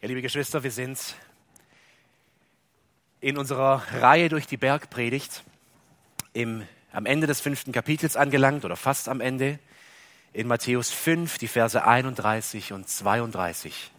Ja, 0.00 0.06
liebe 0.06 0.22
Geschwister, 0.22 0.62
wir 0.62 0.70
sind 0.70 1.16
in 3.20 3.36
unserer 3.36 3.82
Reihe 3.94 4.28
durch 4.28 4.46
die 4.46 4.56
Bergpredigt 4.56 5.42
im, 6.32 6.62
am 6.92 7.04
Ende 7.04 7.26
des 7.26 7.40
fünften 7.40 7.72
Kapitels 7.72 8.14
angelangt 8.14 8.64
oder 8.64 8.76
fast 8.76 9.08
am 9.08 9.20
Ende 9.20 9.58
in 10.32 10.46
Matthäus 10.46 10.92
5, 10.92 11.38
die 11.38 11.48
Verse 11.48 11.84
31 11.84 12.72
und 12.72 12.88
32. 12.88 13.90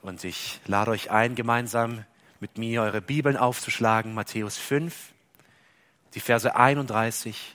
Und 0.00 0.24
ich 0.24 0.58
lade 0.66 0.90
euch 0.90 1.12
ein, 1.12 1.36
gemeinsam 1.36 2.04
mit 2.40 2.58
mir 2.58 2.82
eure 2.82 3.00
Bibeln 3.00 3.36
aufzuschlagen. 3.36 4.14
Matthäus 4.14 4.58
5, 4.58 5.12
die 6.14 6.20
Verse 6.20 6.56
31 6.56 7.54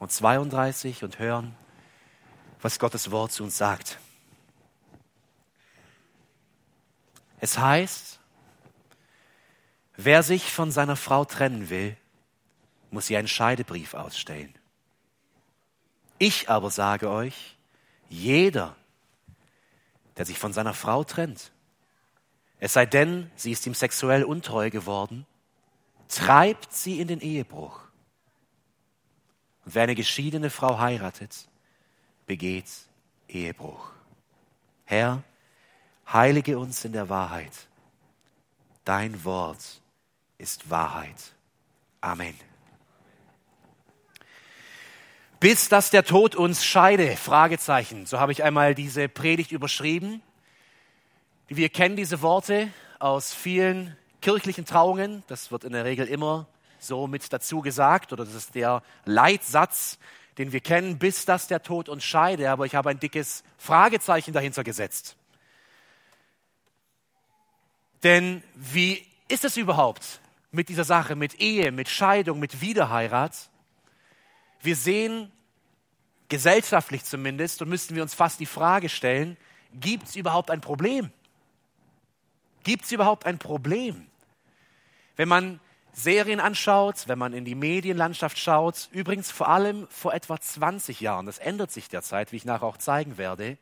und 0.00 0.10
32 0.10 1.04
und 1.04 1.20
hören, 1.20 1.54
was 2.60 2.80
Gottes 2.80 3.12
Wort 3.12 3.30
zu 3.30 3.44
uns 3.44 3.56
sagt. 3.56 4.00
Es 7.38 7.58
heißt, 7.58 8.18
wer 9.96 10.22
sich 10.22 10.52
von 10.52 10.70
seiner 10.70 10.96
Frau 10.96 11.24
trennen 11.24 11.70
will, 11.70 11.96
muss 12.90 13.10
ihr 13.10 13.18
einen 13.18 13.28
Scheidebrief 13.28 13.94
ausstellen. 13.94 14.54
Ich 16.18 16.48
aber 16.48 16.70
sage 16.70 17.10
euch, 17.10 17.56
jeder, 18.08 18.76
der 20.16 20.24
sich 20.24 20.38
von 20.38 20.52
seiner 20.52 20.72
Frau 20.72 21.04
trennt, 21.04 21.52
es 22.58 22.72
sei 22.72 22.86
denn, 22.86 23.30
sie 23.36 23.52
ist 23.52 23.66
ihm 23.66 23.74
sexuell 23.74 24.24
untreu 24.24 24.70
geworden, 24.70 25.26
treibt 26.08 26.72
sie 26.72 27.00
in 27.00 27.08
den 27.08 27.20
Ehebruch. 27.20 27.80
Und 29.64 29.74
wer 29.74 29.82
eine 29.82 29.94
geschiedene 29.94 30.48
Frau 30.48 30.78
heiratet, 30.78 31.48
begeht 32.26 32.70
Ehebruch. 33.28 33.90
Herr, 34.84 35.22
heilige 36.12 36.58
uns 36.58 36.84
in 36.84 36.92
der 36.92 37.08
Wahrheit. 37.08 37.52
Dein 38.84 39.24
Wort 39.24 39.80
ist 40.38 40.70
Wahrheit. 40.70 41.34
Amen. 42.00 42.34
Bis 45.40 45.68
dass 45.68 45.90
der 45.90 46.04
Tod 46.04 46.34
uns 46.34 46.64
scheide, 46.64 47.16
Fragezeichen. 47.16 48.06
So 48.06 48.20
habe 48.20 48.32
ich 48.32 48.42
einmal 48.42 48.74
diese 48.74 49.08
Predigt 49.08 49.52
überschrieben. 49.52 50.22
Wir 51.48 51.68
kennen 51.68 51.96
diese 51.96 52.22
Worte 52.22 52.68
aus 52.98 53.34
vielen 53.34 53.96
kirchlichen 54.22 54.64
Trauungen. 54.64 55.22
Das 55.26 55.50
wird 55.50 55.64
in 55.64 55.72
der 55.72 55.84
Regel 55.84 56.06
immer 56.06 56.46
so 56.78 57.06
mit 57.06 57.32
dazu 57.32 57.60
gesagt 57.60 58.12
oder 58.12 58.24
das 58.24 58.34
ist 58.34 58.54
der 58.54 58.82
Leitsatz, 59.04 59.98
den 60.38 60.52
wir 60.52 60.60
kennen, 60.60 60.98
bis 60.98 61.24
dass 61.24 61.48
der 61.48 61.62
Tod 61.62 61.88
uns 61.88 62.04
scheide. 62.04 62.50
Aber 62.50 62.66
ich 62.66 62.74
habe 62.74 62.90
ein 62.90 63.00
dickes 63.00 63.44
Fragezeichen 63.58 64.32
dahinter 64.32 64.64
gesetzt. 64.64 65.16
Denn 68.02 68.42
wie 68.54 69.06
ist 69.28 69.44
es 69.44 69.56
überhaupt 69.56 70.20
mit 70.50 70.68
dieser 70.68 70.84
Sache, 70.84 71.16
mit 71.16 71.40
Ehe, 71.40 71.72
mit 71.72 71.88
Scheidung, 71.88 72.38
mit 72.38 72.60
Wiederheirat? 72.60 73.50
Wir 74.60 74.76
sehen, 74.76 75.32
gesellschaftlich 76.28 77.04
zumindest, 77.04 77.62
und 77.62 77.68
müssten 77.68 77.94
wir 77.94 78.02
uns 78.02 78.14
fast 78.14 78.40
die 78.40 78.46
Frage 78.46 78.88
stellen, 78.88 79.36
gibt 79.72 80.08
es 80.08 80.16
überhaupt 80.16 80.50
ein 80.50 80.60
Problem? 80.60 81.10
Gibt 82.64 82.84
es 82.84 82.92
überhaupt 82.92 83.26
ein 83.26 83.38
Problem? 83.38 84.06
Wenn 85.16 85.28
man 85.28 85.60
Serien 85.92 86.40
anschaut, 86.40 87.08
wenn 87.08 87.18
man 87.18 87.32
in 87.32 87.44
die 87.44 87.54
Medienlandschaft 87.54 88.38
schaut, 88.38 88.88
übrigens 88.92 89.30
vor 89.30 89.48
allem 89.48 89.88
vor 89.88 90.12
etwa 90.12 90.38
20 90.38 91.00
Jahren, 91.00 91.24
das 91.24 91.38
ändert 91.38 91.72
sich 91.72 91.88
derzeit, 91.88 92.32
wie 92.32 92.36
ich 92.36 92.44
nachher 92.44 92.66
auch 92.66 92.76
zeigen 92.76 93.16
werde, 93.16 93.56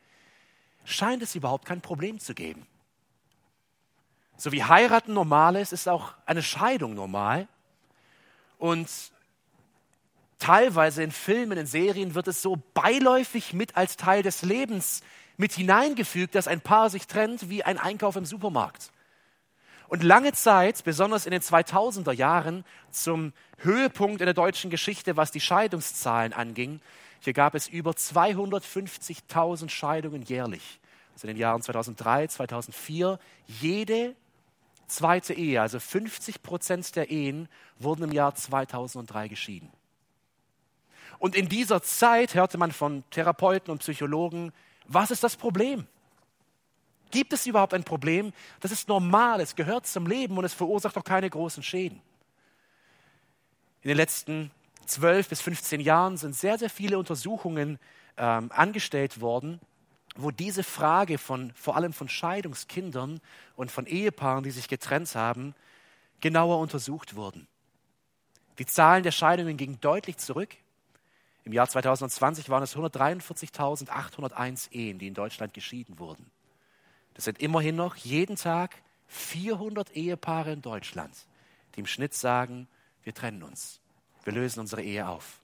scheint 0.83 1.23
es 1.23 1.33
überhaupt 1.35 1.65
kein 1.65 1.81
Problem 1.81 2.19
zu 2.19 2.33
geben. 2.33 2.67
So 4.37 4.51
wie 4.51 4.63
heiraten 4.63 5.13
normal 5.13 5.55
ist, 5.55 5.73
ist 5.73 5.87
auch 5.87 6.13
eine 6.25 6.43
Scheidung 6.43 6.93
normal. 6.93 7.47
Und 8.57 8.89
teilweise 10.39 11.03
in 11.03 11.11
Filmen, 11.11 11.57
in 11.57 11.65
Serien 11.65 12.15
wird 12.15 12.27
es 12.27 12.41
so 12.41 12.61
beiläufig 12.73 13.53
mit 13.53 13.77
als 13.77 13.97
Teil 13.97 14.23
des 14.23 14.41
Lebens 14.41 15.01
mit 15.37 15.53
hineingefügt, 15.53 16.35
dass 16.35 16.47
ein 16.47 16.61
Paar 16.61 16.89
sich 16.89 17.07
trennt 17.07 17.49
wie 17.49 17.63
ein 17.63 17.77
Einkauf 17.77 18.15
im 18.15 18.25
Supermarkt. 18.25 18.91
Und 19.87 20.03
lange 20.03 20.33
Zeit, 20.33 20.83
besonders 20.83 21.25
in 21.25 21.31
den 21.31 21.41
2000er 21.41 22.11
Jahren, 22.11 22.65
zum 22.91 23.33
Höhepunkt 23.59 24.21
in 24.21 24.25
der 24.25 24.33
deutschen 24.33 24.69
Geschichte, 24.69 25.15
was 25.17 25.31
die 25.31 25.41
Scheidungszahlen 25.41 26.33
anging, 26.33 26.81
hier 27.19 27.33
gab 27.33 27.55
es 27.55 27.67
über 27.67 27.91
250.000 27.91 29.69
Scheidungen 29.69 30.23
jährlich. 30.23 30.79
Also 31.13 31.27
in 31.27 31.35
den 31.35 31.39
Jahren 31.41 31.61
2003, 31.61 32.27
2004, 32.27 33.19
jede 33.47 34.15
zweite 34.87 35.33
Ehe, 35.33 35.61
also 35.61 35.79
50 35.79 36.41
Prozent 36.41 36.95
der 36.95 37.09
Ehen 37.09 37.47
wurden 37.79 38.03
im 38.03 38.11
Jahr 38.11 38.35
2003 38.35 39.27
geschieden. 39.27 39.71
Und 41.19 41.35
in 41.35 41.47
dieser 41.47 41.81
Zeit 41.81 42.35
hörte 42.35 42.57
man 42.57 42.71
von 42.71 43.03
Therapeuten 43.09 43.71
und 43.71 43.79
Psychologen, 43.79 44.51
was 44.87 45.11
ist 45.11 45.23
das 45.23 45.35
Problem? 45.35 45.87
Gibt 47.11 47.33
es 47.33 47.45
überhaupt 47.45 47.73
ein 47.73 47.83
Problem? 47.83 48.33
Das 48.59 48.71
ist 48.71 48.87
normal, 48.87 49.39
es 49.39 49.55
gehört 49.55 49.87
zum 49.87 50.07
Leben 50.07 50.37
und 50.37 50.45
es 50.45 50.53
verursacht 50.53 50.97
auch 50.97 51.03
keine 51.03 51.29
großen 51.29 51.63
Schäden. 51.63 52.01
In 53.81 53.89
den 53.89 53.97
letzten 53.97 54.51
12 54.85 55.29
bis 55.29 55.41
15 55.41 55.79
Jahren 55.79 56.17
sind 56.17 56.35
sehr, 56.35 56.57
sehr 56.57 56.69
viele 56.69 56.97
Untersuchungen 56.97 57.79
ähm, 58.17 58.51
angestellt 58.51 59.21
worden, 59.21 59.59
wo 60.15 60.31
diese 60.31 60.63
Frage 60.63 61.17
von 61.17 61.51
vor 61.55 61.75
allem 61.75 61.93
von 61.93 62.09
Scheidungskindern 62.09 63.19
und 63.55 63.71
von 63.71 63.85
Ehepaaren, 63.85 64.43
die 64.43 64.51
sich 64.51 64.67
getrennt 64.67 65.13
haben, 65.15 65.53
genauer 66.21 66.59
untersucht 66.59 67.15
wurden. 67.15 67.47
Die 68.57 68.65
Zahlen 68.65 69.03
der 69.03 69.11
Scheidungen 69.11 69.57
gingen 69.57 69.81
deutlich 69.81 70.17
zurück. 70.17 70.55
Im 71.43 71.51
Jahr 71.51 71.67
2020 71.67 72.49
waren 72.49 72.63
es 72.63 72.75
143.801 72.75 74.71
Ehen, 74.71 74.97
die 74.97 75.07
in 75.07 75.13
Deutschland 75.13 75.53
geschieden 75.53 75.99
wurden. 75.99 76.31
Das 77.13 77.25
sind 77.25 77.39
immerhin 77.39 77.75
noch 77.75 77.95
jeden 77.95 78.37
Tag 78.37 78.81
400 79.07 79.95
Ehepaare 79.95 80.53
in 80.53 80.61
Deutschland, 80.61 81.13
die 81.75 81.81
im 81.81 81.85
Schnitt 81.85 82.13
sagen, 82.13 82.67
wir 83.03 83.13
trennen 83.13 83.43
uns, 83.43 83.79
wir 84.23 84.33
lösen 84.33 84.61
unsere 84.61 84.81
Ehe 84.81 85.07
auf. 85.07 85.41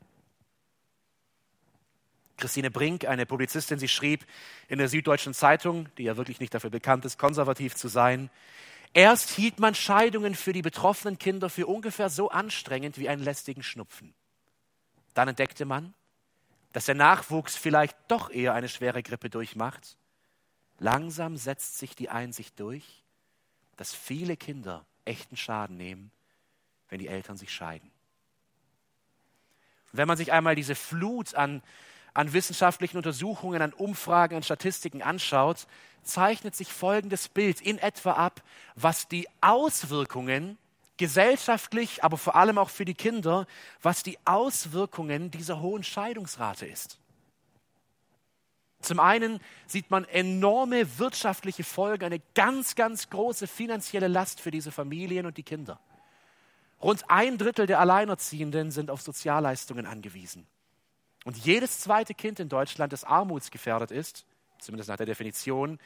Christine 2.42 2.72
Brink, 2.72 3.06
eine 3.06 3.26
Publizistin, 3.26 3.80
sie 3.80 3.88
schrieb 3.88 4.26
in 4.68 4.80
der 4.80 4.90
Süddeutschen 4.90 5.34
Zeitung, 5.34 5.88
die 5.98 6.04
ja 6.04 6.18
wirklich 6.18 6.42
nicht 6.42 6.54
dafür 6.54 6.70
bekannt 6.70 7.06
ist, 7.06 7.18
konservativ 7.18 7.76
zu 7.76 7.88
sein, 7.88 8.30
erst 8.94 9.30
hielt 9.30 9.60
man 9.60 9.76
Scheidungen 9.76 10.36
für 10.36 10.52
die 10.52 10.62
betroffenen 10.62 11.18
Kinder 11.18 11.50
für 11.50 11.68
ungefähr 11.68 12.10
so 12.10 12.30
anstrengend 12.30 12.98
wie 12.98 13.08
einen 13.08 13.24
lästigen 13.24 13.64
Schnupfen. 13.64 14.14
Dann 15.14 15.30
entdeckte 15.30 15.66
man, 15.66 15.94
dass 16.74 16.86
der 16.86 16.96
Nachwuchs 16.96 17.56
vielleicht 17.56 17.96
doch 18.08 18.30
eher 18.30 18.54
eine 18.54 18.70
schwere 18.70 19.04
Grippe 19.04 19.30
durchmacht. 19.30 19.98
Langsam 20.80 21.38
setzt 21.38 21.78
sich 21.78 21.96
die 21.96 22.10
Einsicht 22.10 22.60
durch, 22.60 23.04
dass 23.78 23.94
viele 23.94 24.36
Kinder 24.38 24.86
echten 25.06 25.38
Schaden 25.38 25.78
nehmen, 25.78 26.12
wenn 26.90 27.00
die 27.00 27.08
Eltern 27.08 27.38
sich 27.38 27.54
scheiden. 27.54 27.92
wenn 29.94 30.08
man 30.08 30.18
sich 30.18 30.32
einmal 30.32 30.56
diese 30.56 30.76
Flut 30.76 31.36
an 31.36 31.62
an 32.14 32.34
wissenschaftlichen 32.34 32.98
Untersuchungen, 32.98 33.62
an 33.62 33.74
Umfragen, 33.74 34.36
an 34.36 34.44
Statistiken 34.44 35.02
anschaut, 35.02 35.68
zeichnet 36.04 36.56
sich 36.56 36.72
folgendes 36.72 37.30
Bild 37.30 37.62
in 37.62 37.78
etwa 37.78 38.14
ab, 38.14 38.42
was 38.76 39.08
die 39.08 39.28
Auswirkungen 39.40 40.58
gesellschaftlich, 40.98 42.04
aber 42.04 42.18
vor 42.18 42.36
allem 42.36 42.58
auch 42.58 42.70
für 42.70 42.86
die 42.86 42.94
Kinder, 42.94 43.48
was 43.82 44.04
die 44.04 44.18
Auswirkungen 44.26 45.32
dieser 45.32 45.62
hohen 45.62 45.84
Scheidungsrate 45.84 46.66
ist. 46.66 47.00
Zum 48.82 49.00
einen 49.00 49.40
sieht 49.68 49.92
man 49.92 50.06
enorme 50.06 51.00
wirtschaftliche 51.00 51.64
Folgen, 51.64 52.06
eine 52.06 52.22
ganz, 52.34 52.76
ganz 52.76 53.10
große 53.10 53.48
finanzielle 53.48 54.08
Last 54.08 54.42
für 54.42 54.52
diese 54.52 54.72
Familien 54.72 55.26
und 55.26 55.38
die 55.38 55.44
Kinder. 55.44 55.80
Rund 56.82 57.10
ein 57.10 57.38
Drittel 57.38 57.68
der 57.68 57.80
Alleinerziehenden 57.80 58.72
sind 58.72 58.90
auf 58.90 59.02
Sozialleistungen 59.02 59.86
angewiesen. 59.86 60.48
Und 61.24 61.38
jedes 61.38 61.80
zweite 61.80 62.14
Kind 62.14 62.40
in 62.40 62.50
Deutschland, 62.50 62.94
das 62.94 63.04
armutsgefährdet 63.04 63.92
ist, 63.92 64.26
zumindest 64.60 64.90
nach 64.90 64.98
der 64.98 65.06
Definition, 65.06 65.80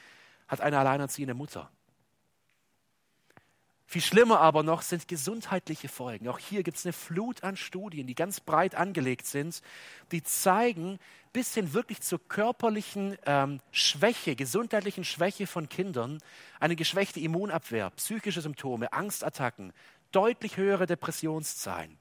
hat 0.47 0.61
eine 0.61 0.79
alleinerziehende 0.79 1.33
Mutter. 1.33 1.69
Viel 3.87 4.01
schlimmer 4.01 4.39
aber 4.39 4.63
noch 4.63 4.81
sind 4.81 5.07
gesundheitliche 5.07 5.89
Folgen. 5.89 6.27
Auch 6.27 6.39
hier 6.39 6.63
gibt 6.63 6.77
es 6.77 6.85
eine 6.85 6.93
Flut 6.93 7.43
an 7.43 7.55
Studien, 7.55 8.07
die 8.07 8.15
ganz 8.15 8.39
breit 8.39 8.73
angelegt 8.73 9.27
sind, 9.27 9.61
die 10.11 10.23
zeigen 10.23 10.99
bis 11.33 11.53
hin 11.53 11.73
wirklich 11.73 12.01
zur 12.01 12.19
körperlichen 12.27 13.17
ähm, 13.25 13.59
Schwäche, 13.71 14.35
gesundheitlichen 14.35 15.03
Schwäche 15.03 15.45
von 15.45 15.69
Kindern, 15.69 16.19
eine 16.59 16.75
geschwächte 16.75 17.19
Immunabwehr, 17.19 17.91
psychische 17.91 18.41
Symptome, 18.41 18.91
Angstattacken, 18.91 19.71
deutlich 20.11 20.57
höhere 20.57 20.87
Depressionszahlen. 20.87 21.97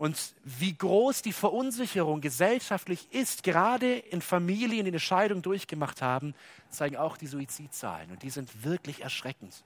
Und 0.00 0.34
wie 0.44 0.72
groß 0.72 1.20
die 1.20 1.34
Verunsicherung 1.34 2.22
gesellschaftlich 2.22 3.12
ist, 3.12 3.42
gerade 3.42 3.98
in 3.98 4.22
Familien, 4.22 4.86
die 4.86 4.92
eine 4.92 4.98
Scheidung 4.98 5.42
durchgemacht 5.42 6.00
haben, 6.00 6.34
zeigen 6.70 6.96
auch 6.96 7.18
die 7.18 7.26
Suizidzahlen. 7.26 8.10
Und 8.10 8.22
die 8.22 8.30
sind 8.30 8.64
wirklich 8.64 9.02
erschreckend. 9.02 9.62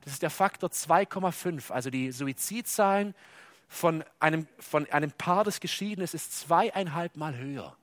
Das 0.00 0.14
ist 0.14 0.22
der 0.22 0.30
Faktor 0.30 0.70
2,5. 0.70 1.70
Also 1.70 1.90
die 1.90 2.12
Suizidzahlen 2.12 3.14
von 3.68 4.02
einem, 4.20 4.48
von 4.58 4.90
einem 4.90 5.12
Paar, 5.12 5.44
das 5.44 5.60
geschieden 5.60 6.00
ist, 6.00 6.14
ist 6.14 6.32
zweieinhalb 6.32 7.16
Mal 7.16 7.36
höher 7.36 7.76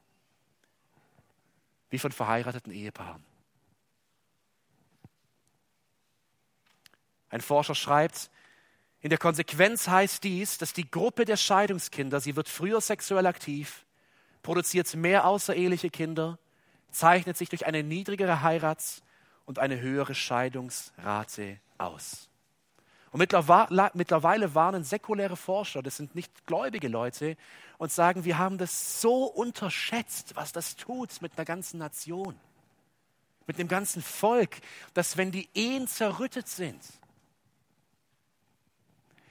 wie 1.92 2.00
von 2.00 2.12
verheirateten 2.12 2.74
Ehepaaren. 2.74 3.24
Ein 7.30 7.42
Forscher 7.42 7.76
schreibt, 7.76 8.32
in 9.02 9.10
der 9.10 9.18
Konsequenz 9.18 9.88
heißt 9.88 10.24
dies, 10.24 10.58
dass 10.58 10.74
die 10.74 10.90
Gruppe 10.90 11.26
der 11.26 11.38
Scheidungskinder, 11.38 12.20
sie 12.20 12.36
wird 12.36 12.50
früher 12.50 12.82
sexuell 12.82 13.28
aktiv, 13.28 13.86
produziert 14.42 14.94
mehr 14.96 15.26
außereheliche 15.26 15.90
Kinder, 15.90 16.38
zeichnet 16.92 17.38
sich 17.38 17.50
durch 17.50 17.66
eine 17.66 17.84
niedrigere 17.84 18.42
Heirats- 18.42 19.02
und 19.46 19.60
eine 19.60 19.80
höhere 19.80 20.16
Scheidungsrate 20.16 21.60
aus. 21.78 22.30
Und 23.12 23.20
mittlerweile 23.20 24.54
warnen 24.54 24.84
säkuläre 24.84 25.36
Forscher, 25.36 25.82
das 25.82 25.98
sind 25.98 26.14
nicht 26.14 26.46
gläubige 26.46 26.90
Leute, 26.90 27.38
und 27.78 27.92
sagen, 27.92 28.26
wir 28.26 28.38
haben 28.38 28.58
das 28.58 29.02
so 29.02 29.24
unterschätzt, 29.24 30.36
was 30.36 30.52
das 30.52 30.76
tut 30.76 31.22
mit 31.22 31.38
einer 31.38 31.46
ganzen 31.46 31.80
Nation, 31.80 32.36
mit 33.48 33.58
dem 33.58 33.68
ganzen 33.68 34.02
Volk, 34.04 34.58
dass 34.94 35.18
wenn 35.18 35.32
die 35.32 35.50
Ehen 35.56 35.88
zerrüttet 35.88 36.48
sind, 36.48 36.82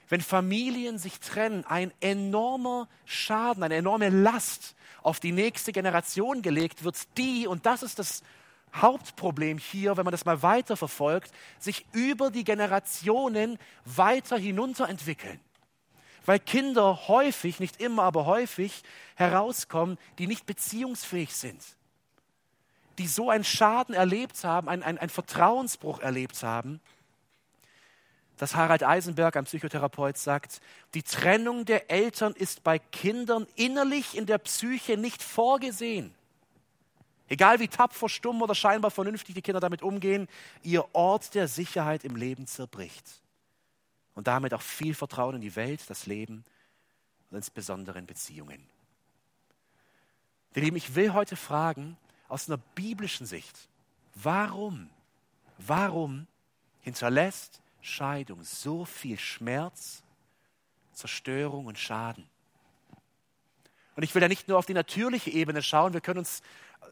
wenn 0.09 0.21
Familien 0.21 0.97
sich 0.97 1.19
trennen, 1.19 1.63
ein 1.65 1.93
enormer 2.01 2.87
Schaden, 3.05 3.63
eine 3.63 3.75
enorme 3.75 4.09
Last 4.09 4.75
auf 5.01 5.19
die 5.19 5.31
nächste 5.31 5.71
Generation 5.71 6.41
gelegt 6.41 6.83
wird, 6.83 6.97
die, 7.17 7.47
und 7.47 7.65
das 7.65 7.83
ist 7.83 7.99
das 7.99 8.23
Hauptproblem 8.75 9.57
hier, 9.57 9.97
wenn 9.97 10.03
man 10.03 10.11
das 10.11 10.25
mal 10.25 10.41
weiter 10.41 10.75
verfolgt, 10.77 11.31
sich 11.59 11.85
über 11.91 12.31
die 12.31 12.43
Generationen 12.43 13.57
weiter 13.85 14.37
hinunterentwickeln. 14.37 15.39
Weil 16.25 16.39
Kinder 16.39 17.07
häufig, 17.07 17.59
nicht 17.59 17.81
immer, 17.81 18.03
aber 18.03 18.25
häufig 18.25 18.83
herauskommen, 19.15 19.97
die 20.17 20.27
nicht 20.27 20.45
beziehungsfähig 20.45 21.35
sind. 21.35 21.63
Die 22.97 23.07
so 23.07 23.29
einen 23.29 23.43
Schaden 23.43 23.95
erlebt 23.95 24.43
haben, 24.43 24.69
einen, 24.69 24.83
einen, 24.83 24.97
einen 24.97 25.09
Vertrauensbruch 25.09 25.99
erlebt 25.99 26.43
haben, 26.43 26.81
dass 28.39 28.55
Harald 28.55 28.83
Eisenberg, 28.83 29.35
ein 29.35 29.43
Psychotherapeut, 29.43 30.17
sagt, 30.17 30.61
die 30.93 31.03
Trennung 31.03 31.65
der 31.65 31.91
Eltern 31.91 32.33
ist 32.33 32.63
bei 32.63 32.79
Kindern 32.79 33.45
innerlich 33.55 34.15
in 34.15 34.25
der 34.25 34.37
Psyche 34.37 34.95
nicht 34.95 35.21
vorgesehen. 35.21 36.15
Egal 37.27 37.59
wie 37.59 37.67
tapfer, 37.67 38.07
stumm 38.07 38.41
oder 38.41 38.55
scheinbar 38.55 38.91
vernünftig 38.91 39.35
die 39.35 39.41
Kinder 39.41 39.59
damit 39.59 39.83
umgehen, 39.83 40.29
ihr 40.63 40.85
Ort 40.95 41.35
der 41.35 41.49
Sicherheit 41.49 42.05
im 42.05 42.15
Leben 42.15 42.47
zerbricht. 42.47 43.05
Und 44.15 44.27
damit 44.27 44.53
auch 44.53 44.61
viel 44.61 44.95
Vertrauen 44.95 45.35
in 45.35 45.41
die 45.41 45.57
Welt, 45.57 45.81
das 45.89 46.05
Leben 46.05 46.45
und 47.29 47.37
insbesondere 47.37 47.99
in 47.99 48.05
Beziehungen. 48.05 48.65
Ihr 50.55 50.61
Lieben, 50.61 50.77
ich 50.77 50.95
will 50.95 51.11
heute 51.11 51.35
fragen, 51.35 51.97
aus 52.29 52.47
einer 52.47 52.57
biblischen 52.73 53.25
Sicht, 53.25 53.67
warum, 54.15 54.89
warum 55.57 56.25
hinterlässt 56.81 57.61
Scheidung 57.81 58.43
so 58.43 58.85
viel 58.85 59.17
Schmerz, 59.17 60.03
Zerstörung 60.93 61.65
und 61.65 61.79
Schaden. 61.79 62.27
Und 63.95 64.03
ich 64.03 64.13
will 64.13 64.21
da 64.21 64.27
nicht 64.27 64.47
nur 64.47 64.57
auf 64.57 64.65
die 64.65 64.73
natürliche 64.73 65.29
Ebene 65.29 65.61
schauen, 65.61 65.93
wir 65.93 66.01
können 66.01 66.19
uns 66.19 66.41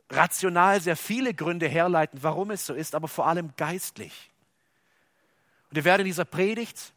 rational 0.09 0.81
sehr 0.81 0.97
viele 0.97 1.33
Gründe 1.33 1.67
herleiten, 1.67 2.21
warum 2.21 2.51
es 2.51 2.65
so 2.65 2.73
ist, 2.73 2.95
aber 2.95 3.07
vor 3.07 3.27
allem 3.27 3.53
geistlich. 3.57 4.29
Und 5.69 5.75
wir 5.75 5.85
werden 5.85 6.01
in 6.01 6.07
dieser 6.07 6.25
Predigt 6.25 6.93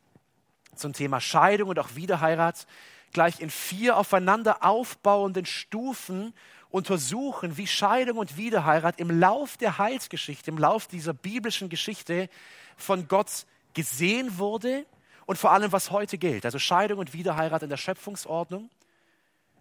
zum 0.76 0.92
Thema 0.92 1.20
Scheidung 1.20 1.68
und 1.68 1.78
auch 1.78 1.94
Wiederheirat 1.94 2.66
gleich 3.12 3.40
in 3.40 3.50
vier 3.50 3.96
aufeinander 3.96 4.64
aufbauenden 4.64 5.44
Stufen 5.44 6.32
untersuchen, 6.70 7.56
wie 7.56 7.66
Scheidung 7.66 8.18
und 8.18 8.36
Wiederheirat 8.36 9.00
im 9.00 9.10
Lauf 9.10 9.56
der 9.56 9.78
Heilsgeschichte, 9.78 10.50
im 10.50 10.58
Lauf 10.58 10.86
dieser 10.86 11.12
biblischen 11.12 11.68
Geschichte 11.68 12.28
von 12.76 13.08
Gott 13.08 13.46
gesehen 13.74 14.38
wurde 14.38 14.86
und 15.26 15.36
vor 15.36 15.52
allem, 15.52 15.72
was 15.72 15.90
heute 15.90 16.18
gilt. 16.18 16.44
Also 16.44 16.58
Scheidung 16.58 16.98
und 16.98 17.12
Wiederheirat 17.12 17.62
in 17.62 17.70
der 17.70 17.76
Schöpfungsordnung, 17.76 18.70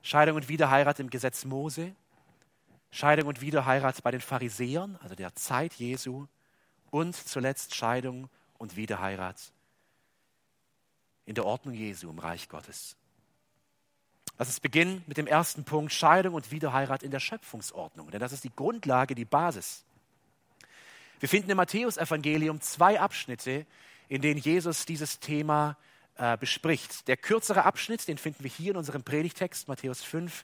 Scheidung 0.01 0.35
und 0.37 0.49
Wiederheirat 0.49 0.99
im 0.99 1.09
Gesetz 1.09 1.45
Mose, 1.45 1.95
Scheidung 2.91 3.27
und 3.27 3.41
Wiederheirat 3.41 4.01
bei 4.01 4.11
den 4.11 4.21
Pharisäern, 4.21 4.97
also 5.01 5.15
der 5.15 5.35
Zeit 5.35 5.73
Jesu, 5.75 6.27
und 6.89 7.15
zuletzt 7.15 7.75
Scheidung 7.75 8.29
und 8.57 8.75
Wiederheirat 8.75 9.37
in 11.25 11.35
der 11.35 11.45
Ordnung 11.45 11.75
Jesu 11.75 12.09
im 12.09 12.17
Reich 12.17 12.49
Gottes. 12.49 12.95
Lass 14.39 14.47
uns 14.47 14.59
beginnen 14.59 15.03
mit 15.05 15.17
dem 15.17 15.27
ersten 15.27 15.65
Punkt, 15.65 15.93
Scheidung 15.93 16.33
und 16.33 16.49
Wiederheirat 16.49 17.03
in 17.03 17.11
der 17.11 17.19
Schöpfungsordnung, 17.19 18.09
denn 18.09 18.19
das 18.19 18.31
ist 18.31 18.43
die 18.43 18.55
Grundlage, 18.55 19.13
die 19.13 19.25
Basis. 19.25 19.83
Wir 21.19 21.29
finden 21.29 21.51
im 21.51 21.57
Matthäusevangelium 21.57 22.61
zwei 22.61 22.99
Abschnitte, 22.99 23.65
in 24.09 24.21
denen 24.21 24.39
Jesus 24.39 24.85
dieses 24.85 25.19
Thema 25.19 25.77
äh, 26.17 26.35
bespricht. 26.35 27.07
Der 27.07 27.15
kürzere 27.15 27.63
Abschnitt, 27.63 28.07
den 28.07 28.17
finden 28.17 28.43
wir 28.43 28.51
hier 28.51 28.71
in 28.71 28.77
unserem 28.77 29.03
Predigtext, 29.03 29.67
Matthäus 29.67 30.03
5, 30.03 30.43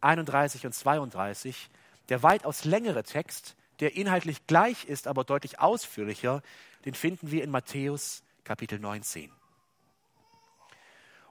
31 0.00 0.66
und 0.66 0.74
32. 0.74 1.70
Der 2.10 2.22
weitaus 2.22 2.64
längere 2.64 3.04
Text, 3.04 3.56
der 3.80 3.96
inhaltlich 3.96 4.46
gleich 4.46 4.84
ist, 4.84 5.06
aber 5.06 5.24
deutlich 5.24 5.60
ausführlicher, 5.60 6.42
den 6.84 6.94
finden 6.94 7.30
wir 7.30 7.42
in 7.42 7.50
Matthäus 7.50 8.22
Kapitel 8.44 8.78
19. 8.78 9.30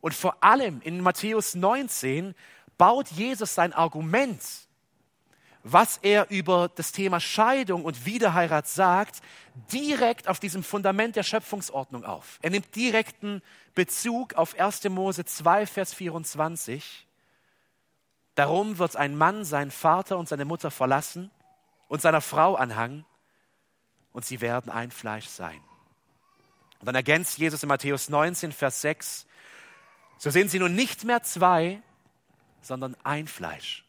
Und 0.02 0.14
vor 0.14 0.44
allem 0.44 0.82
in 0.82 1.02
Matthäus 1.02 1.54
19 1.54 2.34
baut 2.78 3.10
Jesus 3.10 3.54
sein 3.54 3.74
Argument 3.74 4.42
was 5.64 5.98
er 6.02 6.30
über 6.30 6.70
das 6.76 6.92
Thema 6.92 7.22
Scheidung 7.22 7.86
und 7.86 8.06
Wiederheirat 8.06 8.68
sagt, 8.68 9.22
direkt 9.72 10.28
auf 10.28 10.40
diesem 10.40 10.62
Fundament 10.62 11.16
der 11.16 11.24
Schöpfungsordnung 11.24 12.04
auf. 12.04 12.38
Er 12.42 12.50
nimmt 12.50 12.76
direkten 12.76 13.42
Bezug 13.74 14.34
auf 14.34 14.60
1. 14.60 14.84
Mose 14.90 15.24
2, 15.24 15.66
Vers 15.66 15.94
24. 15.94 17.08
Darum 18.36 18.78
wird 18.78 18.98
ein 18.98 19.16
Mann 19.16 19.46
seinen 19.46 19.72
Vater 19.72 20.18
und 20.18 20.28
seine 20.28 20.44
Mutter 20.44 20.70
verlassen 20.70 21.32
und 21.88 22.02
seiner 22.02 22.22
Frau 22.22 22.56
anhangen 22.56 23.06
und 24.12 24.26
sie 24.26 24.42
werden 24.42 24.70
ein 24.70 24.92
Fleisch 24.92 25.28
sein. 25.28 25.62
Und 26.80 26.88
dann 26.88 26.96
ergänzt 26.96 27.38
Jesus 27.38 27.64
in 27.64 27.70
Matthäus 27.70 28.10
19, 28.10 28.52
Vers 28.52 28.82
6, 28.82 29.26
so 30.18 30.30
sind 30.30 30.52
sie 30.52 30.60
nun 30.60 30.76
nicht 30.76 31.06
mehr 31.06 31.24
zwei, 31.24 31.82
sondern 32.62 32.98
ein 33.04 33.28
Fleisch 33.28 33.86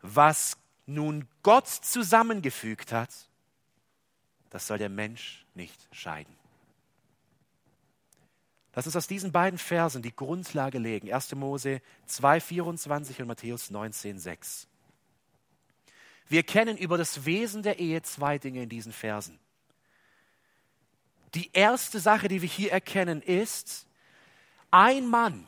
was 0.00 0.56
nun 0.86 1.28
Gott 1.42 1.68
zusammengefügt 1.68 2.92
hat, 2.92 3.10
das 4.50 4.66
soll 4.66 4.78
der 4.78 4.88
Mensch 4.88 5.44
nicht 5.54 5.88
scheiden. 5.92 6.34
Lass 8.74 8.86
uns 8.86 8.96
aus 8.96 9.06
diesen 9.06 9.32
beiden 9.32 9.58
Versen 9.58 10.02
die 10.02 10.14
Grundlage 10.14 10.78
legen. 10.78 11.12
1. 11.12 11.34
Mose 11.34 11.82
2, 12.06 12.40
24 12.40 13.20
und 13.20 13.26
Matthäus 13.26 13.70
19, 13.70 14.18
6. 14.18 14.68
Wir 16.28 16.42
kennen 16.42 16.76
über 16.76 16.96
das 16.96 17.24
Wesen 17.24 17.62
der 17.62 17.78
Ehe 17.78 18.02
zwei 18.02 18.38
Dinge 18.38 18.62
in 18.62 18.68
diesen 18.68 18.92
Versen. 18.92 19.38
Die 21.34 21.50
erste 21.52 22.00
Sache, 22.00 22.28
die 22.28 22.42
wir 22.42 22.48
hier 22.48 22.70
erkennen, 22.70 23.22
ist, 23.22 23.86
ein 24.70 25.06
Mann 25.06 25.46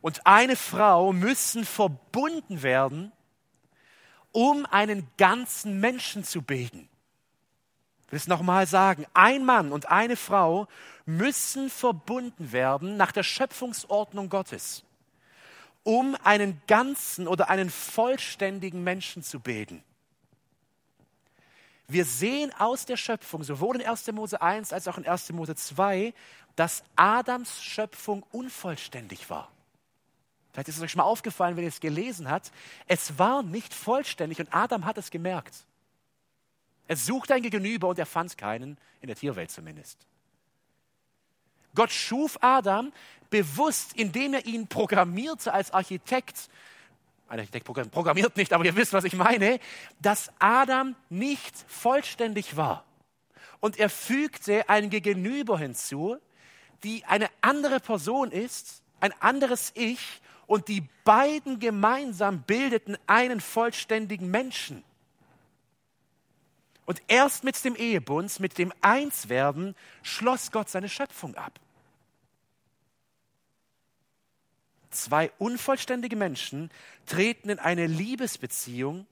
und 0.00 0.26
eine 0.26 0.56
Frau 0.56 1.12
müssen 1.12 1.64
verbunden 1.64 2.62
werden, 2.62 3.12
um 4.32 4.66
einen 4.66 5.08
ganzen 5.16 5.80
Menschen 5.80 6.24
zu 6.24 6.42
bilden. 6.42 6.88
Ich 8.06 8.12
will 8.12 8.16
es 8.16 8.26
nochmal 8.26 8.66
sagen, 8.66 9.04
ein 9.12 9.44
Mann 9.44 9.70
und 9.70 9.90
eine 9.90 10.16
Frau 10.16 10.66
müssen 11.04 11.68
verbunden 11.68 12.52
werden 12.52 12.96
nach 12.96 13.12
der 13.12 13.22
Schöpfungsordnung 13.22 14.30
Gottes, 14.30 14.82
um 15.82 16.16
einen 16.24 16.62
ganzen 16.66 17.28
oder 17.28 17.50
einen 17.50 17.68
vollständigen 17.68 18.82
Menschen 18.82 19.22
zu 19.22 19.40
bilden. 19.40 19.84
Wir 21.86 22.04
sehen 22.04 22.52
aus 22.58 22.84
der 22.84 22.98
Schöpfung, 22.98 23.44
sowohl 23.44 23.80
in 23.80 23.86
1. 23.86 24.12
Mose 24.12 24.40
1 24.40 24.72
als 24.74 24.88
auch 24.88 24.98
in 24.98 25.06
1. 25.06 25.32
Mose 25.32 25.54
2, 25.54 26.12
dass 26.54 26.82
Adams 26.96 27.62
Schöpfung 27.62 28.24
unvollständig 28.30 29.30
war. 29.30 29.50
Vielleicht 30.58 30.70
ist 30.70 30.78
es 30.78 30.82
euch 30.82 30.90
schon 30.90 30.98
mal 30.98 31.04
aufgefallen, 31.04 31.56
wenn 31.56 31.62
ihr 31.62 31.68
es 31.68 31.78
gelesen 31.78 32.28
habt. 32.28 32.50
Es 32.88 33.16
war 33.16 33.44
nicht 33.44 33.72
vollständig 33.72 34.40
und 34.40 34.52
Adam 34.52 34.86
hat 34.86 34.98
es 34.98 35.12
gemerkt. 35.12 35.54
Er 36.88 36.96
suchte 36.96 37.34
ein 37.34 37.42
Gegenüber 37.42 37.86
und 37.86 37.96
er 37.96 38.06
fand 38.06 38.36
keinen, 38.36 38.76
in 39.00 39.06
der 39.06 39.14
Tierwelt 39.14 39.52
zumindest. 39.52 40.00
Gott 41.76 41.92
schuf 41.92 42.38
Adam 42.40 42.92
bewusst, 43.30 43.92
indem 43.92 44.34
er 44.34 44.46
ihn 44.46 44.66
programmierte 44.66 45.54
als 45.54 45.70
Architekt. 45.70 46.48
Ein 47.28 47.38
Architekt 47.38 47.64
programmiert 47.92 48.36
nicht, 48.36 48.52
aber 48.52 48.64
ihr 48.64 48.74
wisst, 48.74 48.92
was 48.92 49.04
ich 49.04 49.14
meine, 49.14 49.60
dass 50.00 50.28
Adam 50.40 50.96
nicht 51.08 51.54
vollständig 51.68 52.56
war. 52.56 52.84
Und 53.60 53.78
er 53.78 53.90
fügte 53.90 54.68
ein 54.68 54.90
Gegenüber 54.90 55.56
hinzu, 55.56 56.16
die 56.82 57.04
eine 57.04 57.30
andere 57.42 57.78
Person 57.78 58.32
ist, 58.32 58.82
ein 58.98 59.12
anderes 59.20 59.70
Ich, 59.76 60.20
und 60.48 60.66
die 60.68 60.88
beiden 61.04 61.60
gemeinsam 61.60 62.42
bildeten 62.42 62.96
einen 63.06 63.40
vollständigen 63.40 64.30
Menschen. 64.30 64.82
Und 66.86 67.02
erst 67.06 67.44
mit 67.44 67.62
dem 67.64 67.76
Ehebund, 67.76 68.40
mit 68.40 68.56
dem 68.56 68.72
Einswerden, 68.80 69.76
schloss 70.02 70.50
Gott 70.50 70.70
seine 70.70 70.88
Schöpfung 70.88 71.34
ab. 71.34 71.60
Zwei 74.90 75.30
unvollständige 75.36 76.16
Menschen 76.16 76.70
treten 77.04 77.50
in 77.50 77.58
eine 77.58 77.86
Liebesbeziehung, 77.86 79.06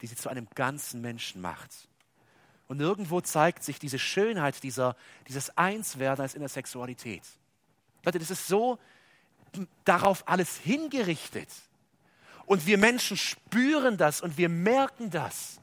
die 0.00 0.06
sie 0.06 0.16
zu 0.16 0.30
einem 0.30 0.48
ganzen 0.54 1.02
Menschen 1.02 1.42
macht. 1.42 1.70
Und 2.66 2.78
nirgendwo 2.78 3.20
zeigt 3.20 3.62
sich 3.62 3.78
diese 3.78 3.98
Schönheit 3.98 4.62
dieser, 4.62 4.96
dieses 5.28 5.54
Einswerden 5.58 6.22
als 6.22 6.32
in 6.32 6.40
der 6.40 6.48
Sexualität. 6.48 7.24
Leute, 8.06 8.18
das 8.18 8.30
ist 8.30 8.46
so 8.46 8.78
darauf 9.84 10.26
alles 10.28 10.56
hingerichtet. 10.56 11.48
Und 12.46 12.66
wir 12.66 12.78
Menschen 12.78 13.16
spüren 13.16 13.96
das 13.96 14.20
und 14.20 14.36
wir 14.36 14.48
merken 14.48 15.10
das. 15.10 15.60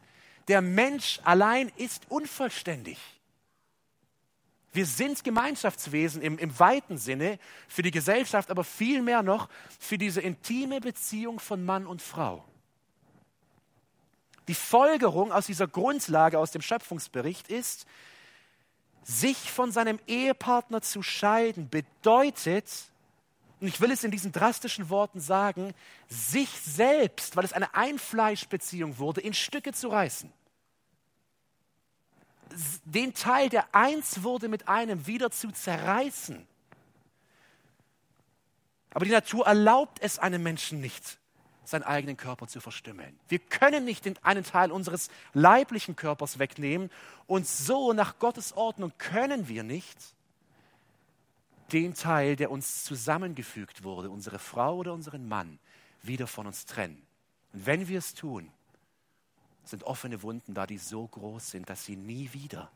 Der 0.47 0.61
Mensch 0.61 1.19
allein 1.23 1.71
ist 1.75 2.09
unvollständig. 2.09 2.97
Wir 4.71 4.85
sind 4.85 5.23
Gemeinschaftswesen 5.23 6.21
im, 6.21 6.37
im 6.37 6.57
weiten 6.59 6.97
Sinne 6.97 7.39
für 7.67 7.81
die 7.81 7.91
Gesellschaft, 7.91 8.51
aber 8.51 8.63
vielmehr 8.63 9.23
noch 9.23 9.49
für 9.79 9.97
diese 9.97 10.21
intime 10.21 10.79
Beziehung 10.79 11.39
von 11.39 11.65
Mann 11.65 11.87
und 11.87 12.01
Frau. 12.01 12.45
Die 14.47 14.53
Folgerung 14.53 15.31
aus 15.31 15.47
dieser 15.47 15.67
Grundlage 15.67 16.39
aus 16.39 16.51
dem 16.51 16.61
Schöpfungsbericht 16.61 17.49
ist, 17.49 17.85
sich 19.03 19.51
von 19.51 19.71
seinem 19.71 19.99
Ehepartner 20.05 20.81
zu 20.81 21.01
scheiden, 21.01 21.69
bedeutet, 21.69 22.69
und 23.59 23.67
ich 23.67 23.81
will 23.81 23.91
es 23.91 24.03
in 24.03 24.11
diesen 24.11 24.31
drastischen 24.31 24.89
Worten 24.89 25.19
sagen, 25.19 25.73
sich 26.07 26.49
selbst, 26.49 27.35
weil 27.35 27.43
es 27.43 27.53
eine 27.53 27.73
Einfleischbeziehung 27.73 28.99
wurde, 28.99 29.21
in 29.21 29.33
Stücke 29.33 29.73
zu 29.73 29.87
reißen. 29.87 30.31
Den 32.85 33.13
Teil, 33.13 33.49
der 33.49 33.73
eins 33.73 34.23
wurde 34.23 34.47
mit 34.47 34.67
einem, 34.67 35.07
wieder 35.07 35.31
zu 35.31 35.51
zerreißen. 35.51 36.47
Aber 38.91 39.05
die 39.05 39.11
Natur 39.11 39.45
erlaubt 39.45 39.99
es 40.01 40.19
einem 40.19 40.43
Menschen 40.43 40.79
nicht, 40.79 41.17
seinen 41.65 41.83
eigenen 41.83 42.15
Körper 42.15 42.47
zu 42.47 42.61
verstümmeln. 42.61 43.19
Wir 43.27 43.39
können 43.39 43.85
nicht 43.85 44.07
einen 44.23 44.43
Teil 44.43 44.71
unseres 44.71 45.09
leiblichen 45.33 45.95
Körpers 45.95 46.39
wegnehmen 46.39 46.91
und 47.25 47.47
so 47.47 47.91
nach 47.93 48.19
Gottes 48.19 48.53
Ordnung 48.53 48.91
können 48.97 49.47
wir 49.47 49.63
nicht 49.63 49.97
den 51.71 51.93
Teil, 51.93 52.35
der 52.35 52.51
uns 52.51 52.83
zusammengefügt 52.83 53.83
wurde, 53.83 54.09
unsere 54.09 54.39
Frau 54.39 54.77
oder 54.77 54.93
unseren 54.93 55.27
Mann, 55.27 55.59
wieder 56.01 56.27
von 56.27 56.47
uns 56.47 56.65
trennen. 56.65 57.05
Und 57.53 57.65
wenn 57.65 57.87
wir 57.87 57.99
es 57.99 58.13
tun, 58.13 58.51
sind 59.63 59.83
offene 59.83 60.21
Wunden 60.23 60.53
da, 60.53 60.65
die 60.65 60.77
so 60.77 61.07
groß 61.07 61.51
sind, 61.51 61.69
dass 61.69 61.85
sie 61.85 61.95
nie 61.95 62.31
wieder 62.33 62.71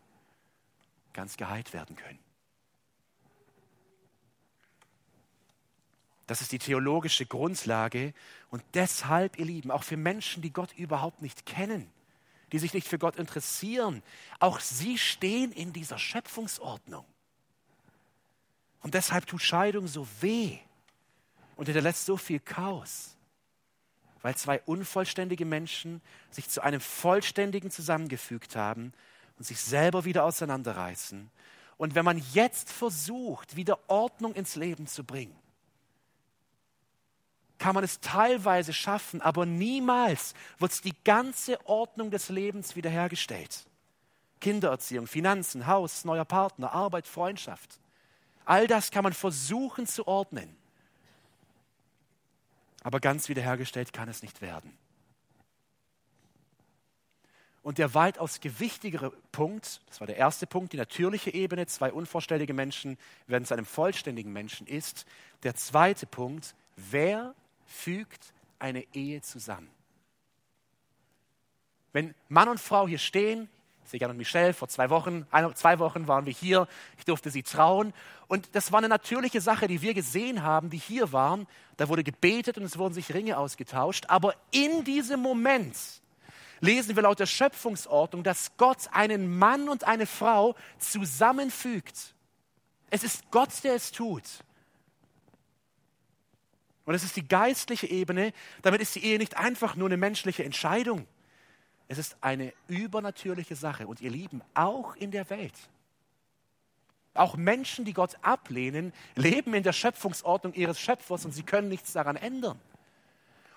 ganz 1.13 1.38
geheilt 1.38 1.74
werden 1.74 1.95
können. 1.95 2.19
Das 6.27 6.41
ist 6.41 6.51
die 6.53 6.60
theologische 6.60 7.25
Grundlage 7.25 8.13
und 8.51 8.63
deshalb, 8.74 9.38
ihr 9.38 9.45
Lieben, 9.45 9.69
auch 9.69 9.83
für 9.83 9.98
Menschen, 9.98 10.41
die 10.41 10.53
Gott 10.53 10.71
überhaupt 10.74 11.21
nicht 11.21 11.45
kennen, 11.45 11.91
die 12.53 12.60
sich 12.60 12.74
nicht 12.74 12.88
für 12.88 13.00
Gott 13.00 13.17
interessieren, 13.17 14.01
auch 14.39 14.60
sie 14.60 14.98
stehen 14.98 15.51
in 15.51 15.74
dieser 15.74 15.98
Schöpfungsordnung. 15.98 17.05
Und 18.82 18.94
deshalb 18.94 19.28
tut 19.28 19.42
Scheidung 19.42 19.88
so 19.88 20.08
weh 20.22 20.58
und 21.56 21.66
hinterlässt 21.66 22.06
so 22.06 22.18
viel 22.18 22.40
Chaos, 22.40 23.16
weil 24.22 24.36
zwei 24.36 24.60
unvollständige 24.62 25.46
Menschen 25.46 26.02
sich 26.32 26.50
zu 26.50 26.62
einem 26.62 26.82
vollständigen 26.82 27.72
zusammengefügt 27.72 28.56
haben 28.56 28.94
und 29.38 29.46
sich 29.46 29.60
selber 29.60 30.06
wieder 30.06 30.24
auseinanderreißen. 30.24 31.30
Und 31.78 31.96
wenn 31.96 32.06
man 32.06 32.24
jetzt 32.34 32.72
versucht, 32.72 33.56
wieder 33.56 33.80
Ordnung 33.88 34.34
ins 34.34 34.56
Leben 34.56 34.88
zu 34.88 35.04
bringen, 35.04 35.36
kann 37.58 37.76
man 37.76 37.84
es 37.84 38.00
teilweise 38.00 38.74
schaffen, 38.74 39.22
aber 39.22 39.46
niemals 39.46 40.34
wird 40.58 40.84
die 40.84 40.96
ganze 41.04 41.64
Ordnung 41.68 42.10
des 42.10 42.30
Lebens 42.30 42.76
wiederhergestellt. 42.76 43.66
Kindererziehung, 44.40 45.06
Finanzen, 45.06 45.68
Haus, 45.68 46.04
neuer 46.04 46.26
Partner, 46.26 46.72
Arbeit, 46.72 47.08
Freundschaft. 47.08 47.80
All 48.45 48.67
das 48.67 48.91
kann 48.91 49.03
man 49.03 49.13
versuchen 49.13 49.88
zu 49.88 50.07
ordnen. 50.07 50.55
Aber 52.83 53.00
ganz 53.00 53.29
wiederhergestellt 53.29 53.93
kann 53.93 54.10
es 54.10 54.21
nicht 54.21 54.41
werden. 54.41 54.75
Und 57.63 57.77
der 57.77 57.93
weitaus 57.93 58.39
gewichtigere 58.39 59.12
Punkt, 59.31 59.81
das 59.88 60.00
war 60.00 60.07
der 60.07 60.17
erste 60.17 60.48
Punkt, 60.48 60.74
die 60.74 60.77
natürliche 60.77 61.31
Ebene, 61.31 61.67
zwei 61.67 61.93
unvollständige 61.93 62.55
Menschen 62.55 62.98
werden 63.27 63.45
zu 63.45 63.53
einem 63.53 63.65
vollständigen 63.65 64.33
Menschen, 64.33 64.65
ist 64.65 65.05
der 65.43 65.55
zweite 65.55 66.07
Punkt, 66.07 66.55
wer 66.75 67.36
fügt 67.67 68.33
eine 68.57 68.83
Ehe 68.93 69.21
zusammen? 69.21 69.69
Wenn 71.93 72.15
Mann 72.29 72.50
und 72.50 72.60
Frau 72.60 72.88
hier 72.88 72.98
stehen, 72.98 73.48
Segan 73.86 74.12
und 74.12 74.18
Michelle, 74.18 74.54
vor 74.54 74.68
zwei 74.68 74.90
Wochen, 74.90 75.26
eine, 75.32 75.54
zwei 75.54 75.80
Wochen 75.80 76.08
waren 76.08 76.26
wir 76.26 76.34
hier. 76.34 76.68
Ich 76.98 77.06
durfte 77.06 77.30
sie 77.30 77.44
trauen. 77.44 77.94
Und 78.28 78.56
das 78.56 78.72
war 78.72 78.80
eine 78.80 78.90
natürliche 78.90 79.42
Sache, 79.42 79.68
die 79.68 79.82
wir 79.82 79.94
gesehen 79.94 80.44
haben, 80.44 80.70
die 80.70 80.78
hier 80.78 81.12
waren. 81.12 81.48
Da 81.78 81.90
wurde 81.90 82.04
gebetet 82.04 82.58
und 82.58 82.64
es 82.64 82.78
wurden 82.78 82.94
sich 82.94 83.14
Ringe 83.14 83.38
ausgetauscht. 83.38 84.06
Aber 84.08 84.36
in 84.52 84.84
diesem 84.84 85.20
Moment 85.22 85.76
lesen 86.62 86.96
wir 86.96 87.04
laut 87.04 87.20
der 87.20 87.26
Schöpfungsordnung, 87.26 88.24
dass 88.24 88.56
Gott 88.58 88.88
einen 88.92 89.38
Mann 89.38 89.68
und 89.68 89.84
eine 89.84 90.06
Frau 90.06 90.56
zusammenfügt. 90.78 92.14
Es 92.90 93.04
ist 93.04 93.30
Gott, 93.32 93.64
der 93.64 93.76
es 93.76 93.92
tut. 93.92 94.24
Und 96.86 96.96
es 96.96 97.04
ist 97.04 97.16
die 97.16 97.28
geistliche 97.28 97.88
Ebene. 97.88 98.34
Damit 98.62 98.82
ist 98.82 98.96
die 98.96 99.04
Ehe 99.04 99.18
nicht 99.18 99.38
einfach 99.38 99.76
nur 99.76 99.88
eine 99.88 99.98
menschliche 99.98 100.44
Entscheidung. 100.44 101.08
Es 101.91 101.98
ist 101.98 102.15
eine 102.21 102.53
übernatürliche 102.69 103.57
Sache. 103.57 103.86
Und 103.86 104.00
ihr 104.00 104.12
Lieben, 104.12 104.41
auch 104.53 104.95
in 104.95 105.12
der 105.12 105.29
Welt. 105.29 105.53
Auch 107.13 107.36
Menschen, 107.36 107.83
die 107.83 107.91
Gott 107.91 108.15
ablehnen, 108.21 108.93
leben 109.15 109.53
in 109.53 109.63
der 109.63 109.74
Schöpfungsordnung 109.74 110.53
ihres 110.53 110.79
Schöpfers 110.79 111.25
und 111.25 111.33
sie 111.33 111.43
können 111.43 111.67
nichts 111.67 111.91
daran 111.91 112.15
ändern. 112.15 112.57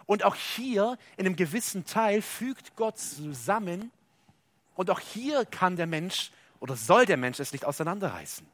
Und 0.06 0.24
auch 0.24 0.34
hier 0.34 0.98
in 1.16 1.26
einem 1.26 1.36
gewissen 1.36 1.86
Teil 1.86 2.22
fügt 2.22 2.74
Gott 2.74 2.98
zusammen 2.98 3.92
und 4.74 4.90
auch 4.90 4.98
hier 4.98 5.44
kann 5.44 5.76
der 5.76 5.86
Mensch 5.86 6.32
oder 6.58 6.74
soll 6.74 7.06
der 7.06 7.16
Mensch 7.16 7.38
es 7.38 7.52
nicht 7.52 7.64
auseinanderreißen. 7.64 8.44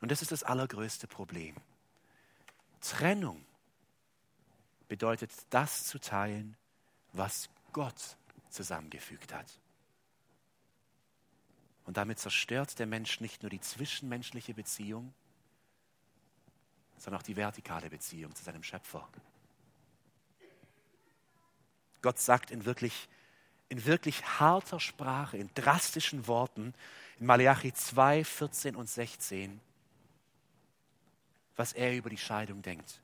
Und 0.00 0.10
das 0.10 0.22
ist 0.22 0.32
das 0.32 0.42
allergrößte 0.42 1.06
Problem. 1.06 1.54
Trennung 2.80 3.44
bedeutet 4.88 5.32
das 5.50 5.86
zu 5.86 5.98
teilen, 5.98 6.56
was 7.12 7.48
Gott 7.72 8.16
zusammengefügt 8.50 9.34
hat. 9.34 9.46
Und 11.84 11.96
damit 11.96 12.18
zerstört 12.18 12.78
der 12.78 12.86
Mensch 12.86 13.20
nicht 13.20 13.42
nur 13.42 13.50
die 13.50 13.60
zwischenmenschliche 13.60 14.54
Beziehung, 14.54 15.14
sondern 16.98 17.20
auch 17.20 17.26
die 17.26 17.36
vertikale 17.36 17.88
Beziehung 17.88 18.34
zu 18.34 18.42
seinem 18.42 18.62
Schöpfer. 18.62 19.08
Gott 22.02 22.18
sagt 22.18 22.50
in 22.50 22.64
wirklich, 22.64 23.08
in 23.68 23.84
wirklich 23.84 24.24
harter 24.38 24.80
Sprache, 24.80 25.36
in 25.36 25.50
drastischen 25.54 26.26
Worten, 26.26 26.74
in 27.18 27.26
Malachi 27.26 27.72
2, 27.72 28.24
14 28.24 28.76
und 28.76 28.88
16, 28.88 29.60
was 31.56 31.72
er 31.72 31.96
über 31.96 32.10
die 32.10 32.18
Scheidung 32.18 32.62
denkt. 32.62 33.00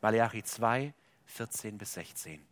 Malachi 0.00 0.42
2, 0.42 0.92
14 1.26 1.78
bis 1.78 1.94
16. 1.94 2.44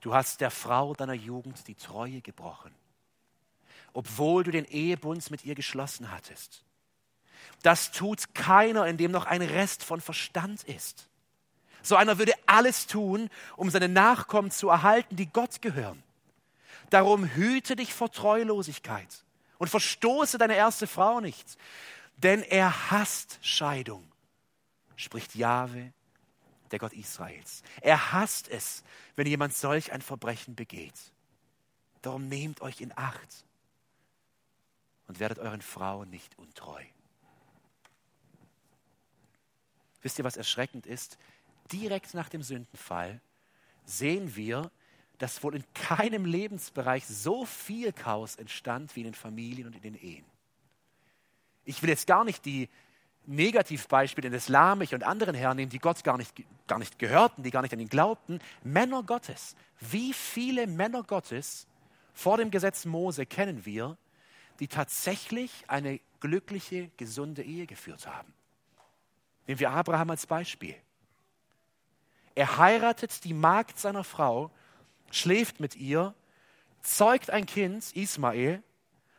Du 0.00 0.14
hast 0.14 0.40
der 0.40 0.50
Frau 0.50 0.94
deiner 0.94 1.14
Jugend 1.14 1.66
die 1.66 1.74
Treue 1.74 2.20
gebrochen, 2.20 2.74
obwohl 3.94 4.44
du 4.44 4.50
den 4.50 4.66
Ehebund 4.66 5.30
mit 5.30 5.44
ihr 5.44 5.54
geschlossen 5.54 6.10
hattest. 6.10 6.62
Das 7.62 7.92
tut 7.92 8.34
keiner, 8.34 8.86
in 8.86 8.98
dem 8.98 9.10
noch 9.10 9.24
ein 9.24 9.40
Rest 9.40 9.82
von 9.82 10.00
Verstand 10.00 10.62
ist. 10.64 11.08
So 11.82 11.96
einer 11.96 12.18
würde 12.18 12.32
alles 12.46 12.86
tun, 12.86 13.30
um 13.56 13.70
seine 13.70 13.88
Nachkommen 13.88 14.50
zu 14.50 14.68
erhalten, 14.68 15.16
die 15.16 15.26
Gott 15.26 15.62
gehören. 15.62 16.02
Darum 16.90 17.24
hüte 17.24 17.76
dich 17.76 17.94
vor 17.94 18.10
Treulosigkeit 18.10 19.24
und 19.58 19.68
verstoße 19.68 20.38
deine 20.38 20.56
erste 20.56 20.86
Frau 20.86 21.20
nicht, 21.20 21.56
denn 22.16 22.42
er 22.42 22.90
hasst 22.90 23.38
Scheidung, 23.42 24.06
spricht 24.96 25.34
Jahwe, 25.34 25.92
der 26.70 26.78
Gott 26.78 26.92
Israels. 26.92 27.62
Er 27.80 28.12
hasst 28.12 28.48
es, 28.48 28.82
wenn 29.16 29.26
jemand 29.26 29.54
solch 29.54 29.92
ein 29.92 30.02
Verbrechen 30.02 30.54
begeht. 30.54 31.12
Darum 32.02 32.28
nehmt 32.28 32.60
euch 32.60 32.80
in 32.80 32.92
Acht 32.96 33.44
und 35.06 35.20
werdet 35.20 35.38
euren 35.38 35.62
Frauen 35.62 36.10
nicht 36.10 36.38
untreu. 36.38 36.82
Wisst 40.02 40.18
ihr, 40.18 40.24
was 40.24 40.36
erschreckend 40.36 40.86
ist? 40.86 41.16
Direkt 41.72 42.12
nach 42.12 42.28
dem 42.28 42.42
Sündenfall 42.42 43.20
sehen 43.86 44.36
wir, 44.36 44.70
dass 45.18 45.42
wohl 45.42 45.54
in 45.54 45.64
keinem 45.72 46.26
Lebensbereich 46.26 47.06
so 47.06 47.46
viel 47.46 47.92
Chaos 47.92 48.36
entstand 48.36 48.94
wie 48.96 49.00
in 49.00 49.06
den 49.06 49.14
Familien 49.14 49.66
und 49.66 49.76
in 49.76 49.82
den 49.82 49.94
Ehen. 49.94 50.24
Ich 51.64 51.80
will 51.82 51.88
jetzt 51.88 52.06
gar 52.06 52.24
nicht 52.24 52.44
die 52.44 52.68
Negativbeispiele 53.26 54.30
des 54.30 54.48
Lamech 54.48 54.94
und 54.94 55.02
anderen 55.02 55.34
hernehmen, 55.34 55.70
die 55.70 55.78
Gott 55.78 56.04
gar 56.04 56.18
nicht, 56.18 56.34
gar 56.66 56.78
nicht 56.78 56.98
gehörten, 56.98 57.42
die 57.42 57.50
gar 57.50 57.62
nicht 57.62 57.72
an 57.72 57.80
ihn 57.80 57.88
glaubten. 57.88 58.40
Männer 58.62 59.02
Gottes. 59.02 59.56
Wie 59.80 60.12
viele 60.12 60.66
Männer 60.66 61.02
Gottes 61.02 61.66
vor 62.12 62.36
dem 62.36 62.50
Gesetz 62.50 62.84
Mose 62.84 63.26
kennen 63.26 63.64
wir, 63.64 63.96
die 64.60 64.68
tatsächlich 64.68 65.64
eine 65.68 66.00
glückliche, 66.20 66.90
gesunde 66.96 67.42
Ehe 67.42 67.66
geführt 67.66 68.06
haben? 68.06 68.32
Nehmen 69.46 69.60
wir 69.60 69.70
Abraham 69.70 70.10
als 70.10 70.26
Beispiel. 70.26 70.76
Er 72.34 72.58
heiratet 72.58 73.24
die 73.24 73.34
Magd 73.34 73.78
seiner 73.78 74.04
Frau, 74.04 74.50
schläft 75.10 75.60
mit 75.60 75.76
ihr, 75.76 76.14
zeugt 76.82 77.30
ein 77.30 77.46
Kind, 77.46 77.94
Ismael, 77.94 78.62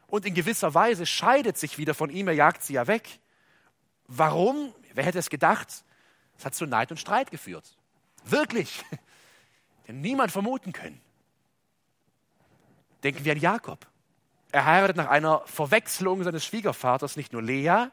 und 0.07 0.25
in 0.25 0.33
gewisser 0.33 0.73
Weise 0.73 1.05
scheidet 1.05 1.57
sich 1.57 1.77
wieder 1.77 1.93
von 1.93 2.09
ihm, 2.09 2.27
er 2.27 2.35
jagt 2.35 2.63
sie 2.63 2.73
ja 2.73 2.87
weg. 2.87 3.19
Warum? 4.07 4.73
Wer 4.93 5.05
hätte 5.05 5.19
es 5.19 5.29
gedacht? 5.29 5.83
Es 6.37 6.45
hat 6.45 6.55
zu 6.55 6.65
Neid 6.65 6.91
und 6.91 6.97
Streit 6.97 7.31
geführt. 7.31 7.77
Wirklich. 8.25 8.83
Den 9.87 10.01
niemand 10.01 10.31
vermuten 10.31 10.73
können. 10.73 10.99
Denken 13.03 13.23
wir 13.23 13.33
an 13.33 13.39
Jakob. 13.39 13.85
Er 14.51 14.65
heiratet 14.65 14.97
nach 14.97 15.09
einer 15.09 15.41
Verwechslung 15.45 16.23
seines 16.23 16.45
Schwiegervaters 16.45 17.17
nicht 17.17 17.33
nur 17.33 17.41
Lea, 17.41 17.87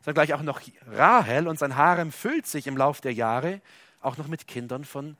sondern 0.00 0.14
gleich 0.14 0.34
auch 0.34 0.42
noch 0.42 0.60
Rahel 0.86 1.48
und 1.48 1.58
sein 1.58 1.76
Harem 1.76 2.12
füllt 2.12 2.46
sich 2.46 2.66
im 2.66 2.76
Lauf 2.76 3.00
der 3.00 3.12
Jahre 3.12 3.60
auch 4.00 4.16
noch 4.16 4.28
mit 4.28 4.46
Kindern 4.46 4.84
von 4.84 5.16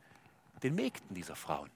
den 0.63 0.75
Mägden 0.75 1.15
dieser 1.15 1.37
Frauen. 1.37 1.71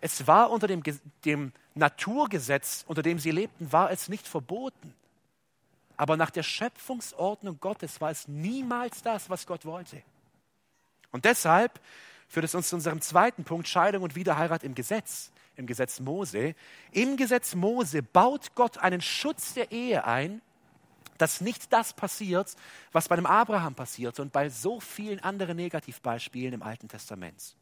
Es 0.00 0.26
war 0.26 0.50
unter 0.50 0.66
dem, 0.66 0.82
dem 1.24 1.52
Naturgesetz, 1.74 2.84
unter 2.86 3.02
dem 3.02 3.18
sie 3.18 3.30
lebten, 3.30 3.72
war 3.72 3.90
es 3.90 4.08
nicht 4.08 4.28
verboten. 4.28 4.94
Aber 5.96 6.16
nach 6.16 6.30
der 6.30 6.42
Schöpfungsordnung 6.42 7.58
Gottes 7.60 8.00
war 8.00 8.10
es 8.10 8.28
niemals 8.28 9.02
das, 9.02 9.30
was 9.30 9.46
Gott 9.46 9.64
wollte. 9.64 10.02
Und 11.10 11.24
deshalb 11.24 11.80
führt 12.28 12.44
es 12.44 12.54
uns 12.54 12.68
zu 12.68 12.76
unserem 12.76 13.00
zweiten 13.00 13.44
Punkt, 13.44 13.68
Scheidung 13.68 14.02
und 14.02 14.14
Wiederheirat 14.16 14.64
im 14.64 14.74
Gesetz, 14.74 15.30
im 15.56 15.66
Gesetz 15.66 16.00
Mose. 16.00 16.54
Im 16.92 17.16
Gesetz 17.16 17.54
Mose 17.54 18.02
baut 18.02 18.54
Gott 18.54 18.78
einen 18.78 19.00
Schutz 19.00 19.54
der 19.54 19.72
Ehe 19.72 20.04
ein, 20.04 20.42
dass 21.18 21.40
nicht 21.40 21.72
das 21.72 21.94
passiert, 21.94 22.54
was 22.92 23.08
bei 23.08 23.16
dem 23.16 23.26
Abraham 23.26 23.74
passierte 23.74 24.20
und 24.22 24.32
bei 24.32 24.50
so 24.50 24.80
vielen 24.80 25.20
anderen 25.20 25.56
Negativbeispielen 25.56 26.54
im 26.54 26.62
Alten 26.62 26.88
Testament. 26.88 27.56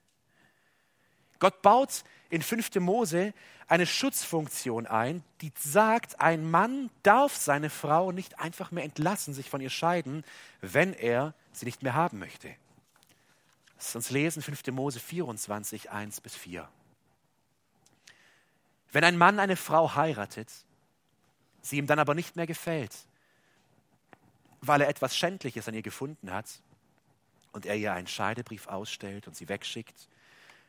Gott 1.45 1.61
baut 1.61 2.05
in 2.31 2.41
5. 2.41 2.77
Mose 2.77 3.35
eine 3.69 3.85
Schutzfunktion 3.85 4.87
ein, 4.87 5.23
die 5.43 5.53
sagt, 5.59 6.19
ein 6.19 6.51
Mann 6.51 6.89
darf 7.03 7.37
seine 7.37 7.69
Frau 7.69 8.13
nicht 8.13 8.39
einfach 8.39 8.71
mehr 8.71 8.83
entlassen, 8.83 9.35
sich 9.35 9.51
von 9.51 9.61
ihr 9.61 9.69
scheiden, 9.69 10.25
wenn 10.63 10.95
er 10.95 11.35
sie 11.53 11.67
nicht 11.67 11.83
mehr 11.83 11.93
haben 11.93 12.19
möchte. 12.19 12.57
Lass 13.77 13.95
uns 13.95 14.09
lesen 14.09 14.41
5. 14.41 14.69
Mose 14.69 15.01
24, 15.01 15.91
1 15.91 16.23
bis 16.23 16.35
4. 16.35 16.67
Wenn 18.91 19.05
ein 19.05 19.19
Mann 19.19 19.39
eine 19.39 19.57
Frau 19.57 19.95
heiratet, 19.97 20.51
sie 21.61 21.77
ihm 21.77 21.87
dann 21.87 21.99
aber 21.99 22.15
nicht 22.15 22.37
mehr 22.37 22.47
gefällt, 22.47 22.97
weil 24.63 24.81
er 24.81 24.89
etwas 24.89 25.15
Schändliches 25.15 25.69
an 25.69 25.75
ihr 25.75 25.83
gefunden 25.83 26.33
hat 26.33 26.63
und 27.53 27.67
er 27.67 27.77
ihr 27.77 27.93
einen 27.93 28.07
Scheidebrief 28.07 28.67
ausstellt 28.67 29.29
und 29.29 29.37
sie 29.37 29.51
wegschickt, 29.51 30.09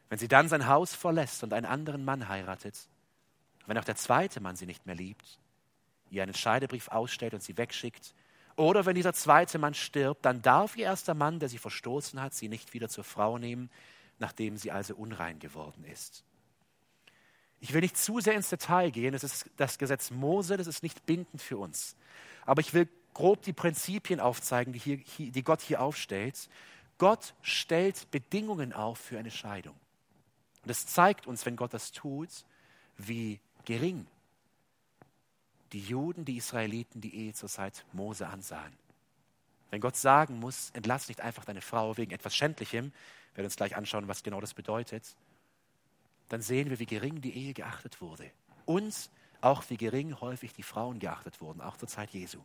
wenn 0.10 0.20
sie 0.20 0.28
dann 0.28 0.48
sein 0.48 0.68
Haus 0.68 0.94
verlässt 0.94 1.44
und 1.44 1.54
einen 1.54 1.66
anderen 1.66 2.06
Mann 2.06 2.28
heiratet, 2.28 2.88
wenn 3.66 3.78
auch 3.78 3.84
der 3.84 3.96
zweite 3.96 4.40
Mann 4.40 4.56
sie 4.56 4.66
nicht 4.66 4.86
mehr 4.86 4.96
liebt, 4.96 5.40
ihr 6.10 6.24
einen 6.24 6.34
Scheidebrief 6.34 6.90
ausstellt 6.90 7.34
und 7.34 7.42
sie 7.42 7.58
wegschickt, 7.58 8.14
oder 8.56 8.86
wenn 8.86 8.96
dieser 8.96 9.14
zweite 9.14 9.58
Mann 9.58 9.74
stirbt, 9.74 10.24
dann 10.26 10.42
darf 10.42 10.78
ihr 10.78 10.86
erster 10.86 11.14
Mann, 11.14 11.40
der 11.40 11.50
sie 11.50 11.58
verstoßen 11.58 12.22
hat, 12.22 12.34
sie 12.34 12.48
nicht 12.48 12.74
wieder 12.74 12.88
zur 12.88 13.04
Frau 13.04 13.38
nehmen, 13.38 13.70
nachdem 14.18 14.56
sie 14.56 14.72
also 14.72 14.96
unrein 14.96 15.40
geworden 15.40 15.84
ist. 15.84 16.24
Ich 17.60 17.74
will 17.74 17.82
nicht 17.82 17.98
zu 17.98 18.20
sehr 18.20 18.34
ins 18.34 18.50
Detail 18.50 18.92
gehen, 18.92 19.14
es 19.14 19.24
ist 19.24 19.50
das 19.58 19.78
Gesetz 19.78 20.12
Mose, 20.12 20.56
das 20.56 20.68
ist 20.68 20.84
nicht 20.84 21.06
bindend 21.06 21.42
für 21.42 21.58
uns. 21.58 21.98
Aber 22.46 22.62
ich 22.62 22.74
will 22.74 22.88
grob 23.14 23.42
die 23.42 23.54
Prinzipien 23.54 24.20
aufzeigen, 24.20 24.72
die, 24.72 24.80
hier, 24.80 25.32
die 25.32 25.44
Gott 25.44 25.62
hier 25.62 25.82
aufstellt. 25.82 26.50
Gott 26.98 27.34
stellt 27.42 28.10
Bedingungen 28.12 28.72
auf 28.72 29.00
für 29.00 29.18
eine 29.18 29.32
Scheidung. 29.32 29.76
Und 30.66 30.72
es 30.72 30.88
zeigt 30.88 31.28
uns, 31.28 31.46
wenn 31.46 31.56
Gott 31.56 31.76
das 31.76 31.92
tut, 31.92 32.44
wie 32.98 33.40
gering 33.66 34.08
die 35.74 35.80
Juden, 35.80 36.26
die 36.26 36.38
Israeliten 36.38 37.02
die 37.02 37.16
Ehe 37.16 37.34
zur 37.34 37.50
Zeit 37.50 37.86
Mose 37.94 38.28
ansahen. 38.28 38.74
Wenn 39.70 39.80
Gott 39.80 39.96
sagen 39.96 40.40
muss, 40.40 40.72
entlass 40.72 41.08
nicht 41.08 41.22
einfach 41.22 41.46
deine 41.46 41.62
Frau 41.62 41.98
wegen 41.98 42.12
etwas 42.12 42.36
Schändlichem, 42.36 42.86
wir 42.86 43.38
werden 43.38 43.46
uns 43.46 43.58
gleich 43.58 43.76
anschauen, 43.76 44.08
was 44.08 44.24
genau 44.24 44.42
das 44.42 44.56
bedeutet, 44.56 45.16
dann 46.30 46.42
sehen 46.42 46.72
wir, 46.72 46.80
wie 46.80 46.88
gering 46.88 47.22
die 47.22 47.36
Ehe 47.36 47.54
geachtet 47.54 48.02
wurde. 48.02 48.32
Und 48.66 49.12
auch 49.42 49.70
wie 49.70 49.78
gering 49.78 50.20
häufig 50.20 50.54
die 50.54 50.64
Frauen 50.64 50.98
geachtet 50.98 51.42
wurden, 51.42 51.62
auch 51.62 51.78
zur 51.78 51.90
Zeit 51.90 52.10
Jesu. 52.12 52.40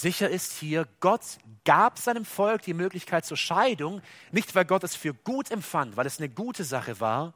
Sicher 0.00 0.30
ist 0.30 0.52
hier, 0.52 0.86
Gott 1.00 1.38
gab 1.64 1.98
seinem 1.98 2.24
Volk 2.24 2.62
die 2.62 2.72
Möglichkeit 2.72 3.26
zur 3.26 3.36
Scheidung, 3.36 4.00
nicht 4.30 4.54
weil 4.54 4.64
Gott 4.64 4.84
es 4.84 4.94
für 4.94 5.12
gut 5.12 5.50
empfand, 5.50 5.96
weil 5.96 6.06
es 6.06 6.20
eine 6.20 6.28
gute 6.28 6.62
Sache 6.62 7.00
war, 7.00 7.34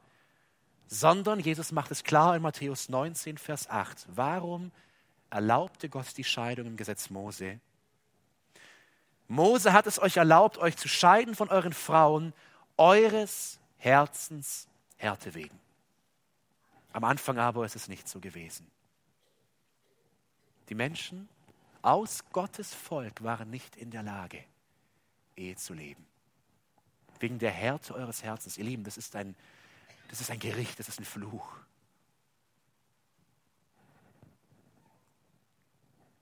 sondern 0.87 1.41
Jesus 1.41 1.73
macht 1.73 1.91
es 1.91 2.05
klar 2.05 2.37
in 2.37 2.41
Matthäus 2.41 2.87
19, 2.87 3.37
Vers 3.37 3.69
8. 3.69 4.07
Warum 4.15 4.71
erlaubte 5.29 5.89
Gott 5.89 6.15
die 6.15 6.23
Scheidung 6.23 6.67
im 6.67 6.77
Gesetz 6.77 7.09
Mose? 7.09 7.59
Mose 9.27 9.73
hat 9.73 9.85
es 9.85 10.01
euch 10.01 10.15
erlaubt, 10.15 10.57
euch 10.57 10.77
zu 10.77 10.87
scheiden 10.87 11.35
von 11.35 11.49
euren 11.49 11.73
Frauen, 11.73 12.31
eures 12.77 13.59
Herzens 13.75 14.69
Härte 14.95 15.33
wegen. 15.33 15.59
Am 16.93 17.03
Anfang 17.03 17.39
aber 17.39 17.65
ist 17.65 17.75
es 17.75 17.89
nicht 17.89 18.07
so 18.07 18.21
gewesen. 18.21 18.71
Die 20.69 20.75
Menschen 20.75 21.27
aus 21.83 22.23
Gottes 22.31 22.73
Volk 22.73 23.23
waren 23.23 23.49
nicht 23.49 23.75
in 23.75 23.91
der 23.91 24.03
Lage, 24.03 24.43
Ehe 25.35 25.55
zu 25.55 25.73
leben. 25.73 26.05
Wegen 27.19 27.39
der 27.39 27.51
Härte 27.51 27.93
eures 27.93 28.23
Herzens. 28.23 28.57
Ihr 28.57 28.63
Lieben, 28.63 28.83
das 28.83 28.97
ist 28.97 29.15
ein, 29.15 29.35
das 30.09 30.21
ist 30.21 30.31
ein 30.31 30.39
Gericht, 30.39 30.79
das 30.79 30.87
ist 30.87 30.99
ein 30.99 31.05
Fluch. 31.05 31.57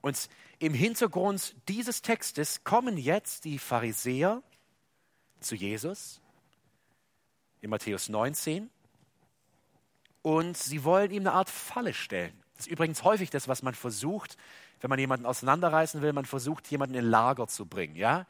Und 0.02 0.30
im 0.60 0.74
Hintergrund 0.74 1.56
dieses 1.68 2.02
Textes 2.02 2.64
kommen 2.64 2.98
jetzt 2.98 3.46
die 3.46 3.60
Pharisäer 3.60 4.42
zu 5.40 5.56
Jesus 5.56 6.22
in 7.62 7.70
Matthäus 7.70 8.10
19 8.10 8.70
und 10.24 10.58
sie 10.58 10.84
wollen 10.84 11.12
ihm 11.12 11.22
eine 11.22 11.34
Art 11.34 11.50
Falle 11.50 11.94
stellen. 11.94 12.41
Ist 12.62 12.68
übrigens 12.68 13.04
häufig 13.04 13.32
das, 13.32 13.48
was 13.48 13.64
man 13.64 13.74
versucht, 13.74 14.38
wenn 14.82 14.90
man 14.90 15.00
jemanden 15.00 15.26
auseinanderreißen 15.26 16.04
will, 16.04 16.14
man 16.14 16.26
versucht, 16.26 16.70
jemanden 16.70 16.94
in 16.94 17.06
Lager 17.06 17.48
zu 17.48 17.66
bringen. 17.66 17.96
Ja? 17.96 18.28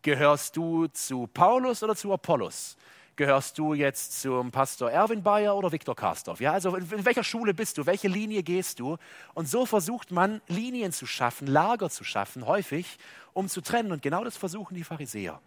Gehörst 0.00 0.56
du 0.56 0.86
zu 0.86 1.26
Paulus 1.26 1.82
oder 1.82 1.94
zu 1.94 2.10
Apollos? 2.10 2.78
Gehörst 3.16 3.58
du 3.58 3.74
jetzt 3.74 4.22
zum 4.22 4.50
Pastor 4.50 4.90
Erwin 4.90 5.22
Bayer 5.22 5.54
oder 5.54 5.70
Viktor 5.70 5.94
Karstorff? 5.94 6.40
Ja, 6.40 6.52
also 6.52 6.74
in 6.76 7.04
welcher 7.04 7.24
Schule 7.24 7.52
bist 7.52 7.76
du? 7.76 7.84
Welche 7.84 8.08
Linie 8.08 8.42
gehst 8.42 8.80
du? 8.80 8.96
Und 9.34 9.50
so 9.50 9.66
versucht 9.66 10.10
man, 10.10 10.40
Linien 10.48 10.90
zu 10.90 11.04
schaffen, 11.04 11.46
Lager 11.46 11.90
zu 11.90 12.04
schaffen, 12.04 12.46
häufig, 12.46 12.96
um 13.34 13.50
zu 13.50 13.60
trennen. 13.60 13.92
Und 13.92 14.00
genau 14.00 14.24
das 14.24 14.38
versuchen 14.38 14.76
die 14.76 14.84
Pharisäer. 14.84 15.42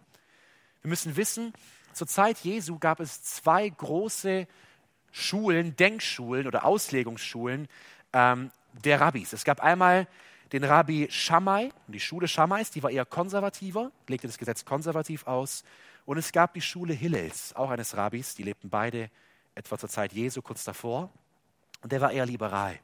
Wir 0.82 0.88
müssen 0.88 1.16
wissen, 1.16 1.52
zur 1.92 2.06
Zeit 2.06 2.38
Jesu 2.38 2.78
gab 2.78 3.00
es 3.00 3.24
zwei 3.24 3.68
große 3.68 4.46
Schulen, 5.10 5.74
Denkschulen 5.74 6.46
oder 6.46 6.64
Auslegungsschulen 6.64 7.66
ähm, 8.12 8.50
der 8.84 9.00
Rabbis. 9.00 9.32
Es 9.32 9.44
gab 9.44 9.60
einmal 9.60 10.06
den 10.52 10.64
Rabbi 10.64 11.08
Shammai, 11.10 11.70
die 11.88 12.00
Schule 12.00 12.26
Shammais, 12.26 12.70
die 12.70 12.82
war 12.82 12.90
eher 12.90 13.04
konservativer, 13.04 13.92
legte 14.06 14.26
das 14.26 14.38
Gesetz 14.38 14.64
konservativ 14.64 15.26
aus. 15.26 15.62
Und 16.06 16.16
es 16.16 16.32
gab 16.32 16.54
die 16.54 16.60
Schule 16.60 16.94
Hillels, 16.94 17.54
auch 17.54 17.70
eines 17.70 17.96
Rabbis, 17.96 18.34
die 18.34 18.42
lebten 18.42 18.70
beide 18.70 19.10
etwa 19.54 19.76
zur 19.76 19.88
Zeit 19.88 20.12
Jesu 20.12 20.40
kurz 20.40 20.64
davor. 20.64 21.10
Und 21.82 21.92
der 21.92 22.00
war 22.00 22.12
eher 22.12 22.24
liberal. 22.24 22.78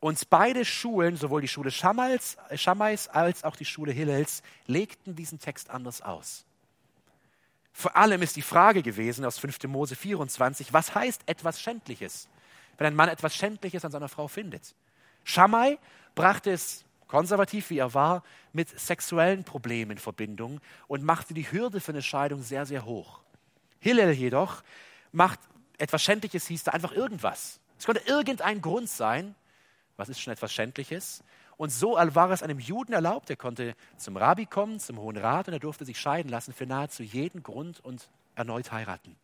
Und 0.00 0.30
beide 0.30 0.64
Schulen, 0.64 1.16
sowohl 1.16 1.40
die 1.40 1.48
Schule 1.48 1.70
Schammais, 1.70 2.36
Schammais 2.54 3.08
als 3.08 3.44
auch 3.44 3.56
die 3.56 3.64
Schule 3.64 3.92
Hillels, 3.92 4.42
legten 4.66 5.14
diesen 5.14 5.40
Text 5.40 5.70
anders 5.70 6.02
aus. 6.02 6.46
Vor 7.72 7.96
allem 7.96 8.22
ist 8.22 8.36
die 8.36 8.42
Frage 8.42 8.82
gewesen 8.82 9.24
aus 9.24 9.38
5. 9.38 9.64
Mose 9.64 9.94
24, 9.94 10.72
was 10.72 10.94
heißt 10.94 11.22
etwas 11.26 11.60
Schändliches, 11.60 12.28
wenn 12.78 12.86
ein 12.86 12.96
Mann 12.96 13.10
etwas 13.10 13.34
Schändliches 13.34 13.84
an 13.84 13.92
seiner 13.92 14.08
Frau 14.08 14.28
findet? 14.28 14.74
Shammai 15.24 15.78
brachte 16.14 16.50
es 16.50 16.84
konservativ 17.08 17.70
wie 17.70 17.78
er 17.78 17.94
war, 17.94 18.22
mit 18.52 18.78
sexuellen 18.78 19.42
Problemen 19.42 19.92
in 19.92 19.98
Verbindung 19.98 20.60
und 20.86 21.02
machte 21.02 21.34
die 21.34 21.50
Hürde 21.50 21.80
für 21.80 21.92
eine 21.92 22.02
Scheidung 22.02 22.42
sehr, 22.42 22.66
sehr 22.66 22.84
hoch. 22.84 23.20
Hillel 23.80 24.12
jedoch 24.12 24.62
macht 25.10 25.40
etwas 25.78 26.02
Schändliches, 26.02 26.46
hieß 26.46 26.64
da 26.64 26.72
einfach 26.72 26.92
irgendwas. 26.92 27.60
Es 27.78 27.86
konnte 27.86 28.02
irgendein 28.06 28.60
Grund 28.60 28.88
sein. 28.88 29.34
Was 29.96 30.08
ist 30.08 30.20
schon 30.20 30.32
etwas 30.32 30.52
Schändliches? 30.52 31.22
Und 31.56 31.70
so 31.70 31.94
war 31.94 32.30
es 32.30 32.42
einem 32.42 32.60
Juden 32.60 32.92
erlaubt. 32.92 33.30
Er 33.30 33.36
konnte 33.36 33.74
zum 33.96 34.16
Rabbi 34.16 34.46
kommen, 34.46 34.78
zum 34.78 34.98
Hohen 34.98 35.16
Rat 35.16 35.48
und 35.48 35.54
er 35.54 35.60
durfte 35.60 35.84
sich 35.84 35.98
scheiden 35.98 36.30
lassen 36.30 36.52
für 36.52 36.66
nahezu 36.66 37.02
jeden 37.02 37.42
Grund 37.42 37.80
und 37.84 38.08
erneut 38.34 38.70
heiraten. 38.70 39.16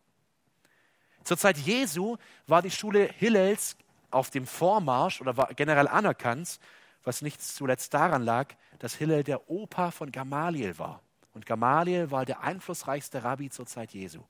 Zur 1.25 1.37
Zeit 1.37 1.57
Jesu 1.57 2.15
war 2.47 2.61
die 2.61 2.71
Schule 2.71 3.09
Hillels 3.17 3.75
auf 4.11 4.29
dem 4.29 4.47
Vormarsch 4.47 5.19
oder 5.19 5.35
war 5.35 5.53
generell 5.53 5.89
anerkannt 5.89 6.59
was 7.05 7.21
nicht 7.21 7.41
zuletzt 7.41 7.93
daran 7.93 8.23
lag, 8.23 8.53
dass 8.79 8.95
Hillel 8.95 9.23
der 9.23 9.49
Opa 9.49 9.91
von 9.91 10.11
Gamaliel 10.11 10.77
war. 10.77 11.01
Und 11.33 11.45
Gamaliel 11.45 12.11
war 12.11 12.25
der 12.25 12.41
einflussreichste 12.41 13.23
Rabbi 13.23 13.49
zur 13.49 13.65
Zeit 13.65 13.91
Jesu. 13.91 14.21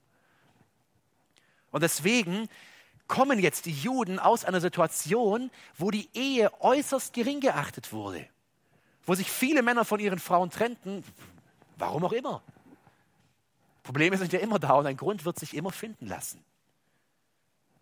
Und 1.71 1.81
deswegen 1.81 2.47
kommen 3.07 3.39
jetzt 3.39 3.65
die 3.65 3.73
Juden 3.73 4.19
aus 4.19 4.45
einer 4.45 4.61
Situation, 4.61 5.51
wo 5.77 5.91
die 5.91 6.09
Ehe 6.13 6.51
äußerst 6.61 7.13
gering 7.13 7.39
geachtet 7.39 7.93
wurde, 7.93 8.27
wo 9.05 9.13
sich 9.13 9.29
viele 9.29 9.61
Männer 9.61 9.85
von 9.85 9.99
ihren 9.99 10.19
Frauen 10.19 10.49
trennten, 10.49 11.03
warum 11.77 12.03
auch 12.05 12.13
immer. 12.13 12.41
Probleme 13.83 14.17
sind 14.17 14.33
ja 14.33 14.39
immer 14.39 14.57
da 14.57 14.73
und 14.73 14.87
ein 14.87 14.97
Grund 14.97 15.25
wird 15.25 15.37
sich 15.37 15.55
immer 15.55 15.71
finden 15.71 16.07
lassen. 16.07 16.43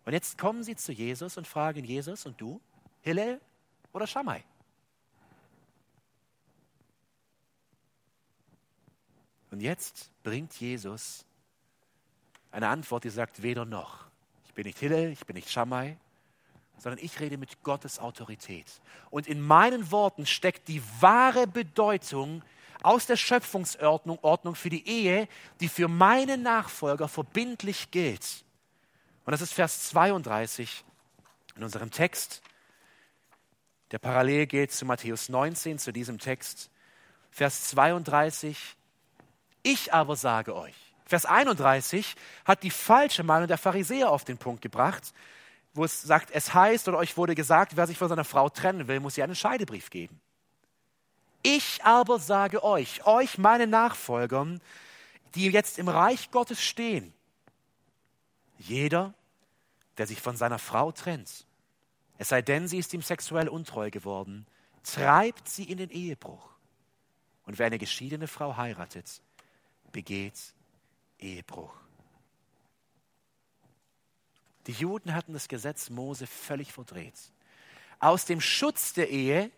Und 0.04 0.12
jetzt 0.12 0.36
kommen 0.36 0.62
sie 0.62 0.76
zu 0.76 0.92
Jesus 0.92 1.36
und 1.36 1.46
fragen 1.46 1.84
Jesus, 1.84 2.26
und 2.26 2.40
du, 2.40 2.60
Hillel 3.00 3.40
oder 3.92 4.06
Shammai? 4.06 4.44
Und 9.50 9.60
jetzt 9.60 10.10
bringt 10.22 10.52
Jesus 10.60 11.24
eine 12.50 12.68
Antwort, 12.68 13.04
die 13.04 13.10
sagt 13.10 13.42
weder 13.42 13.64
noch. 13.64 14.06
Ich 14.46 14.54
bin 14.54 14.66
nicht 14.66 14.78
Hillel, 14.78 15.12
ich 15.12 15.24
bin 15.26 15.34
nicht 15.34 15.50
Shammai, 15.50 15.96
sondern 16.78 17.04
ich 17.04 17.20
rede 17.20 17.38
mit 17.38 17.62
Gottes 17.62 17.98
Autorität. 17.98 18.66
Und 19.10 19.26
in 19.26 19.40
meinen 19.40 19.90
Worten 19.90 20.26
steckt 20.26 20.68
die 20.68 20.82
wahre 21.00 21.46
Bedeutung 21.46 22.42
aus 22.82 23.06
der 23.06 23.16
Schöpfungsordnung 23.16 24.18
Ordnung 24.22 24.54
für 24.54 24.70
die 24.70 24.86
Ehe, 24.88 25.28
die 25.60 25.68
für 25.68 25.88
meine 25.88 26.36
Nachfolger 26.36 27.08
verbindlich 27.08 27.90
gilt. 27.90 28.44
Und 29.24 29.32
das 29.32 29.40
ist 29.40 29.54
Vers 29.54 29.88
32 29.88 30.84
in 31.56 31.64
unserem 31.64 31.90
Text, 31.90 32.42
der 33.90 33.98
parallel 33.98 34.46
geht 34.46 34.72
zu 34.72 34.84
Matthäus 34.84 35.28
19, 35.28 35.78
zu 35.78 35.92
diesem 35.92 36.18
Text. 36.18 36.70
Vers 37.30 37.68
32, 37.68 38.76
ich 39.62 39.94
aber 39.94 40.16
sage 40.16 40.54
euch. 40.54 40.74
Vers 41.06 41.26
31 41.26 42.16
hat 42.44 42.62
die 42.62 42.70
falsche 42.70 43.22
Meinung 43.22 43.46
der 43.46 43.58
Pharisäer 43.58 44.10
auf 44.10 44.24
den 44.24 44.38
Punkt 44.38 44.62
gebracht, 44.62 45.12
wo 45.74 45.84
es 45.84 46.02
sagt, 46.02 46.30
es 46.30 46.54
heißt 46.54 46.88
oder 46.88 46.98
euch 46.98 47.16
wurde 47.16 47.34
gesagt, 47.34 47.76
wer 47.76 47.86
sich 47.86 47.98
von 47.98 48.08
seiner 48.08 48.24
Frau 48.24 48.48
trennen 48.48 48.88
will, 48.88 49.00
muss 49.00 49.18
ihr 49.18 49.24
einen 49.24 49.34
Scheidebrief 49.34 49.90
geben. 49.90 50.20
Ich 51.42 51.84
aber 51.84 52.18
sage 52.18 52.64
euch, 52.64 53.06
euch 53.06 53.38
meine 53.38 53.66
Nachfolgern, 53.66 54.60
die 55.34 55.50
jetzt 55.50 55.78
im 55.78 55.88
Reich 55.88 56.30
Gottes 56.30 56.62
stehen, 56.62 57.12
jeder, 58.58 59.14
der 59.98 60.06
sich 60.06 60.20
von 60.20 60.36
seiner 60.36 60.58
Frau 60.58 60.92
trennt, 60.92 61.46
es 62.18 62.28
sei 62.28 62.42
denn, 62.42 62.68
sie 62.68 62.78
ist 62.78 62.94
ihm 62.94 63.02
sexuell 63.02 63.48
untreu 63.48 63.90
geworden, 63.90 64.46
treibt 64.84 65.48
sie 65.48 65.64
in 65.64 65.78
den 65.78 65.90
Ehebruch. 65.90 66.50
Und 67.46 67.58
wer 67.58 67.66
eine 67.66 67.78
geschiedene 67.78 68.28
Frau 68.28 68.56
heiratet, 68.56 69.20
begeht 69.92 70.54
Ehebruch. 71.18 71.74
Die 74.66 74.72
Juden 74.72 75.14
hatten 75.14 75.32
das 75.32 75.48
Gesetz 75.48 75.90
Mose 75.90 76.26
völlig 76.26 76.72
verdreht. 76.72 77.18
Aus 77.98 78.24
dem 78.24 78.40
Schutz 78.40 78.92
der 78.92 79.10
Ehe 79.10 79.50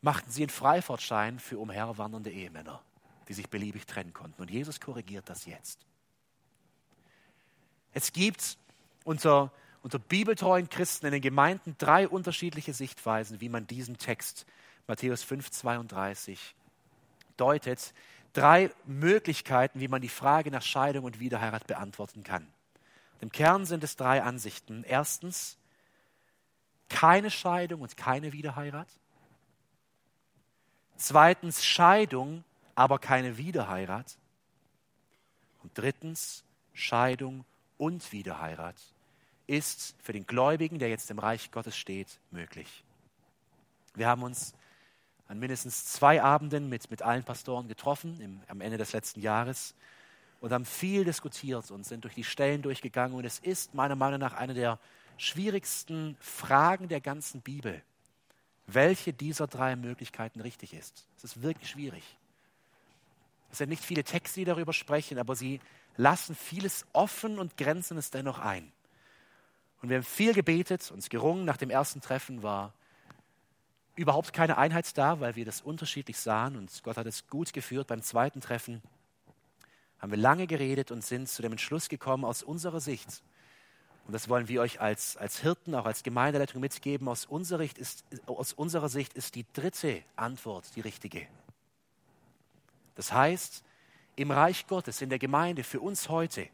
machten 0.00 0.30
sie 0.30 0.42
einen 0.42 0.50
Freifahrtschein 0.50 1.38
für 1.38 1.58
umherwandernde 1.58 2.30
Ehemänner, 2.30 2.82
die 3.28 3.34
sich 3.34 3.48
beliebig 3.48 3.86
trennen 3.86 4.12
konnten. 4.12 4.40
Und 4.42 4.50
Jesus 4.50 4.80
korrigiert 4.80 5.28
das 5.28 5.46
jetzt. 5.46 5.86
Es 7.94 8.12
gibt 8.12 8.58
unter, 9.04 9.52
unter 9.82 9.98
bibeltreuen 10.00 10.68
Christen 10.68 11.06
in 11.06 11.12
den 11.12 11.22
Gemeinden 11.22 11.76
drei 11.78 12.08
unterschiedliche 12.08 12.74
Sichtweisen, 12.74 13.40
wie 13.40 13.48
man 13.48 13.66
diesen 13.66 13.96
Text 13.98 14.46
Matthäus 14.86 15.22
5, 15.22 15.50
32 15.50 16.54
deutet, 17.36 17.94
drei 18.32 18.70
Möglichkeiten, 18.84 19.80
wie 19.80 19.88
man 19.88 20.02
die 20.02 20.08
Frage 20.08 20.50
nach 20.50 20.62
Scheidung 20.62 21.04
und 21.04 21.20
Wiederheirat 21.20 21.66
beantworten 21.66 22.24
kann. 22.24 22.46
Im 23.20 23.30
Kern 23.30 23.64
sind 23.64 23.84
es 23.84 23.96
drei 23.96 24.22
Ansichten. 24.22 24.84
Erstens, 24.84 25.56
keine 26.88 27.30
Scheidung 27.30 27.80
und 27.80 27.96
keine 27.96 28.32
Wiederheirat. 28.32 28.88
Zweitens, 30.96 31.64
Scheidung, 31.64 32.44
aber 32.74 32.98
keine 32.98 33.38
Wiederheirat. 33.38 34.18
Und 35.62 35.70
drittens, 35.78 36.44
Scheidung 36.74 37.44
und 37.78 38.12
Wiederheirat 38.12 38.76
ist 39.46 39.94
für 40.02 40.12
den 40.12 40.26
Gläubigen, 40.26 40.78
der 40.78 40.88
jetzt 40.88 41.10
im 41.10 41.18
Reich 41.18 41.50
Gottes 41.50 41.76
steht, 41.76 42.18
möglich. 42.30 42.84
Wir 43.94 44.08
haben 44.08 44.22
uns 44.22 44.54
an 45.28 45.38
mindestens 45.38 45.84
zwei 45.86 46.22
Abenden 46.22 46.68
mit, 46.68 46.90
mit 46.90 47.02
allen 47.02 47.24
Pastoren 47.24 47.68
getroffen 47.68 48.20
im, 48.20 48.40
am 48.48 48.60
Ende 48.60 48.78
des 48.78 48.92
letzten 48.92 49.20
Jahres 49.20 49.74
und 50.40 50.52
haben 50.52 50.64
viel 50.64 51.04
diskutiert 51.04 51.70
und 51.70 51.86
sind 51.86 52.04
durch 52.04 52.14
die 52.14 52.24
Stellen 52.24 52.62
durchgegangen. 52.62 53.16
Und 53.16 53.24
es 53.24 53.38
ist 53.38 53.74
meiner 53.74 53.96
Meinung 53.96 54.20
nach 54.20 54.34
eine 54.34 54.54
der 54.54 54.78
schwierigsten 55.16 56.16
Fragen 56.20 56.88
der 56.88 57.00
ganzen 57.00 57.40
Bibel, 57.40 57.82
welche 58.66 59.12
dieser 59.12 59.46
drei 59.46 59.76
Möglichkeiten 59.76 60.40
richtig 60.40 60.74
ist. 60.74 61.06
Es 61.16 61.24
ist 61.24 61.42
wirklich 61.42 61.70
schwierig. 61.70 62.02
Es 63.54 63.58
sind 63.58 63.68
nicht 63.68 63.84
viele 63.84 64.02
Texte, 64.02 64.40
die 64.40 64.46
darüber 64.46 64.72
sprechen, 64.72 65.16
aber 65.16 65.36
sie 65.36 65.60
lassen 65.96 66.34
vieles 66.34 66.86
offen 66.92 67.38
und 67.38 67.56
grenzen 67.56 67.96
es 67.96 68.10
dennoch 68.10 68.40
ein. 68.40 68.72
Und 69.80 69.90
wir 69.90 69.98
haben 69.98 70.04
viel 70.04 70.34
gebetet, 70.34 70.90
uns 70.90 71.08
gerungen. 71.08 71.44
Nach 71.44 71.56
dem 71.56 71.70
ersten 71.70 72.00
Treffen 72.00 72.42
war 72.42 72.72
überhaupt 73.94 74.32
keine 74.32 74.58
Einheit 74.58 74.98
da, 74.98 75.20
weil 75.20 75.36
wir 75.36 75.44
das 75.44 75.60
unterschiedlich 75.60 76.18
sahen 76.18 76.56
und 76.56 76.82
Gott 76.82 76.96
hat 76.96 77.06
es 77.06 77.28
gut 77.28 77.52
geführt. 77.52 77.86
Beim 77.86 78.02
zweiten 78.02 78.40
Treffen 78.40 78.82
haben 80.00 80.10
wir 80.10 80.18
lange 80.18 80.48
geredet 80.48 80.90
und 80.90 81.04
sind 81.04 81.28
zu 81.28 81.40
dem 81.40 81.52
Entschluss 81.52 81.88
gekommen, 81.88 82.24
aus 82.24 82.42
unserer 82.42 82.80
Sicht, 82.80 83.22
und 84.04 84.14
das 84.14 84.28
wollen 84.28 84.48
wir 84.48 84.62
euch 84.62 84.80
als, 84.80 85.16
als 85.16 85.38
Hirten, 85.38 85.76
auch 85.76 85.86
als 85.86 86.02
Gemeindeleitung 86.02 86.60
mitgeben, 86.60 87.06
aus 87.06 87.24
unserer, 87.24 87.62
Sicht 87.62 87.78
ist, 87.78 88.04
aus 88.26 88.52
unserer 88.52 88.88
Sicht 88.88 89.14
ist 89.14 89.36
die 89.36 89.46
dritte 89.52 90.02
Antwort 90.16 90.74
die 90.74 90.80
richtige. 90.80 91.28
Das 92.94 93.12
heißt, 93.12 93.64
im 94.16 94.30
Reich 94.30 94.66
Gottes, 94.66 95.02
in 95.02 95.10
der 95.10 95.18
Gemeinde, 95.18 95.64
für 95.64 95.80
uns 95.80 96.08
heute, 96.08 96.48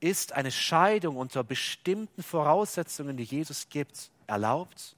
ist 0.00 0.32
eine 0.32 0.50
Scheidung 0.50 1.16
unter 1.16 1.44
bestimmten 1.44 2.22
Voraussetzungen, 2.22 3.16
die 3.16 3.22
Jesus 3.22 3.68
gibt, 3.68 4.10
erlaubt 4.26 4.96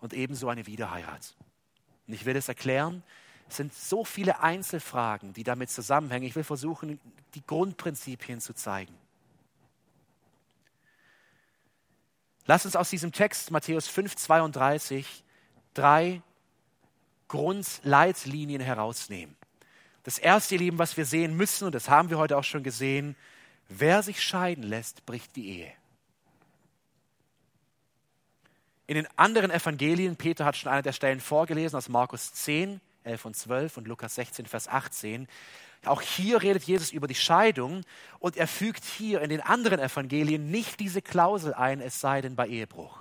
und 0.00 0.12
ebenso 0.12 0.48
eine 0.48 0.66
Wiederheirat. 0.66 1.36
Und 2.08 2.14
ich 2.14 2.24
will 2.24 2.34
es 2.34 2.48
erklären. 2.48 3.04
Es 3.48 3.58
sind 3.58 3.72
so 3.72 4.04
viele 4.04 4.40
Einzelfragen, 4.40 5.32
die 5.34 5.44
damit 5.44 5.70
zusammenhängen. 5.70 6.26
Ich 6.26 6.34
will 6.34 6.42
versuchen, 6.42 6.98
die 7.34 7.46
Grundprinzipien 7.46 8.40
zu 8.40 8.54
zeigen. 8.54 8.94
Lass 12.46 12.64
uns 12.64 12.74
aus 12.74 12.90
diesem 12.90 13.12
Text 13.12 13.52
Matthäus 13.52 13.86
5, 13.86 14.16
32 14.16 15.22
drei 15.74 16.22
Grundleitlinien 17.32 18.60
herausnehmen. 18.60 19.34
Das 20.02 20.18
erste, 20.18 20.56
ihr 20.56 20.58
Lieben, 20.58 20.78
was 20.78 20.98
wir 20.98 21.06
sehen 21.06 21.34
müssen, 21.34 21.64
und 21.64 21.74
das 21.74 21.88
haben 21.88 22.10
wir 22.10 22.18
heute 22.18 22.36
auch 22.36 22.44
schon 22.44 22.62
gesehen, 22.62 23.16
wer 23.70 24.02
sich 24.02 24.22
scheiden 24.22 24.62
lässt, 24.62 25.06
bricht 25.06 25.34
die 25.34 25.48
Ehe. 25.48 25.72
In 28.86 28.96
den 28.96 29.08
anderen 29.16 29.50
Evangelien, 29.50 30.16
Peter 30.16 30.44
hat 30.44 30.58
schon 30.58 30.70
eine 30.70 30.82
der 30.82 30.92
Stellen 30.92 31.20
vorgelesen 31.20 31.74
aus 31.78 31.88
Markus 31.88 32.34
10, 32.34 32.82
11 33.04 33.24
und 33.24 33.34
12 33.34 33.76
und 33.78 33.88
Lukas 33.88 34.14
16, 34.16 34.44
Vers 34.44 34.68
18. 34.68 35.26
Auch 35.86 36.02
hier 36.02 36.42
redet 36.42 36.64
Jesus 36.64 36.92
über 36.92 37.06
die 37.06 37.14
Scheidung 37.14 37.80
und 38.18 38.36
er 38.36 38.46
fügt 38.46 38.84
hier 38.84 39.22
in 39.22 39.30
den 39.30 39.40
anderen 39.40 39.80
Evangelien 39.80 40.50
nicht 40.50 40.80
diese 40.80 41.00
Klausel 41.00 41.54
ein, 41.54 41.80
es 41.80 41.98
sei 41.98 42.20
denn 42.20 42.36
bei 42.36 42.46
Ehebruch. 42.46 42.98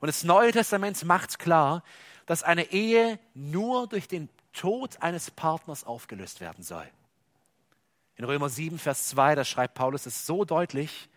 Und 0.00 0.06
das 0.06 0.24
Neue 0.24 0.50
Testament 0.50 1.04
macht 1.04 1.38
klar, 1.38 1.82
dass 2.26 2.42
eine 2.42 2.70
Ehe 2.72 3.18
nur 3.34 3.86
durch 3.86 4.08
den 4.08 4.28
Tod 4.52 5.02
eines 5.02 5.30
Partners 5.30 5.84
aufgelöst 5.84 6.40
werden 6.40 6.62
soll. 6.62 6.88
In 8.16 8.24
Römer 8.24 8.48
7, 8.48 8.78
Vers 8.78 9.08
2, 9.08 9.34
da 9.34 9.44
schreibt 9.44 9.74
Paulus 9.74 10.06
es 10.06 10.26
so 10.26 10.44
deutlich, 10.44 11.08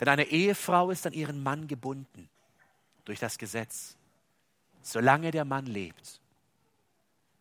denn 0.00 0.08
eine 0.08 0.24
Ehefrau 0.24 0.90
ist 0.90 1.06
an 1.06 1.12
ihren 1.12 1.42
Mann 1.42 1.68
gebunden 1.68 2.28
durch 3.04 3.20
das 3.20 3.38
Gesetz, 3.38 3.96
solange 4.82 5.30
der 5.30 5.44
Mann 5.44 5.66
lebt. 5.66 6.20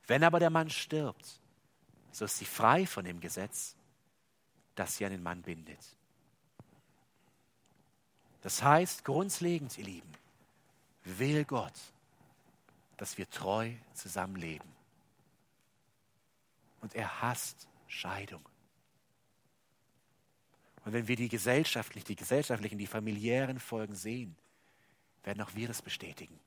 Wenn 0.08 0.24
aber 0.24 0.40
der 0.40 0.50
Mann 0.50 0.70
stirbt, 0.70 1.40
so 2.12 2.26
ist 2.26 2.38
sie 2.38 2.46
frei 2.46 2.86
von 2.86 3.06
dem 3.06 3.20
Gesetz, 3.20 3.76
das 4.76 4.98
sie 4.98 5.06
an 5.06 5.12
den 5.12 5.24
Mann 5.24 5.42
bindet. 5.42 5.80
Das 8.42 8.62
heißt, 8.62 9.06
grundlegend, 9.06 9.78
ihr 9.78 9.86
Lieben, 9.86 10.12
will 11.06 11.46
Gott, 11.46 11.74
dass 12.98 13.18
wir 13.18 13.30
treu 13.30 13.72
zusammenleben. 13.94 14.70
Und 16.82 16.96
er 16.96 17.22
hasst 17.22 17.68
Scheidung. 17.88 18.44
Und 20.86 20.94
wenn 20.94 21.08
wir 21.08 21.16
die 21.16 21.30
gesellschaftlichen, 21.30 22.08
die 22.08 22.16
gesellschaftlichen, 22.16 22.78
die 22.78 22.88
familiären 22.88 23.60
Folgen 23.60 23.96
sehen, 23.96 24.36
werden 25.24 25.42
auch 25.42 25.56
wir 25.56 25.68
das 25.68 25.82
bestätigen. 25.82 26.38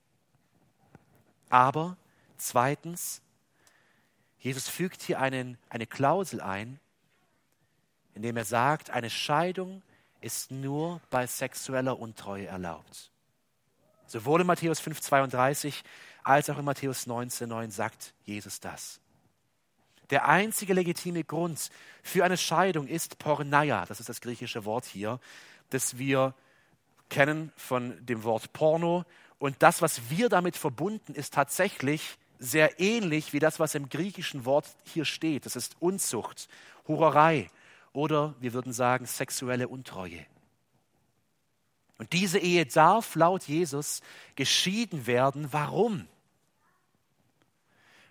Aber 1.48 1.96
zweitens, 2.36 3.22
Jesus 4.38 4.68
fügt 4.68 5.02
hier 5.02 5.20
einen, 5.20 5.56
eine 5.70 5.86
Klausel 5.86 6.40
ein, 6.40 6.78
indem 8.14 8.36
er 8.36 8.44
sagt, 8.44 8.90
eine 8.90 9.10
Scheidung 9.10 9.82
ist 10.20 10.50
nur 10.50 11.00
bei 11.10 11.26
sexueller 11.26 11.98
Untreue 11.98 12.46
erlaubt. 12.46 13.10
Sowohl 14.06 14.42
in 14.42 14.46
Matthäus 14.46 14.80
5,32 14.80 15.82
als 16.26 16.50
auch 16.50 16.58
in 16.58 16.64
Matthäus 16.64 17.06
19,9 17.06 17.70
sagt 17.70 18.12
Jesus 18.24 18.58
das. 18.58 19.00
Der 20.10 20.28
einzige 20.28 20.74
legitime 20.74 21.22
Grund 21.22 21.70
für 22.02 22.24
eine 22.24 22.36
Scheidung 22.36 22.88
ist 22.88 23.18
Porneia, 23.18 23.86
das 23.86 24.00
ist 24.00 24.08
das 24.08 24.20
griechische 24.20 24.64
Wort 24.64 24.84
hier, 24.84 25.20
das 25.70 25.98
wir 25.98 26.34
kennen 27.10 27.52
von 27.56 28.04
dem 28.04 28.24
Wort 28.24 28.52
Porno. 28.52 29.04
Und 29.38 29.62
das, 29.62 29.82
was 29.82 30.10
wir 30.10 30.28
damit 30.28 30.56
verbunden, 30.56 31.14
ist 31.14 31.34
tatsächlich 31.34 32.18
sehr 32.38 32.80
ähnlich 32.80 33.32
wie 33.32 33.38
das, 33.38 33.60
was 33.60 33.74
im 33.76 33.88
griechischen 33.88 34.44
Wort 34.44 34.66
hier 34.84 35.04
steht. 35.04 35.46
Das 35.46 35.54
ist 35.54 35.76
Unzucht, 35.78 36.48
Hurerei 36.88 37.50
oder 37.92 38.34
wir 38.40 38.52
würden 38.52 38.72
sagen 38.72 39.06
sexuelle 39.06 39.68
Untreue. 39.68 40.26
Und 41.98 42.12
diese 42.12 42.38
Ehe 42.40 42.66
darf 42.66 43.14
laut 43.14 43.44
Jesus 43.44 44.02
geschieden 44.34 45.06
werden. 45.06 45.52
Warum? 45.52 46.08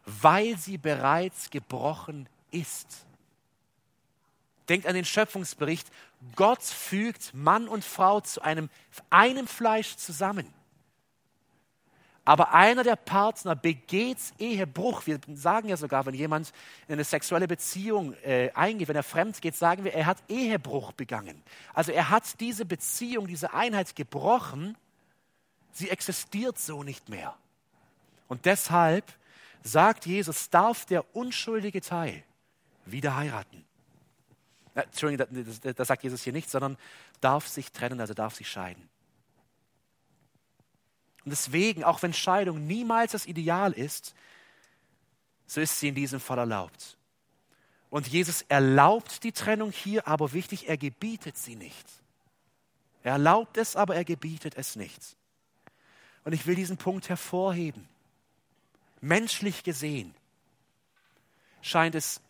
Weil 0.05 0.57
sie 0.57 0.77
bereits 0.77 1.49
gebrochen 1.49 2.29
ist. 2.51 3.05
Denkt 4.69 4.87
an 4.87 4.95
den 4.95 5.05
Schöpfungsbericht. 5.05 5.87
Gott 6.35 6.63
fügt 6.63 7.33
Mann 7.33 7.67
und 7.67 7.83
Frau 7.83 8.21
zu 8.21 8.41
einem, 8.41 8.69
einem 9.09 9.47
Fleisch 9.47 9.95
zusammen. 9.97 10.51
Aber 12.27 12.55
einer 12.55 12.83
der 12.83 12.95
Partner 12.95 13.55
begeht 13.55 14.17
Ehebruch. 14.39 15.05
Wir 15.05 15.19
sagen 15.35 15.69
ja 15.69 15.77
sogar, 15.77 16.07
wenn 16.07 16.15
jemand 16.15 16.51
in 16.87 16.93
eine 16.93 17.03
sexuelle 17.03 17.47
Beziehung 17.47 18.15
äh, 18.23 18.49
eingeht, 18.55 18.87
wenn 18.87 18.95
er 18.95 19.03
fremd 19.03 19.39
geht, 19.41 19.55
sagen 19.55 19.83
wir, 19.83 19.93
er 19.93 20.07
hat 20.07 20.17
Ehebruch 20.27 20.91
begangen. 20.93 21.43
Also 21.75 21.91
er 21.91 22.09
hat 22.09 22.39
diese 22.39 22.65
Beziehung, 22.65 23.27
diese 23.27 23.53
Einheit 23.53 23.95
gebrochen. 23.95 24.75
Sie 25.71 25.91
existiert 25.91 26.57
so 26.57 26.81
nicht 26.81 27.09
mehr. 27.09 27.35
Und 28.27 28.45
deshalb 28.45 29.05
sagt 29.65 30.05
Jesus, 30.05 30.49
darf 30.51 30.85
der 30.85 31.15
unschuldige 31.15 31.81
Teil 31.81 32.23
wieder 32.85 33.15
heiraten. 33.15 33.65
Entschuldigung, 34.75 35.27
das, 35.61 35.75
das 35.75 35.87
sagt 35.87 36.03
Jesus 36.03 36.21
hier 36.21 36.33
nicht, 36.33 36.49
sondern 36.49 36.77
darf 37.19 37.47
sich 37.47 37.71
trennen, 37.71 37.99
also 37.99 38.13
darf 38.13 38.35
sich 38.35 38.47
scheiden. 38.47 38.87
Und 41.23 41.31
deswegen, 41.31 41.83
auch 41.83 42.03
wenn 42.03 42.13
Scheidung 42.13 42.67
niemals 42.67 43.13
das 43.13 43.25
Ideal 43.25 43.71
ist, 43.73 44.13
so 45.47 45.61
ist 45.61 45.79
sie 45.79 45.87
in 45.87 45.95
diesem 45.95 46.19
Fall 46.19 46.37
erlaubt. 46.37 46.97
Und 47.89 48.07
Jesus 48.07 48.43
erlaubt 48.43 49.23
die 49.23 49.31
Trennung 49.31 49.71
hier, 49.71 50.07
aber 50.07 50.33
wichtig, 50.33 50.69
er 50.69 50.77
gebietet 50.77 51.37
sie 51.37 51.55
nicht. 51.55 51.87
Er 53.01 53.13
erlaubt 53.13 53.57
es, 53.57 53.75
aber 53.75 53.95
er 53.95 54.05
gebietet 54.05 54.55
es 54.57 54.75
nicht. 54.75 55.15
Und 56.23 56.33
ich 56.33 56.45
will 56.45 56.55
diesen 56.55 56.77
Punkt 56.77 57.09
hervorheben. 57.09 57.87
Menschlich 59.01 59.63
gesehen 59.63 60.13
scheint 61.61 61.95
es 61.95 62.21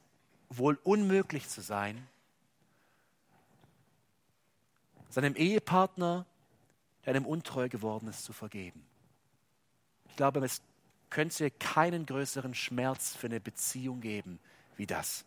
wohl 0.50 0.80
unmöglich 0.84 1.48
zu 1.50 1.62
sein, 1.62 2.08
seinem 5.10 5.36
Ehepartner 5.36 6.26
der 7.06 7.14
einem 7.16 7.26
untreu 7.26 7.70
geworden 7.70 8.08
ist, 8.08 8.24
zu 8.24 8.34
vergeben. 8.34 8.84
Ich 10.10 10.16
glaube, 10.16 10.44
es 10.44 10.62
könnte 11.10 11.52
keinen 11.52 12.06
größeren 12.06 12.56
Schmerz 12.56 13.16
für 13.16 13.28
eine 13.28 13.40
Beziehung 13.40 14.02
geben 14.02 14.40
wie 14.76 14.88
das. 14.88 15.24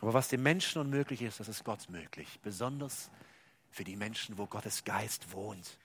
Aber 0.00 0.14
was 0.14 0.28
dem 0.28 0.42
Menschen 0.42 0.80
unmöglich 0.80 1.22
ist, 1.22 1.40
das 1.40 1.48
ist 1.48 1.64
Gott 1.64 1.88
möglich. 1.88 2.38
Besonders 2.42 3.10
für 3.70 3.84
die 3.84 3.96
Menschen, 3.96 4.38
wo 4.38 4.46
Gottes 4.46 4.84
Geist 4.84 5.32
wohnt. 5.32 5.78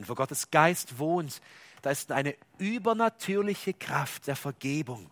Und 0.00 0.08
wo 0.08 0.14
Gottes 0.14 0.50
Geist 0.50 0.98
wohnt, 0.98 1.42
da 1.82 1.90
ist 1.90 2.10
eine 2.10 2.34
übernatürliche 2.56 3.74
Kraft 3.74 4.28
der 4.28 4.36
Vergebung 4.36 5.10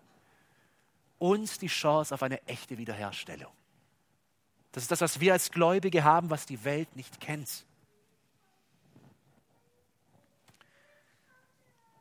und 1.19 1.61
die 1.61 1.67
Chance 1.67 2.15
auf 2.15 2.23
eine 2.23 2.43
echte 2.47 2.79
Wiederherstellung. 2.79 3.53
Das 4.73 4.85
ist 4.85 4.91
das, 4.91 5.03
was 5.03 5.21
wir 5.21 5.35
als 5.35 5.51
Gläubige 5.51 6.05
haben, 6.05 6.31
was 6.31 6.47
die 6.47 6.65
Welt 6.65 6.97
nicht 6.97 7.21
kennt. 7.21 7.67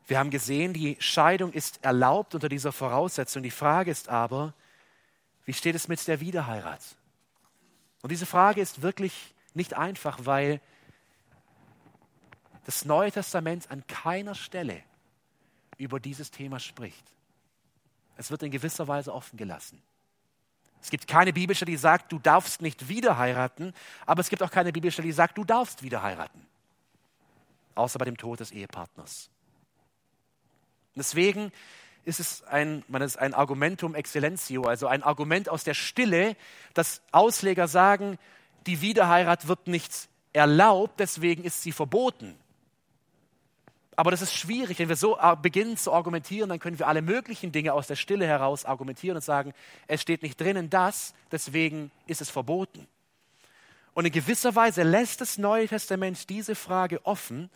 Wir 0.06 0.18
haben 0.20 0.30
gesehen, 0.30 0.72
die 0.72 0.96
Scheidung 1.02 1.52
ist 1.52 1.84
erlaubt 1.84 2.36
unter 2.36 2.48
dieser 2.48 2.72
Voraussetzung. 2.72 3.44
Die 3.44 3.52
Frage 3.52 3.92
ist 3.92 4.08
aber, 4.08 4.54
wie 5.44 5.52
steht 5.52 5.76
es 5.76 5.90
mit 5.90 6.08
der 6.08 6.22
Wiederheirat? 6.22 6.82
Und 8.02 8.14
diese 8.14 8.26
Frage 8.26 8.62
ist 8.62 8.82
wirklich 8.82 9.36
nicht 9.54 9.74
einfach, 9.74 10.20
weil 10.24 10.62
das 12.68 12.84
Neue 12.84 13.10
Testament 13.14 13.72
an 13.72 13.88
keiner 13.88 14.36
Stelle 14.36 14.84
über 15.78 16.02
dieses 16.02 16.32
Thema 16.32 16.60
spricht. 16.60 17.14
Es 18.18 18.30
wird 18.30 18.44
in 18.44 18.52
gewisser 18.52 18.90
Weise 18.90 19.14
offen 19.14 19.38
gelassen. 19.38 19.82
Es 20.82 20.90
gibt 20.90 21.08
keine 21.08 21.32
Bibelstelle, 21.32 21.72
die 21.72 21.78
sagt, 21.78 22.12
du 22.12 22.20
darfst 22.20 22.62
nicht 22.62 22.90
wieder 22.90 23.18
heiraten, 23.18 23.74
aber 24.06 24.20
es 24.20 24.28
gibt 24.28 24.44
auch 24.44 24.52
keine 24.52 24.74
Bibelstelle, 24.74 25.06
die 25.06 25.14
sagt, 25.14 25.38
du 25.38 25.46
darfst 25.46 25.82
wieder 25.82 26.04
heiraten. 26.04 26.46
Außer 27.76 28.00
bei 28.00 28.06
dem 28.06 28.18
Tod 28.18 28.42
des 28.42 28.52
Ehepartners. 28.52 29.30
Deswegen 30.94 31.54
ist 32.04 32.20
es 32.20 32.44
ein, 32.44 32.84
man 32.90 33.02
ist 33.02 33.18
ein 33.18 33.34
Argumentum 33.34 33.96
excellentio, 33.96 34.64
also 34.64 34.88
ein 34.88 35.04
Argument 35.04 35.48
aus 35.48 35.64
der 35.64 35.74
Stille, 35.74 36.36
dass 36.74 37.02
Ausleger 37.14 37.70
sagen, 37.70 38.20
die 38.66 38.82
Wiederheirat 38.82 39.48
wird 39.48 39.68
nicht 39.68 40.10
erlaubt, 40.34 41.00
deswegen 41.00 41.46
ist 41.46 41.62
sie 41.62 41.72
verboten. 41.72 42.38
Aber 43.98 44.12
das 44.12 44.22
ist 44.22 44.36
schwierig. 44.36 44.78
Wenn 44.78 44.90
wir 44.90 44.96
so 44.96 45.18
beginnen 45.42 45.76
zu 45.76 45.92
argumentieren, 45.92 46.50
dann 46.50 46.60
können 46.60 46.78
wir 46.78 46.88
alle 46.88 47.02
möglichen 47.02 47.52
Dinge 47.52 47.74
aus 47.74 47.88
der 47.88 47.96
Stille 47.96 48.28
heraus 48.28 48.64
argumentieren 48.64 49.18
und 49.18 49.24
sagen, 49.24 49.54
es 49.88 50.04
steht 50.04 50.22
nicht 50.22 50.40
drinnen 50.40 50.70
das, 50.70 51.16
deswegen 51.32 51.90
ist 52.06 52.22
es 52.22 52.30
verboten. 52.30 52.88
Und 53.96 54.06
in 54.06 54.12
gewisser 54.12 54.54
Weise 54.54 54.84
lässt 54.84 55.20
das 55.20 55.40
Neue 55.40 55.68
Testament 55.68 56.30
diese 56.30 56.54
Frage 56.54 57.04
offen. 57.08 57.50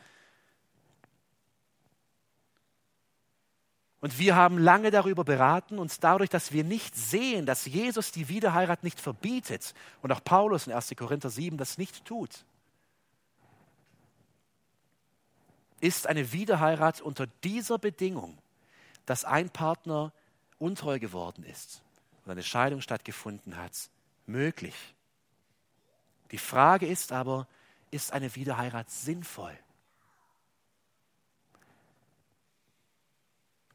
Und 3.99 4.17
wir 4.17 4.35
haben 4.35 4.57
lange 4.57 4.89
darüber 4.89 5.23
beraten 5.23 5.77
und 5.77 6.03
dadurch, 6.03 6.31
dass 6.31 6.51
wir 6.51 6.63
nicht 6.63 6.95
sehen, 6.95 7.45
dass 7.45 7.67
Jesus 7.67 8.11
die 8.11 8.29
Wiederheirat 8.29 8.83
nicht 8.83 8.99
verbietet 8.99 9.75
und 10.01 10.11
auch 10.11 10.23
Paulus 10.23 10.65
in 10.65 10.73
1. 10.73 10.95
Korinther 10.97 11.29
7 11.29 11.57
das 11.57 11.77
nicht 11.77 12.03
tut, 12.03 12.45
ist 15.81 16.07
eine 16.07 16.31
Wiederheirat 16.31 17.01
unter 17.01 17.27
dieser 17.43 17.77
Bedingung, 17.77 18.37
dass 19.05 19.25
ein 19.25 19.49
Partner 19.49 20.13
untreu 20.59 20.99
geworden 20.99 21.43
ist 21.43 21.81
und 22.23 22.31
eine 22.31 22.43
Scheidung 22.43 22.81
stattgefunden 22.81 23.57
hat, 23.57 23.89
möglich. 24.27 24.75
Die 26.29 26.37
Frage 26.37 26.85
ist 26.85 27.11
aber, 27.11 27.47
ist 27.89 28.13
eine 28.13 28.33
Wiederheirat 28.35 28.89
sinnvoll? 28.89 29.57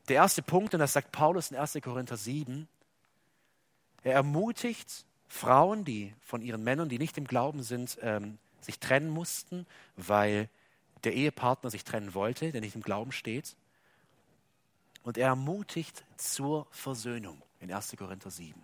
Der 0.09 0.17
erste 0.17 0.43
Punkt, 0.43 0.73
und 0.73 0.81
das 0.81 0.93
sagt 0.93 1.11
Paulus 1.11 1.51
in 1.51 1.57
1. 1.57 1.79
Korinther 1.83 2.17
7, 2.17 2.69
er 4.05 4.13
ermutigt 4.13 5.05
Frauen, 5.27 5.85
die 5.85 6.15
von 6.21 6.41
ihren 6.41 6.63
Männern, 6.63 6.89
die 6.89 7.01
nicht 7.01 7.19
im 7.19 7.27
Glauben 7.27 7.65
sind, 7.65 7.99
ähm, 8.01 8.39
sich 8.61 8.79
trennen 8.79 9.11
mussten, 9.11 9.67
weil 9.97 10.49
der 11.07 11.15
Ehepartner 11.15 11.71
sich 11.71 11.85
trennen 11.85 12.15
wollte, 12.15 12.51
der 12.51 12.61
nicht 12.61 12.75
im 12.75 12.83
Glauben 12.83 13.13
steht. 13.13 13.57
Und 15.05 15.17
er 15.17 15.29
ermutigt 15.29 16.05
zur 16.17 16.67
Versöhnung 16.73 17.41
in 17.61 17.73
1. 17.73 17.95
Korinther 17.97 18.31
7. 18.31 18.61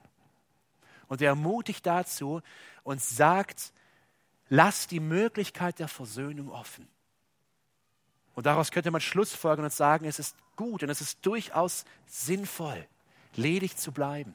Und 1.07 1.23
er 1.23 1.29
ermutigt 1.29 1.87
dazu 1.87 2.43
und 2.83 3.01
sagt, 3.01 3.73
lass 4.49 4.89
die 4.89 4.99
Möglichkeit 4.99 5.79
der 5.79 5.87
Versöhnung 5.87 6.51
offen. 6.51 6.89
Und 8.35 8.47
daraus 8.47 8.73
könnte 8.73 8.91
man 8.91 9.01
Schlussfolgern 9.01 9.67
und 9.67 9.73
sagen, 9.73 10.05
es 10.05 10.19
ist 10.19 10.37
gut 10.57 10.83
und 10.83 10.91
es 10.91 11.01
ist 11.01 11.25
durchaus 11.25 11.85
sinnvoll, 12.07 12.89
ledig 13.37 13.77
zu 13.77 13.93
bleiben 13.93 14.35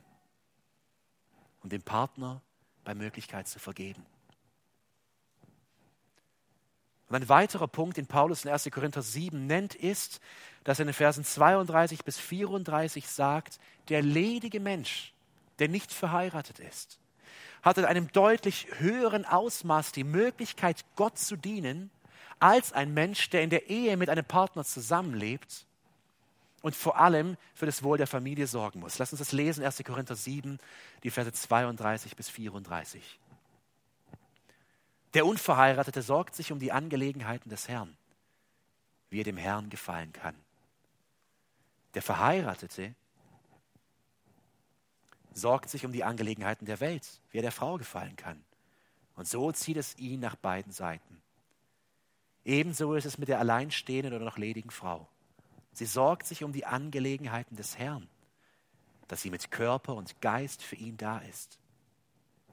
und 1.61 1.73
dem 1.73 1.81
Partner 1.81 2.41
bei 2.85 2.95
Möglichkeit 2.95 3.49
zu 3.49 3.59
vergeben. 3.59 4.05
Und 7.09 7.15
ein 7.15 7.29
weiterer 7.29 7.67
Punkt, 7.67 7.97
den 7.97 8.07
Paulus 8.07 8.43
in 8.43 8.51
1. 8.51 8.69
Korinther 8.71 9.01
7 9.01 9.47
nennt, 9.47 9.75
ist, 9.75 10.19
dass 10.63 10.79
er 10.79 10.83
in 10.83 10.87
den 10.87 10.93
Versen 10.93 11.23
32 11.23 12.03
bis 12.03 12.17
34 12.17 13.07
sagt, 13.07 13.59
der 13.87 14.01
ledige 14.01 14.59
Mensch, 14.59 15.13
der 15.59 15.69
nicht 15.69 15.93
verheiratet 15.93 16.59
ist, 16.59 16.99
hat 17.61 17.77
in 17.77 17.85
einem 17.85 18.11
deutlich 18.11 18.67
höheren 18.77 19.25
Ausmaß 19.25 19.93
die 19.93 20.03
Möglichkeit, 20.03 20.83
Gott 20.95 21.17
zu 21.17 21.37
dienen, 21.37 21.89
als 22.39 22.73
ein 22.73 22.93
Mensch, 22.93 23.29
der 23.29 23.41
in 23.41 23.49
der 23.49 23.69
Ehe 23.69 23.97
mit 23.97 24.09
einem 24.09 24.25
Partner 24.25 24.63
zusammenlebt 24.63 25.65
und 26.61 26.75
vor 26.75 26.99
allem 26.99 27.37
für 27.55 27.65
das 27.65 27.83
Wohl 27.83 27.97
der 27.97 28.07
Familie 28.07 28.47
sorgen 28.47 28.81
muss. 28.81 28.99
Lass 28.99 29.11
uns 29.11 29.19
das 29.19 29.31
lesen, 29.31 29.63
1. 29.63 29.81
Korinther 29.85 30.15
7, 30.15 30.59
die 31.03 31.09
Verse 31.09 31.31
32 31.31 32.15
bis 32.15 32.29
34. 32.29 33.19
Der 35.13 35.25
Unverheiratete 35.25 36.01
sorgt 36.01 36.35
sich 36.35 36.51
um 36.51 36.59
die 36.59 36.71
Angelegenheiten 36.71 37.49
des 37.49 37.67
Herrn, 37.67 37.97
wie 39.09 39.21
er 39.21 39.23
dem 39.23 39.37
Herrn 39.37 39.69
gefallen 39.69 40.11
kann. 40.13 40.35
Der 41.93 42.01
Verheiratete 42.01 42.93
sorgt 45.33 45.69
sich 45.69 45.85
um 45.85 45.91
die 45.91 46.03
Angelegenheiten 46.03 46.65
der 46.65 46.79
Welt, 46.79 47.07
wie 47.31 47.39
er 47.39 47.43
der 47.43 47.51
Frau 47.51 47.77
gefallen 47.77 48.15
kann. 48.15 48.43
Und 49.15 49.27
so 49.27 49.51
zieht 49.51 49.77
es 49.77 49.97
ihn 49.97 50.19
nach 50.19 50.35
beiden 50.35 50.71
Seiten. 50.71 51.21
Ebenso 52.43 52.93
ist 52.95 53.05
es 53.05 53.17
mit 53.17 53.29
der 53.29 53.39
alleinstehenden 53.39 54.13
oder 54.13 54.25
noch 54.25 54.37
ledigen 54.37 54.69
Frau. 54.69 55.07
Sie 55.73 55.85
sorgt 55.85 56.25
sich 56.27 56.43
um 56.43 56.53
die 56.53 56.65
Angelegenheiten 56.65 57.55
des 57.55 57.77
Herrn, 57.77 58.07
dass 59.07 59.21
sie 59.21 59.29
mit 59.29 59.51
Körper 59.51 59.95
und 59.95 60.21
Geist 60.21 60.63
für 60.63 60.75
ihn 60.75 60.97
da 60.97 61.19
ist. 61.19 61.59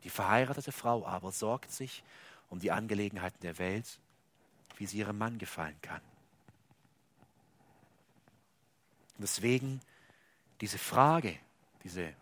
Die 0.03 0.11
verheiratete 0.11 0.73
Frau 0.73 1.07
aber 1.07 1.33
sorgt 1.33 1.71
sich 1.71 2.03
um 2.55 2.61
die 2.61 2.71
Angelegenheiten 2.71 3.41
der 3.41 3.59
Welt, 3.59 3.99
wie 4.77 4.87
sie 4.87 4.99
ihrem 4.99 5.19
Mann 5.19 5.39
gefallen 5.39 5.77
kann. 5.83 6.01
Deswegen 9.19 9.81
diese 10.61 10.79
Frage, 10.79 11.37
diese 11.83 12.15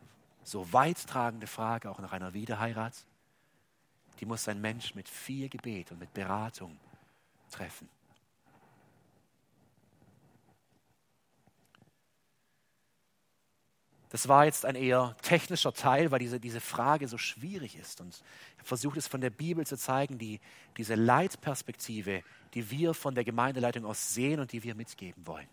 so 0.42 0.72
weittragende 0.72 1.46
Frage 1.46 1.90
auch 1.90 1.98
nach 1.98 2.14
einer 2.14 2.32
Wiederheirat, 2.32 2.94
die 4.20 4.24
muss 4.24 4.48
ein 4.48 4.58
Mensch 4.62 4.94
mit 4.94 5.06
viel 5.06 5.50
Gebet 5.50 5.92
und 5.92 5.98
mit 5.98 6.14
Beratung 6.14 6.78
treffen. 7.50 7.90
Das 14.12 14.28
war 14.28 14.44
jetzt 14.44 14.66
ein 14.66 14.74
eher 14.74 15.16
technischer 15.22 15.72
Teil, 15.72 16.10
weil 16.10 16.18
diese, 16.18 16.38
diese 16.38 16.60
Frage 16.60 17.08
so 17.08 17.16
schwierig 17.16 17.76
ist. 17.76 18.02
Und 18.02 18.22
ich 18.58 18.68
versucht, 18.68 18.98
es 18.98 19.08
von 19.08 19.22
der 19.22 19.30
Bibel 19.30 19.66
zu 19.66 19.78
zeigen, 19.78 20.18
die, 20.18 20.38
diese 20.76 20.96
Leitperspektive, 20.96 22.22
die 22.52 22.70
wir 22.70 22.92
von 22.92 23.14
der 23.14 23.24
Gemeindeleitung 23.24 23.86
aus 23.86 24.12
sehen 24.12 24.38
und 24.38 24.52
die 24.52 24.62
wir 24.64 24.74
mitgeben 24.74 25.26
wollen. 25.26 25.48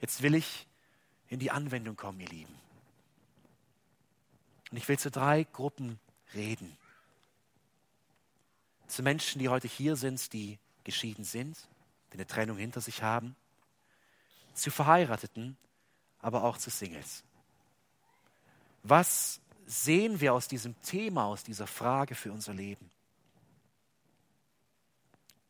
Jetzt 0.00 0.22
will 0.22 0.34
ich 0.34 0.66
in 1.28 1.38
die 1.38 1.50
Anwendung 1.50 1.96
kommen, 1.96 2.18
ihr 2.20 2.28
Lieben. 2.28 2.54
Und 4.70 4.78
ich 4.78 4.88
will 4.88 4.98
zu 4.98 5.10
drei 5.10 5.44
Gruppen 5.44 6.00
reden. 6.32 6.78
Zu 8.86 9.02
Menschen, 9.02 9.38
die 9.38 9.50
heute 9.50 9.68
hier 9.68 9.96
sind, 9.96 10.32
die 10.32 10.58
geschieden 10.82 11.24
sind, 11.24 11.58
die 12.10 12.14
eine 12.14 12.26
Trennung 12.26 12.56
hinter 12.56 12.80
sich 12.80 13.02
haben. 13.02 13.36
Zu 14.54 14.70
Verheirateten, 14.70 15.58
aber 16.26 16.42
auch 16.42 16.58
zu 16.58 16.70
Singles. 16.70 17.22
Was 18.82 19.40
sehen 19.64 20.20
wir 20.20 20.34
aus 20.34 20.48
diesem 20.48 20.74
Thema, 20.82 21.26
aus 21.26 21.44
dieser 21.44 21.68
Frage 21.68 22.16
für 22.16 22.32
unser 22.32 22.52
Leben? 22.52 22.90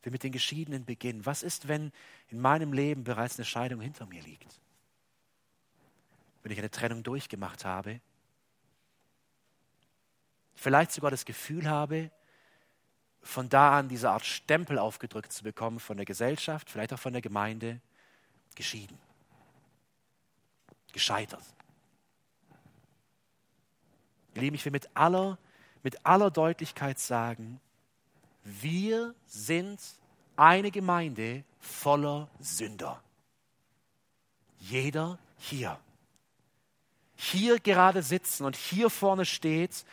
Wir 0.02 0.12
mit 0.12 0.22
den 0.22 0.32
Geschiedenen 0.32 0.84
beginnen. 0.84 1.24
Was 1.24 1.42
ist, 1.42 1.66
wenn 1.66 1.92
in 2.28 2.42
meinem 2.42 2.74
Leben 2.74 3.04
bereits 3.04 3.38
eine 3.38 3.46
Scheidung 3.46 3.80
hinter 3.80 4.04
mir 4.04 4.20
liegt? 4.20 4.60
Wenn 6.42 6.52
ich 6.52 6.58
eine 6.58 6.70
Trennung 6.70 7.02
durchgemacht 7.02 7.64
habe? 7.64 8.02
Vielleicht 10.56 10.92
sogar 10.92 11.10
das 11.10 11.24
Gefühl 11.24 11.70
habe, 11.70 12.10
von 13.22 13.48
da 13.48 13.78
an 13.78 13.88
diese 13.88 14.10
Art 14.10 14.26
Stempel 14.26 14.78
aufgedrückt 14.78 15.32
zu 15.32 15.42
bekommen 15.42 15.80
von 15.80 15.96
der 15.96 16.04
Gesellschaft, 16.04 16.68
vielleicht 16.68 16.92
auch 16.92 17.00
von 17.00 17.14
der 17.14 17.22
Gemeinde, 17.22 17.80
geschieden 18.54 19.05
gescheitert. 20.96 21.44
Ihr 24.34 24.40
Lieben, 24.40 24.56
ich 24.56 24.64
will 24.64 24.72
mit 24.72 24.88
aller, 24.94 25.36
mit 25.82 26.06
aller 26.06 26.30
Deutlichkeit 26.30 26.98
sagen, 26.98 27.60
wir 28.44 29.14
sind 29.26 29.78
eine 30.36 30.70
Gemeinde 30.70 31.44
voller 31.58 32.30
Sünder. 32.40 33.02
Jeder 34.58 35.18
hier. 35.36 35.78
Hier 37.14 37.60
gerade 37.60 38.02
sitzen 38.02 38.46
und 38.46 38.56
hier 38.56 38.88
vorne 38.88 39.26
steht 39.26 39.84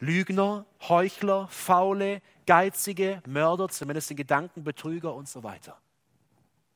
Lügner, 0.00 0.66
Heuchler, 0.80 1.46
Faule, 1.46 2.22
Geizige, 2.46 3.22
Mörder, 3.24 3.68
zumindest 3.68 4.10
in 4.10 4.16
Gedanken, 4.16 4.64
Betrüger 4.64 5.14
und 5.14 5.28
so 5.28 5.44
weiter. 5.44 5.78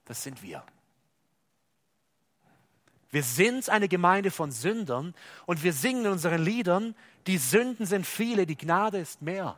Das 0.05 0.23
sind 0.23 0.43
wir. 0.43 0.65
Wir 3.15 3.23
sind 3.23 3.69
eine 3.69 3.87
Gemeinde 3.87 4.33
von 4.33 4.51
Sündern 4.51 5.15
und 5.47 5.63
wir 5.63 5.73
singen 5.73 6.07
in 6.07 6.11
unseren 6.11 6.45
Liedern, 6.45 6.97
die 7.29 7.39
Sünden 7.39 7.87
sind 7.87 8.09
viele, 8.09 8.45
die 8.45 8.57
Gnade 8.57 8.99
ist 8.99 9.23
mehr. 9.23 9.57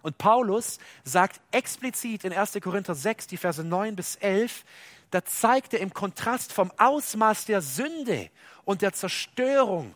Und 0.00 0.16
Paulus 0.16 0.78
sagt 1.04 1.38
explizit 1.50 2.24
in 2.24 2.32
1. 2.32 2.56
Korinther 2.62 2.94
6, 2.94 3.26
die 3.26 3.36
Verse 3.36 3.62
9 3.62 3.94
bis 3.94 4.16
11, 4.16 4.64
da 5.10 5.22
zeigt 5.22 5.74
er 5.74 5.80
im 5.80 5.92
Kontrast 5.92 6.50
vom 6.50 6.72
Ausmaß 6.78 7.44
der 7.44 7.60
Sünde 7.60 8.30
und 8.64 8.80
der 8.80 8.94
Zerstörung, 8.94 9.94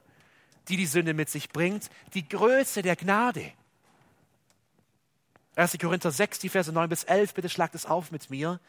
die 0.69 0.77
die 0.77 0.85
Sünde 0.85 1.15
mit 1.15 1.31
sich 1.31 1.49
bringt, 1.49 1.89
die 2.13 2.29
Größe 2.29 2.83
der 2.83 2.97
Gnade. 2.97 3.53
1. 5.57 5.79
Korinther 5.81 6.11
6, 6.11 6.41
die 6.41 6.51
Verse 6.51 6.71
9 6.71 6.91
bis 6.91 7.05
11, 7.05 7.33
bitte 7.33 7.49
schlagt 7.49 7.75
es 7.75 7.87
auf 7.87 8.11
mit 8.11 8.29
mir. 8.29 8.61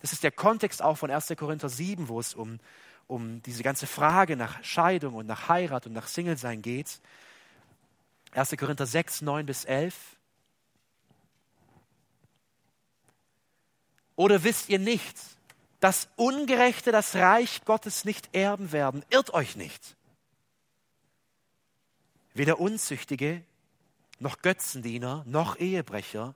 Das 0.00 0.12
ist 0.12 0.22
der 0.22 0.30
Kontext 0.30 0.82
auch 0.82 0.96
von 0.96 1.10
1. 1.10 1.32
Korinther 1.36 1.68
7, 1.68 2.08
wo 2.08 2.20
es 2.20 2.34
um, 2.34 2.60
um 3.06 3.42
diese 3.42 3.62
ganze 3.62 3.86
Frage 3.86 4.36
nach 4.36 4.62
Scheidung 4.62 5.14
und 5.14 5.26
nach 5.26 5.48
Heirat 5.48 5.86
und 5.86 5.92
nach 5.92 6.08
Single-Sein 6.08 6.62
geht. 6.62 7.00
1. 8.32 8.56
Korinther 8.58 8.86
6, 8.86 9.22
9 9.22 9.46
bis 9.46 9.64
11. 9.64 9.94
Oder 14.16 14.44
wisst 14.44 14.68
ihr 14.68 14.78
nicht, 14.78 15.16
dass 15.80 16.08
Ungerechte 16.16 16.90
das 16.90 17.14
Reich 17.14 17.64
Gottes 17.64 18.04
nicht 18.04 18.34
erben 18.34 18.72
werden? 18.72 19.04
Irrt 19.10 19.32
euch 19.32 19.56
nicht. 19.56 19.96
Weder 22.34 22.60
Unzüchtige, 22.60 23.42
noch 24.18 24.42
Götzendiener, 24.42 25.22
noch 25.26 25.58
Ehebrecher, 25.58 26.34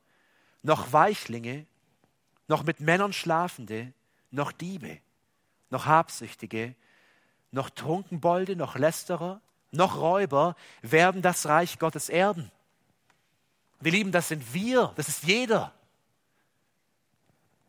noch 0.62 0.92
Weichlinge, 0.92 1.66
noch 2.50 2.64
mit 2.64 2.80
Männern 2.80 3.12
Schlafende, 3.12 3.92
noch 4.32 4.50
Diebe, 4.50 4.98
noch 5.70 5.86
Habsüchtige, 5.86 6.74
noch 7.52 7.70
Trunkenbolde, 7.70 8.56
noch 8.56 8.74
Lästerer, 8.74 9.40
noch 9.70 9.96
Räuber 9.96 10.56
werden 10.82 11.22
das 11.22 11.46
Reich 11.46 11.78
Gottes 11.78 12.08
erben. 12.08 12.50
Wir 13.78 13.92
lieben, 13.92 14.10
das 14.10 14.28
sind 14.28 14.52
wir, 14.52 14.92
das 14.96 15.08
ist 15.08 15.22
jeder. 15.22 15.72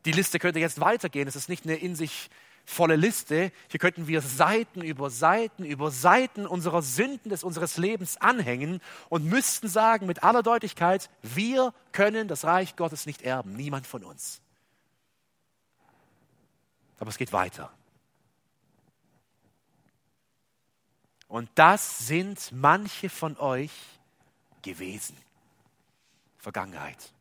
Die 0.05 0.11
Liste 0.11 0.39
könnte 0.39 0.59
jetzt 0.59 0.82
weitergehen, 0.82 1.27
es 1.27 1.36
ist 1.36 1.47
nicht 1.47 1.65
eine 1.65 1.75
in 1.75 1.95
sich 1.95 2.32
volle 2.65 2.95
Liste. 2.95 3.51
Hier 3.69 3.79
könnten 3.79 4.07
wir 4.07 4.21
Seiten 4.21 4.82
über 4.82 5.11
Seiten 5.11 5.63
über 5.63 5.91
Seiten 5.91 6.47
unserer 6.47 6.82
Sünden 6.82 7.29
des 7.29 7.43
unseres 7.43 7.77
Lebens 7.77 8.17
anhängen 8.17 8.82
und 9.09 9.25
müssten 9.25 9.67
sagen 9.67 10.07
mit 10.07 10.23
aller 10.23 10.41
Deutlichkeit, 10.41 11.11
wir 11.21 11.71
können 11.91 12.27
das 12.27 12.45
Reich 12.45 12.75
Gottes 12.75 13.05
nicht 13.05 13.21
erben, 13.21 13.53
niemand 13.53 13.86
von 13.86 14.03
uns. 14.03 14.41
Aber 17.02 17.10
es 17.10 17.18
geht 17.18 17.34
weiter. 17.34 17.74
Und 21.28 21.49
das 21.56 22.06
sind 22.06 22.52
manche 22.52 23.10
von 23.10 23.36
euch 23.38 23.72
gewesen. 24.62 25.18
Vergangenheit. 26.38 27.12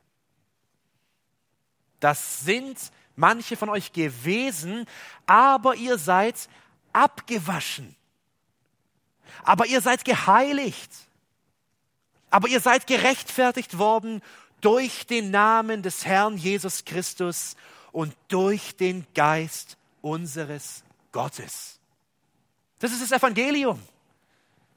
Das 1.99 2.41
sind 2.41 2.79
manche 3.17 3.57
von 3.57 3.71
euch 3.71 3.95
gewesen, 3.95 4.85
aber 5.25 5.75
ihr 5.77 5.97
seid 5.97 6.51
abgewaschen. 6.93 7.97
Aber 9.45 9.65
ihr 9.65 9.81
seid 9.81 10.05
geheiligt. 10.05 10.93
Aber 12.29 12.49
ihr 12.49 12.61
seid 12.61 12.87
gerechtfertigt 12.87 13.79
worden 13.79 14.21
durch 14.61 15.07
den 15.07 15.31
Namen 15.31 15.83
des 15.83 16.05
Herrn 16.05 16.37
Jesus 16.37 16.85
Christus 16.85 17.57
und 17.93 18.17
durch 18.29 18.77
den 18.77 19.07
Geist 19.15 19.77
unseres 20.01 20.85
Gottes. 21.13 21.79
Das 22.79 22.93
ist 22.93 23.03
das 23.03 23.13
Evangelium. 23.13 23.81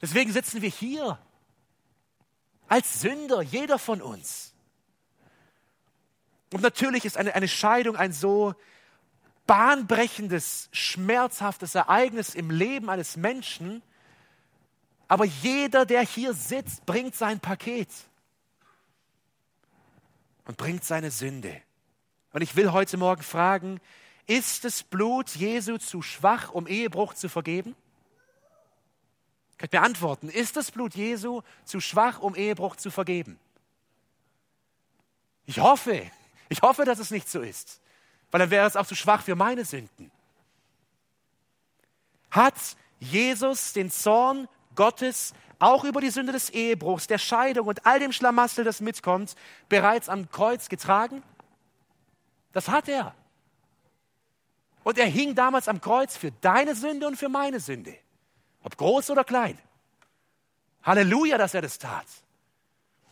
Deswegen 0.00 0.32
sitzen 0.32 0.60
wir 0.60 0.68
hier 0.68 1.18
als 2.68 3.00
Sünder, 3.00 3.42
jeder 3.42 3.78
von 3.78 4.02
uns. 4.02 4.52
Und 6.52 6.62
natürlich 6.62 7.04
ist 7.04 7.16
eine, 7.16 7.34
eine 7.34 7.48
Scheidung 7.48 7.96
ein 7.96 8.12
so 8.12 8.54
bahnbrechendes, 9.46 10.68
schmerzhaftes 10.72 11.74
Ereignis 11.74 12.34
im 12.34 12.50
Leben 12.50 12.90
eines 12.90 13.16
Menschen. 13.16 13.82
Aber 15.08 15.24
jeder, 15.24 15.84
der 15.86 16.02
hier 16.02 16.32
sitzt, 16.32 16.86
bringt 16.86 17.14
sein 17.14 17.40
Paket 17.40 17.88
und 20.46 20.56
bringt 20.56 20.84
seine 20.84 21.10
Sünde. 21.10 21.60
Und 22.34 22.42
ich 22.42 22.56
will 22.56 22.72
heute 22.72 22.96
Morgen 22.96 23.22
fragen, 23.22 23.80
ist 24.26 24.64
das 24.64 24.82
Blut 24.82 25.30
Jesu 25.36 25.78
zu 25.78 26.02
schwach, 26.02 26.50
um 26.50 26.66
Ehebruch 26.66 27.14
zu 27.14 27.28
vergeben? 27.28 27.76
Könnt 29.56 29.72
ihr 29.72 29.82
antworten, 29.82 30.28
ist 30.28 30.56
das 30.56 30.72
Blut 30.72 30.96
Jesu 30.96 31.42
zu 31.64 31.80
schwach, 31.80 32.18
um 32.18 32.34
Ehebruch 32.34 32.74
zu 32.74 32.90
vergeben? 32.90 33.38
Ich 35.46 35.60
hoffe, 35.60 36.10
ich 36.48 36.60
hoffe, 36.60 36.84
dass 36.84 36.98
es 36.98 37.12
nicht 37.12 37.30
so 37.30 37.40
ist, 37.40 37.80
weil 38.32 38.40
dann 38.40 38.50
wäre 38.50 38.66
es 38.66 38.74
auch 38.74 38.86
zu 38.86 38.96
schwach 38.96 39.22
für 39.22 39.36
meine 39.36 39.64
Sünden. 39.64 40.10
Hat 42.32 42.56
Jesus 42.98 43.74
den 43.74 43.92
Zorn 43.92 44.48
Gottes 44.74 45.34
auch 45.60 45.84
über 45.84 46.00
die 46.00 46.10
Sünde 46.10 46.32
des 46.32 46.50
Ehebruchs, 46.50 47.06
der 47.06 47.18
Scheidung 47.18 47.68
und 47.68 47.86
all 47.86 48.00
dem 48.00 48.10
Schlamassel, 48.10 48.64
das 48.64 48.80
mitkommt, 48.80 49.36
bereits 49.68 50.08
am 50.08 50.28
Kreuz 50.32 50.68
getragen? 50.68 51.22
Das 52.54 52.68
hat 52.68 52.88
er. 52.88 53.14
Und 54.84 54.96
er 54.98 55.06
hing 55.06 55.34
damals 55.34 55.68
am 55.68 55.80
Kreuz 55.80 56.16
für 56.16 56.30
deine 56.30 56.74
Sünde 56.74 57.06
und 57.06 57.16
für 57.16 57.28
meine 57.28 57.60
Sünde. 57.60 57.94
Ob 58.62 58.76
groß 58.76 59.10
oder 59.10 59.24
klein. 59.24 59.58
Halleluja, 60.82 61.36
dass 61.36 61.54
er 61.54 61.62
das 61.62 61.78
tat. 61.78 62.06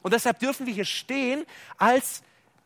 Und 0.02 0.14
deshalb 0.14 0.38
dürfen 0.38 0.66
wir 0.66 0.72
hier 0.72 0.84
stehen 0.84 1.44
als 1.76 2.22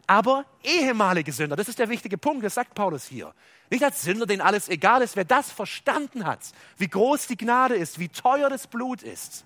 aber 0.07 0.45
ehemalige 0.63 1.33
Sünder. 1.33 1.57
Das 1.57 1.69
ist 1.69 1.79
der 1.79 1.89
wichtige 1.89 2.19
Punkt, 2.19 2.45
das 2.45 2.55
sagt 2.55 2.75
Paulus 2.75 3.05
hier. 3.05 3.35
Nicht 3.71 3.83
als 3.83 4.03
Sünder, 4.03 4.27
denen 4.27 4.43
alles 4.43 4.69
egal 4.69 5.03
ist. 5.03 5.17
Wer 5.17 5.25
das 5.25 5.51
verstanden 5.51 6.25
hat, 6.25 6.41
wie 6.77 6.89
groß 6.89 7.27
die 7.27 7.37
Gnade 7.37 7.75
ist, 7.75 7.99
wie 7.99 8.09
teuer 8.09 8.49
das 8.49 8.67
Blut 8.67 9.03
ist, 9.03 9.45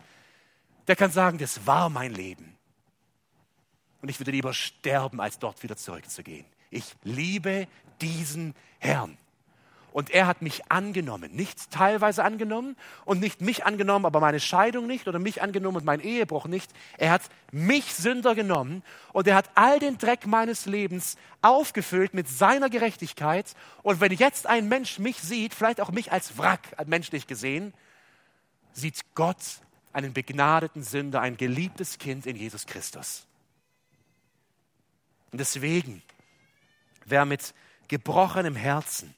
der 0.87 0.97
kann 0.97 1.11
sagen, 1.11 1.39
das 1.39 1.67
war 1.67 1.89
mein 1.89 2.13
Leben. 2.13 2.59
Und 4.03 4.09
ich 4.09 4.19
würde 4.19 4.31
lieber 4.31 4.53
sterben, 4.53 5.21
als 5.21 5.39
dort 5.39 5.63
wieder 5.63 5.77
zurückzugehen. 5.77 6.47
Ich 6.71 6.95
liebe 7.03 7.67
diesen 8.01 8.55
Herrn. 8.79 9.17
Und 9.93 10.11
er 10.11 10.29
hat 10.29 10.41
mich 10.41 10.71
angenommen, 10.71 11.33
nicht 11.35 11.71
teilweise 11.73 12.23
angenommen 12.23 12.77
und 13.05 13.19
nicht 13.19 13.41
mich 13.41 13.67
angenommen, 13.67 14.07
aber 14.07 14.21
meine 14.21 14.39
Scheidung 14.39 14.87
nicht 14.87 15.09
oder 15.09 15.19
mich 15.19 15.43
angenommen 15.43 15.79
und 15.79 15.85
mein 15.85 16.01
Ehebruch 16.01 16.47
nicht. 16.47 16.71
Er 16.97 17.11
hat 17.11 17.23
mich 17.51 17.93
Sünder 17.95 18.37
genommen 18.37 18.85
und 19.13 19.27
er 19.27 19.35
hat 19.35 19.51
all 19.57 19.81
den 19.81 19.99
Dreck 19.99 20.27
meines 20.27 20.67
Lebens 20.67 21.17
aufgefüllt 21.43 22.15
mit 22.15 22.29
seiner 22.29 22.71
Gerechtigkeit. 22.71 23.55
Und 23.83 24.01
wenn 24.01 24.13
jetzt 24.13 24.47
ein 24.47 24.69
Mensch 24.69 25.01
mich 25.01 25.19
sieht, 25.19 25.55
vielleicht 25.55 25.81
auch 25.81 25.91
mich 25.91 26.13
als 26.13 26.39
Wrack, 26.39 26.61
menschlich 26.87 27.27
gesehen, 27.27 27.75
sieht 28.73 29.01
Gott 29.17 29.39
einen 29.93 30.13
begnadeten 30.13 30.85
Sünder, 30.85 31.21
ein 31.21 31.37
geliebtes 31.37 31.99
Kind 31.99 32.27
in 32.27 32.37
Jesus 32.37 32.67
Christus. 32.67 33.27
Und 35.33 35.41
deswegen, 35.41 36.03
wer 37.11 37.25
mit 37.25 37.55
gebrochenem 37.89 38.57
Herzen 38.57 39.15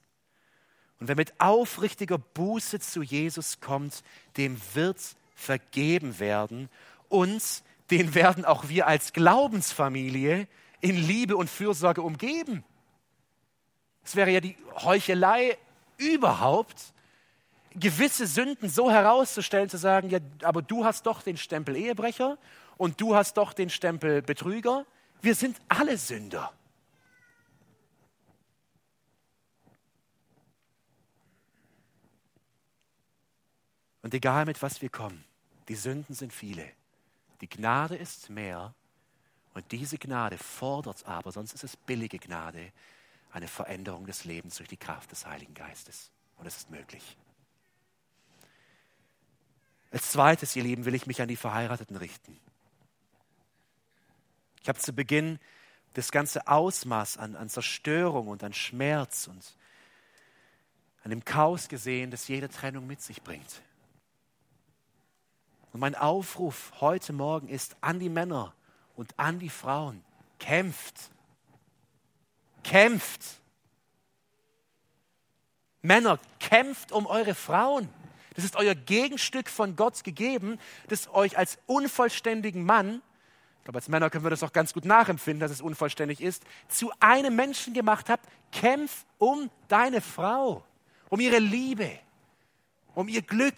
und 1.01 1.09
wer 1.09 1.17
mit 1.17 1.41
aufrichtiger 1.41 2.19
Buße 2.19 2.81
zu 2.81 3.03
Jesus 3.03 3.61
kommt, 3.61 4.03
dem 4.37 4.61
wird 4.75 4.99
vergeben 5.35 6.19
werden. 6.19 6.69
Und 7.09 7.63
den 7.91 8.15
werden 8.15 8.45
auch 8.45 8.69
wir 8.69 8.87
als 8.87 9.13
Glaubensfamilie 9.13 10.47
in 10.81 10.97
Liebe 10.97 11.37
und 11.37 11.51
Fürsorge 11.51 12.03
umgeben. 12.03 12.65
Es 14.05 14.17
wäre 14.17 14.31
ja 14.31 14.41
die 14.41 14.57
Heuchelei 14.77 15.59
überhaupt, 15.99 16.93
gewisse 17.75 18.27
Sünden 18.27 18.69
so 18.69 18.91
herauszustellen, 18.91 19.69
zu 19.69 19.79
sagen, 19.79 20.11
ja, 20.11 20.19
aber 20.43 20.63
du 20.63 20.85
hast 20.85 21.07
doch 21.07 21.23
den 21.23 21.37
Stempel 21.37 21.77
Ehebrecher 21.77 22.39
und 22.77 23.01
du 23.01 23.15
hast 23.15 23.37
doch 23.37 23.53
den 23.53 23.71
Stempel 23.71 24.23
Betrüger. 24.23 24.87
Wir 25.21 25.35
sind 25.35 25.57
alle 25.69 25.99
Sünder. 25.99 26.53
Und 34.03 34.15
egal 34.15 34.45
mit 34.45 34.61
was 34.63 34.83
wir 34.83 34.91
kommen, 34.91 35.25
die 35.69 35.77
Sünden 35.77 36.15
sind 36.15 36.33
viele. 36.33 36.69
Die 37.41 37.49
Gnade 37.49 37.97
ist 37.97 38.31
mehr. 38.31 38.75
Und 39.55 39.71
diese 39.73 39.99
Gnade 39.99 40.39
fordert 40.39 41.07
aber, 41.07 41.31
sonst 41.33 41.53
ist 41.53 41.65
es 41.65 41.77
billige 41.77 42.19
Gnade, 42.19 42.73
eine 43.33 43.49
Veränderung 43.49 44.07
des 44.07 44.25
Lebens 44.25 44.57
durch 44.57 44.69
die 44.69 44.77
Kraft 44.77 45.11
des 45.13 45.27
Heiligen 45.27 45.55
Geistes. 45.55 46.11
Und 46.37 46.47
es 46.47 46.57
ist 46.57 46.71
möglich. 46.71 47.17
Als 49.91 50.11
zweites, 50.11 50.57
ihr 50.57 50.63
Lieben, 50.63 50.85
will 50.85 50.95
ich 50.95 51.07
mich 51.07 51.21
an 51.21 51.29
die 51.29 51.37
Verheirateten 51.37 51.97
richten. 51.97 52.39
Ich 54.63 54.69
habe 54.69 54.79
zu 54.79 54.93
Beginn 54.93 55.39
das 55.95 56.11
ganze 56.11 56.47
Ausmaß 56.47 57.19
an, 57.19 57.37
an 57.37 57.49
Zerstörung 57.49 58.29
und 58.29 58.43
an 58.43 58.55
Schmerz 58.55 59.27
und 59.27 59.57
an 61.05 61.11
dem 61.11 61.25
Chaos 61.25 61.69
gesehen, 61.69 62.11
das 62.11 62.29
jede 62.29 62.49
Trennung 62.49 62.87
mit 62.87 63.03
sich 63.03 63.23
bringt. 63.23 63.63
Und 65.73 65.81
mein 65.81 65.95
Aufruf 65.95 66.73
heute 66.81 67.13
Morgen 67.13 67.49
ist 67.49 67.77
an 67.81 67.99
die 67.99 68.09
Männer 68.09 68.55
und 68.95 69.19
an 69.19 69.39
die 69.39 69.49
Frauen, 69.49 70.05
kämpft, 70.39 70.95
kämpft. 72.63 73.23
Männer, 75.81 76.19
kämpft 76.39 76.93
um 76.93 77.07
eure 77.07 77.35
Frauen. 77.35 77.89
Das 78.35 78.45
ist 78.45 78.57
euer 78.57 78.75
Gegenstück 78.75 79.49
von 79.49 79.77
Gott 79.77 80.05
gegeben, 80.05 80.59
das 80.89 81.09
euch 81.13 81.37
als 81.37 81.59
unvollständigen 81.67 82.65
Mann, 82.65 83.03
ich 83.63 83.65
glaube, 83.65 83.79
als 83.79 83.89
Männer 83.89 84.11
können 84.11 84.25
wir 84.25 84.31
das 84.31 84.43
auch 84.43 84.53
ganz 84.53 84.75
gut 84.75 84.85
nachempfinden, 84.85 85.39
dass 85.39 85.53
es 85.53 85.61
unvollständig 85.61 86.21
ist, 86.21 86.43
zu 86.67 86.91
einem 86.99 87.37
Menschen 87.37 87.73
gemacht 87.73 88.09
habt. 88.09 88.29
Kämpf 88.51 89.05
um 89.19 89.51
deine 89.69 90.01
Frau, 90.01 90.65
um 91.11 91.21
ihre 91.21 91.39
Liebe, 91.39 92.01
um 92.97 93.07
ihr 93.07 93.23
Glück, 93.23 93.55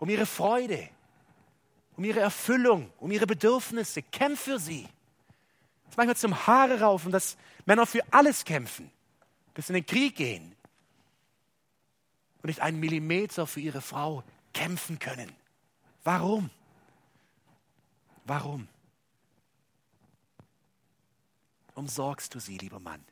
um 0.00 0.10
ihre 0.10 0.26
Freude, 0.26 0.88
um 2.00 2.04
ihre 2.04 2.20
Erfüllung, 2.20 2.90
um 2.96 3.10
ihre 3.10 3.26
Bedürfnisse. 3.26 4.00
Kämpf 4.00 4.40
für 4.44 4.58
sie. 4.58 4.88
Es 5.84 5.90
ist 5.90 5.96
manchmal 5.98 6.16
zum 6.16 6.46
Haare 6.46 6.80
raufen, 6.80 7.12
dass 7.12 7.36
Männer 7.66 7.84
für 7.84 8.00
alles 8.10 8.46
kämpfen, 8.46 8.90
bis 9.52 9.68
in 9.68 9.74
den 9.74 9.84
Krieg 9.84 10.16
gehen, 10.16 10.56
und 12.36 12.46
nicht 12.46 12.60
einen 12.60 12.80
Millimeter 12.80 13.46
für 13.46 13.60
ihre 13.60 13.82
Frau 13.82 14.24
kämpfen 14.54 14.98
können. 14.98 15.30
Warum? 16.02 16.48
Warum? 18.24 18.66
Umsorgst 21.74 22.34
du 22.34 22.40
sie, 22.40 22.56
lieber 22.56 22.80
Mann? 22.80 23.04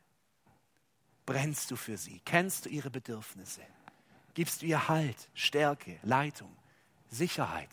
Brennst 1.27 1.71
du 1.71 1.77
für 1.77 1.99
sie? 1.99 2.23
Kennst 2.25 2.65
du 2.65 2.71
ihre 2.71 2.89
Bedürfnisse? 2.89 3.61
Gibst 4.33 4.63
du 4.63 4.67
ihr 4.67 4.89
Halt, 4.89 5.29
Stärke, 5.35 5.99
Leitung, 6.03 6.57
Sicherheit? 7.11 7.69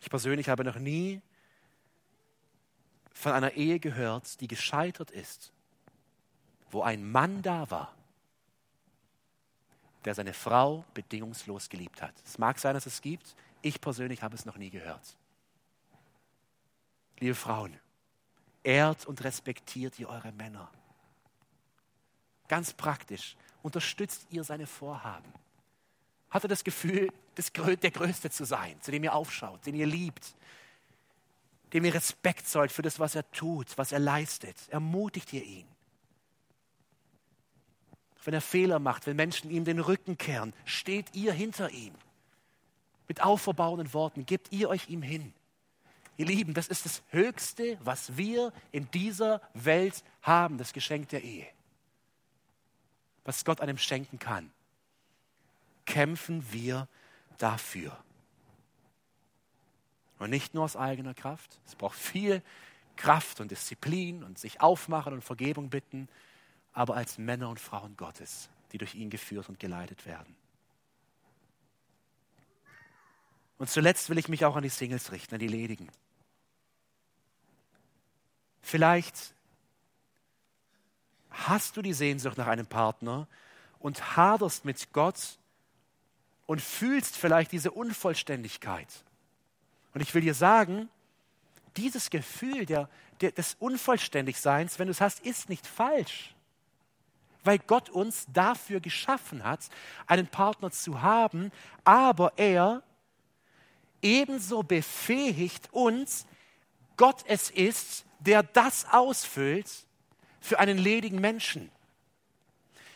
Ich 0.00 0.10
persönlich 0.10 0.48
habe 0.48 0.64
noch 0.64 0.78
nie 0.78 1.20
von 3.12 3.32
einer 3.32 3.52
Ehe 3.52 3.80
gehört, 3.80 4.40
die 4.40 4.46
gescheitert 4.46 5.10
ist, 5.10 5.52
wo 6.70 6.82
ein 6.82 7.10
Mann 7.10 7.42
da 7.42 7.70
war, 7.70 7.94
der 10.04 10.14
seine 10.14 10.34
Frau 10.34 10.84
bedingungslos 10.94 11.68
geliebt 11.68 12.00
hat. 12.00 12.14
Es 12.24 12.38
mag 12.38 12.58
sein, 12.58 12.74
dass 12.74 12.86
es 12.86 13.00
gibt. 13.00 13.34
Ich 13.60 13.80
persönlich 13.80 14.22
habe 14.22 14.36
es 14.36 14.44
noch 14.44 14.56
nie 14.56 14.70
gehört. 14.70 15.16
Liebe 17.18 17.34
Frauen, 17.34 17.76
ehrt 18.62 19.06
und 19.06 19.24
respektiert 19.24 19.98
ihr 19.98 20.08
eure 20.08 20.32
Männer. 20.32 20.70
ganz 22.46 22.72
praktisch, 22.72 23.36
unterstützt 23.62 24.26
ihr 24.30 24.44
seine 24.44 24.66
Vorhaben? 24.66 25.32
Hat 26.30 26.44
er 26.44 26.48
das 26.48 26.64
Gefühl, 26.64 27.10
das, 27.34 27.52
der 27.52 27.90
Größte 27.90 28.30
zu 28.30 28.44
sein, 28.44 28.80
zu 28.82 28.90
dem 28.90 29.04
ihr 29.04 29.14
aufschaut, 29.14 29.64
den 29.66 29.74
ihr 29.74 29.86
liebt, 29.86 30.34
dem 31.72 31.84
ihr 31.84 31.94
Respekt 31.94 32.48
zollt 32.48 32.72
für 32.72 32.82
das, 32.82 32.98
was 32.98 33.14
er 33.14 33.30
tut, 33.30 33.76
was 33.76 33.92
er 33.92 33.98
leistet? 33.98 34.56
Ermutigt 34.68 35.32
ihr 35.32 35.44
ihn? 35.44 35.66
Wenn 38.24 38.34
er 38.34 38.40
Fehler 38.40 38.78
macht, 38.78 39.06
wenn 39.06 39.16
Menschen 39.16 39.50
ihm 39.50 39.64
den 39.64 39.78
Rücken 39.78 40.18
kehren, 40.18 40.52
steht 40.66 41.14
ihr 41.14 41.32
hinter 41.32 41.70
ihm. 41.70 41.94
Mit 43.06 43.22
auferbauenden 43.22 43.94
Worten 43.94 44.26
gebt 44.26 44.52
ihr 44.52 44.68
euch 44.68 44.90
ihm 44.90 45.00
hin. 45.00 45.32
Ihr 46.18 46.26
Lieben, 46.26 46.52
das 46.52 46.68
ist 46.68 46.84
das 46.84 47.02
Höchste, 47.10 47.78
was 47.80 48.18
wir 48.18 48.52
in 48.70 48.90
dieser 48.90 49.40
Welt 49.54 50.02
haben, 50.20 50.58
das 50.58 50.72
Geschenk 50.74 51.08
der 51.08 51.22
Ehe. 51.22 51.46
Was 53.24 53.44
Gott 53.44 53.60
einem 53.60 53.78
schenken 53.78 54.18
kann. 54.18 54.50
Kämpfen 55.88 56.52
wir 56.52 56.86
dafür. 57.38 57.96
Und 60.18 60.28
nicht 60.28 60.52
nur 60.52 60.64
aus 60.64 60.76
eigener 60.76 61.14
Kraft. 61.14 61.58
Es 61.66 61.74
braucht 61.74 61.96
viel 61.96 62.42
Kraft 62.96 63.40
und 63.40 63.50
Disziplin 63.50 64.22
und 64.22 64.38
sich 64.38 64.60
aufmachen 64.60 65.14
und 65.14 65.24
Vergebung 65.24 65.70
bitten, 65.70 66.08
aber 66.74 66.94
als 66.94 67.16
Männer 67.16 67.48
und 67.48 67.58
Frauen 67.58 67.96
Gottes, 67.96 68.50
die 68.72 68.78
durch 68.78 68.94
ihn 68.94 69.08
geführt 69.08 69.48
und 69.48 69.58
geleitet 69.58 70.04
werden. 70.04 70.36
Und 73.56 73.70
zuletzt 73.70 74.10
will 74.10 74.18
ich 74.18 74.28
mich 74.28 74.44
auch 74.44 74.56
an 74.56 74.62
die 74.62 74.68
Singles 74.68 75.10
richten, 75.10 75.36
an 75.36 75.40
die 75.40 75.48
Ledigen. 75.48 75.88
Vielleicht 78.60 79.32
hast 81.30 81.78
du 81.78 81.82
die 81.82 81.94
Sehnsucht 81.94 82.36
nach 82.36 82.46
einem 82.46 82.66
Partner 82.66 83.26
und 83.78 84.16
haderst 84.16 84.66
mit 84.66 84.92
Gott 84.92 85.38
und 86.48 86.62
fühlst 86.62 87.14
vielleicht 87.14 87.52
diese 87.52 87.70
Unvollständigkeit. 87.70 88.88
Und 89.92 90.00
ich 90.00 90.14
will 90.14 90.22
dir 90.22 90.32
sagen, 90.32 90.88
dieses 91.76 92.08
Gefühl 92.08 92.64
der, 92.64 92.88
der, 93.20 93.32
des 93.32 93.54
Unvollständigseins, 93.60 94.78
wenn 94.78 94.86
du 94.86 94.92
es 94.92 95.02
hast, 95.02 95.20
ist 95.20 95.50
nicht 95.50 95.66
falsch. 95.66 96.34
Weil 97.44 97.58
Gott 97.58 97.90
uns 97.90 98.26
dafür 98.32 98.80
geschaffen 98.80 99.44
hat, 99.44 99.68
einen 100.06 100.26
Partner 100.26 100.70
zu 100.70 101.02
haben, 101.02 101.52
aber 101.84 102.32
er 102.36 102.82
ebenso 104.00 104.62
befähigt 104.62 105.68
uns, 105.70 106.26
Gott 106.96 107.24
es 107.26 107.50
ist, 107.50 108.06
der 108.20 108.42
das 108.42 108.86
ausfüllt 108.90 109.70
für 110.40 110.58
einen 110.58 110.78
ledigen 110.78 111.20
Menschen. 111.20 111.70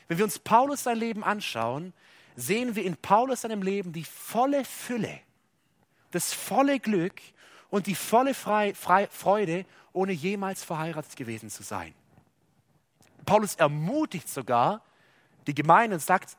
Wenn 0.09 0.17
wir 0.17 0.25
uns 0.25 0.39
Paulus 0.39 0.85
sein 0.85 0.97
Leben 0.97 1.23
anschauen, 1.23 1.93
sehen 2.37 2.75
wir 2.75 2.85
in 2.85 2.97
Paulus 2.97 3.43
seinem 3.43 3.63
Leben 3.63 3.93
die 3.93 4.05
volle 4.05 4.65
Fülle, 4.65 5.21
das 6.11 6.33
volle 6.33 6.81
Glück 6.81 7.21
und 7.71 7.87
die 7.87 7.95
volle 7.95 8.35
Freude, 8.35 9.67
ohne 9.93 10.13
jemals 10.13 10.65
verheiratet 10.65 11.17
gewesen 11.17 11.51
zu 11.51 11.63
sein. 11.63 11.95
Paulus 13.25 13.55
ermutigt 13.55 14.29
sogar 14.29 14.83
die 15.47 15.55
Gemeinde 15.55 15.97
und 15.97 16.01
sagt, 16.01 16.37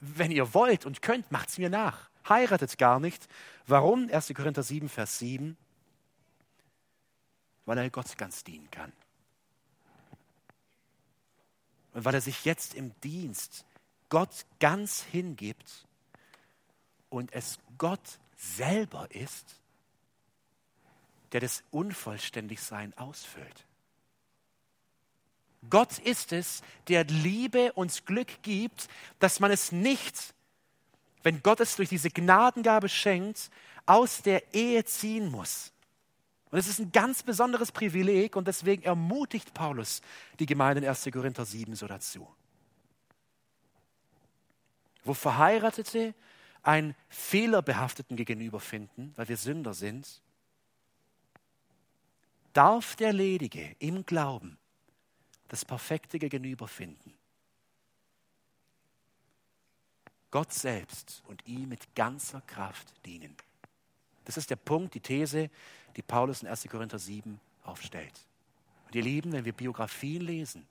wenn 0.00 0.30
ihr 0.30 0.52
wollt 0.54 0.84
und 0.86 1.02
könnt, 1.02 1.30
macht 1.30 1.48
es 1.48 1.58
mir 1.58 1.70
nach. 1.70 2.10
Heiratet 2.28 2.76
gar 2.78 3.00
nicht. 3.00 3.28
Warum? 3.66 4.08
1. 4.10 4.32
Korinther 4.34 4.62
7, 4.62 4.88
Vers 4.88 5.18
7 5.18 5.56
weil 7.66 7.78
er 7.78 7.90
Gott 7.90 8.16
ganz 8.16 8.44
dienen 8.44 8.70
kann. 8.70 8.92
Und 11.92 12.04
weil 12.04 12.14
er 12.14 12.20
sich 12.20 12.44
jetzt 12.44 12.74
im 12.74 12.98
Dienst 13.00 13.64
Gott 14.14 14.46
ganz 14.60 15.02
hingibt 15.02 15.88
und 17.08 17.32
es 17.32 17.58
Gott 17.78 18.20
selber 18.36 19.08
ist, 19.10 19.56
der 21.32 21.40
das 21.40 21.64
Unvollständigsein 21.72 22.96
ausfüllt. 22.96 23.66
Gott 25.68 25.98
ist 25.98 26.32
es, 26.32 26.62
der 26.86 27.02
Liebe 27.02 27.72
uns 27.72 28.04
Glück 28.04 28.40
gibt, 28.42 28.86
dass 29.18 29.40
man 29.40 29.50
es 29.50 29.72
nicht, 29.72 30.32
wenn 31.24 31.42
Gott 31.42 31.58
es 31.58 31.74
durch 31.74 31.88
diese 31.88 32.10
Gnadengabe 32.10 32.88
schenkt, 32.88 33.50
aus 33.84 34.22
der 34.22 34.54
Ehe 34.54 34.84
ziehen 34.84 35.28
muss. 35.28 35.72
Und 36.52 36.60
es 36.60 36.68
ist 36.68 36.78
ein 36.78 36.92
ganz 36.92 37.24
besonderes 37.24 37.72
Privileg 37.72 38.36
und 38.36 38.46
deswegen 38.46 38.84
ermutigt 38.84 39.54
Paulus 39.54 40.02
die 40.38 40.46
Gemeinde 40.46 40.82
in 40.82 40.88
1. 40.88 41.08
Korinther 41.12 41.44
7 41.44 41.74
so 41.74 41.88
dazu. 41.88 42.32
Wo 45.04 45.14
Verheiratete 45.14 46.14
einen 46.62 46.94
Fehlerbehafteten 47.08 48.16
gegenüber 48.16 48.58
finden, 48.58 49.12
weil 49.16 49.28
wir 49.28 49.36
Sünder 49.36 49.74
sind, 49.74 50.22
darf 52.54 52.96
der 52.96 53.12
Ledige 53.12 53.76
im 53.78 54.06
Glauben 54.06 54.58
das 55.48 55.64
perfekte 55.64 56.18
Gegenüber 56.18 56.66
finden. 56.66 57.14
Gott 60.30 60.52
selbst 60.52 61.22
und 61.26 61.46
ihm 61.46 61.68
mit 61.68 61.94
ganzer 61.94 62.40
Kraft 62.40 62.92
dienen. 63.06 63.36
Das 64.24 64.36
ist 64.36 64.50
der 64.50 64.56
Punkt, 64.56 64.94
die 64.94 65.00
These, 65.00 65.50
die 65.96 66.02
Paulus 66.02 66.42
in 66.42 66.48
1. 66.48 66.66
Korinther 66.68 66.98
7 66.98 67.38
aufstellt. 67.62 68.26
Und 68.86 68.94
ihr 68.94 69.02
Lieben, 69.02 69.32
wenn 69.32 69.44
wir 69.44 69.52
Biografien 69.52 70.22
lesen, 70.22 70.66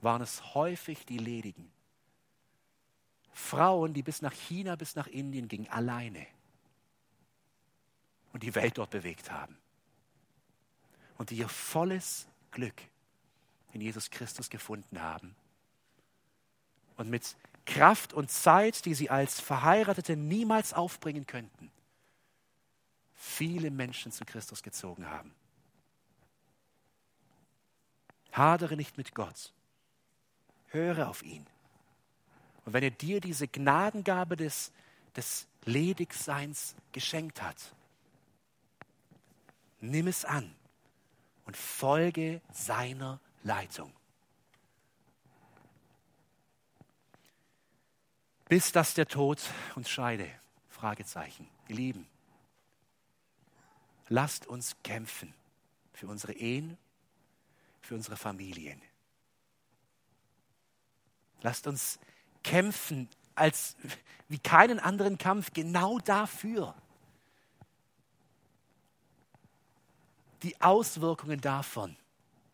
waren 0.00 0.22
es 0.22 0.54
häufig 0.54 1.06
die 1.06 1.18
Ledigen. 1.18 1.70
Frauen, 3.38 3.94
die 3.94 4.02
bis 4.02 4.20
nach 4.20 4.32
China, 4.32 4.74
bis 4.76 4.96
nach 4.96 5.06
Indien 5.06 5.48
gingen, 5.48 5.68
alleine 5.68 6.26
und 8.32 8.42
die 8.42 8.54
Welt 8.54 8.76
dort 8.78 8.90
bewegt 8.90 9.30
haben. 9.30 9.56
Und 11.16 11.30
die 11.30 11.36
ihr 11.36 11.48
volles 11.48 12.26
Glück 12.50 12.74
in 13.72 13.80
Jesus 13.80 14.10
Christus 14.10 14.50
gefunden 14.50 15.00
haben. 15.00 15.34
Und 16.96 17.08
mit 17.08 17.36
Kraft 17.64 18.12
und 18.12 18.30
Zeit, 18.30 18.84
die 18.84 18.94
sie 18.94 19.08
als 19.08 19.40
Verheiratete 19.40 20.16
niemals 20.16 20.74
aufbringen 20.74 21.26
könnten, 21.26 21.70
viele 23.14 23.70
Menschen 23.70 24.10
zu 24.12 24.24
Christus 24.24 24.62
gezogen 24.62 25.08
haben. 25.08 25.32
Hadere 28.32 28.76
nicht 28.76 28.98
mit 28.98 29.14
Gott. 29.14 29.52
Höre 30.66 31.08
auf 31.08 31.22
ihn. 31.22 31.46
Und 32.68 32.74
wenn 32.74 32.82
er 32.82 32.90
dir 32.90 33.22
diese 33.22 33.48
Gnadengabe 33.48 34.36
des, 34.36 34.72
des 35.16 35.48
Ledigseins 35.64 36.76
geschenkt 36.92 37.40
hat, 37.40 37.56
nimm 39.80 40.06
es 40.06 40.26
an 40.26 40.54
und 41.46 41.56
folge 41.56 42.42
seiner 42.52 43.20
Leitung. 43.42 43.90
Bis 48.50 48.70
dass 48.70 48.92
der 48.92 49.08
Tod 49.08 49.40
uns 49.74 49.88
scheide. 49.88 50.28
Fragezeichen. 50.68 51.48
Ihr 51.68 51.76
Lieben. 51.76 52.06
Lasst 54.08 54.46
uns 54.46 54.76
kämpfen 54.82 55.32
für 55.94 56.06
unsere 56.06 56.34
Ehen, 56.34 56.76
für 57.80 57.94
unsere 57.94 58.18
Familien. 58.18 58.82
Lasst 61.40 61.66
uns 61.66 61.98
kämpfen 62.42 63.08
als 63.34 63.76
wie 64.28 64.38
keinen 64.38 64.78
anderen 64.78 65.18
Kampf 65.18 65.52
genau 65.52 65.98
dafür. 66.00 66.74
Die 70.42 70.60
Auswirkungen 70.60 71.40
davon. 71.40 71.96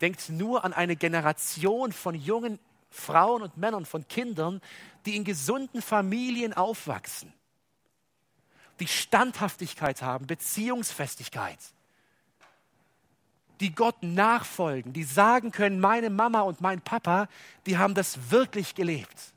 Denkt 0.00 0.28
nur 0.28 0.64
an 0.64 0.72
eine 0.72 0.96
Generation 0.96 1.92
von 1.92 2.14
jungen 2.14 2.58
Frauen 2.90 3.42
und 3.42 3.56
Männern, 3.56 3.86
von 3.86 4.06
Kindern, 4.06 4.60
die 5.04 5.16
in 5.16 5.24
gesunden 5.24 5.82
Familien 5.82 6.52
aufwachsen 6.52 7.32
die 8.80 8.86
Standhaftigkeit 8.86 10.02
haben, 10.02 10.26
Beziehungsfestigkeit, 10.26 11.58
die 13.60 13.74
Gott 13.74 14.02
nachfolgen, 14.02 14.92
die 14.92 15.04
sagen 15.04 15.52
können, 15.52 15.80
meine 15.80 16.10
Mama 16.10 16.40
und 16.40 16.60
mein 16.60 16.80
Papa, 16.80 17.28
die 17.66 17.78
haben 17.78 17.94
das 17.94 18.30
wirklich 18.30 18.74
gelebt. 18.74 19.33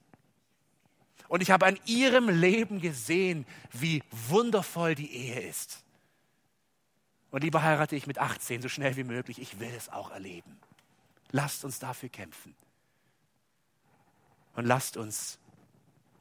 Und 1.28 1.42
ich 1.42 1.52
habe 1.52 1.66
an 1.66 1.78
ihrem 1.86 2.30
Leben 2.30 2.80
gesehen, 2.80 3.46
wie 3.72 4.04
wundervoll 4.12 4.96
die 4.96 5.12
Ehe 5.12 5.42
ist. 5.42 5.84
Und 7.32 7.44
lieber 7.44 7.62
heirate 7.62 7.96
ich 7.96 8.08
mit 8.08 8.20
18 8.20 8.62
so 8.62 8.70
schnell 8.70 8.96
wie 8.96 9.04
möglich. 9.04 9.40
Ich 9.40 9.60
will 9.60 9.72
es 9.76 9.90
auch 9.90 10.12
erleben. 10.12 10.58
Lasst 11.32 11.66
uns 11.66 11.80
dafür 11.80 12.10
kämpfen. 12.10 12.56
Und 14.56 14.66
lasst 14.66 14.98
uns 14.98 15.38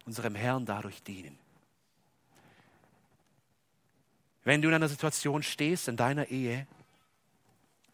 unserem 0.05 0.35
Herrn 0.35 0.67
dadurch 0.67 1.03
dienen. 1.03 1.39
Wenn 4.45 4.63
du 4.63 4.69
in 4.69 4.75
einer 4.75 4.89
Situation 4.89 5.43
stehst 5.43 5.89
in 5.89 5.97
deiner 5.97 6.29
Ehe, 6.29 6.67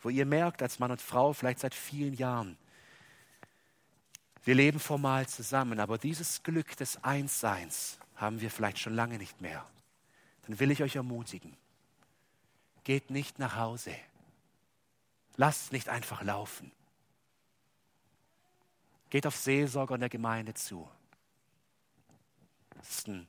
wo 0.02 0.08
ihr 0.08 0.26
merkt, 0.26 0.62
als 0.62 0.78
Mann 0.78 0.90
und 0.90 1.00
Frau, 1.00 1.32
vielleicht 1.32 1.60
seit 1.60 1.74
vielen 1.74 2.14
Jahren, 2.14 2.58
Wir 4.44 4.54
leben 4.54 4.80
formal 4.80 5.28
zusammen, 5.28 5.78
aber 5.78 5.98
dieses 5.98 6.42
Glück 6.42 6.76
des 6.76 7.02
Einsseins 7.04 7.98
haben 8.16 8.40
wir 8.40 8.50
vielleicht 8.50 8.78
schon 8.78 8.94
lange 8.94 9.18
nicht 9.18 9.40
mehr. 9.40 9.64
Dann 10.46 10.58
will 10.58 10.70
ich 10.70 10.82
euch 10.82 10.96
ermutigen, 10.96 11.56
geht 12.82 13.10
nicht 13.10 13.38
nach 13.38 13.56
Hause. 13.56 13.94
Lasst 15.36 15.72
nicht 15.72 15.88
einfach 15.88 16.22
laufen. 16.22 16.72
Geht 19.10 19.26
auf 19.26 19.36
Seelsorger 19.36 19.94
in 19.94 20.00
der 20.00 20.10
Gemeinde 20.10 20.54
zu. 20.54 20.88
Das 22.70 22.90
ist 22.90 23.08
ein 23.08 23.28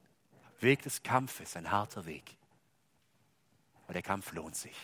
Weg 0.59 0.82
des 0.82 1.03
Kampfes, 1.03 1.55
ein 1.55 1.70
harter 1.70 2.05
Weg. 2.05 2.36
Aber 3.84 3.93
der 3.93 4.01
Kampf 4.01 4.32
lohnt 4.34 4.55
sich. 4.55 4.76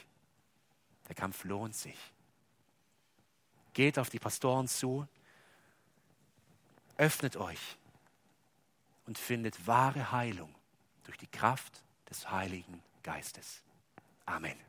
Der 1.07 1.15
Kampf 1.15 1.43
lohnt 1.43 1.75
sich. 1.75 1.97
Geht 3.73 3.97
auf 3.97 4.09
die 4.09 4.19
Pastoren 4.19 4.67
zu, 4.67 5.07
öffnet 6.99 7.37
euch 7.37 7.77
und 9.07 9.17
findet 9.17 9.65
wahre 9.65 10.11
Heilung 10.11 10.53
durch 11.05 11.17
die 11.17 11.27
Kraft 11.27 11.81
des 12.09 12.29
Heiligen 12.29 12.83
Geistes. 13.01 13.63
Amen. 14.25 14.68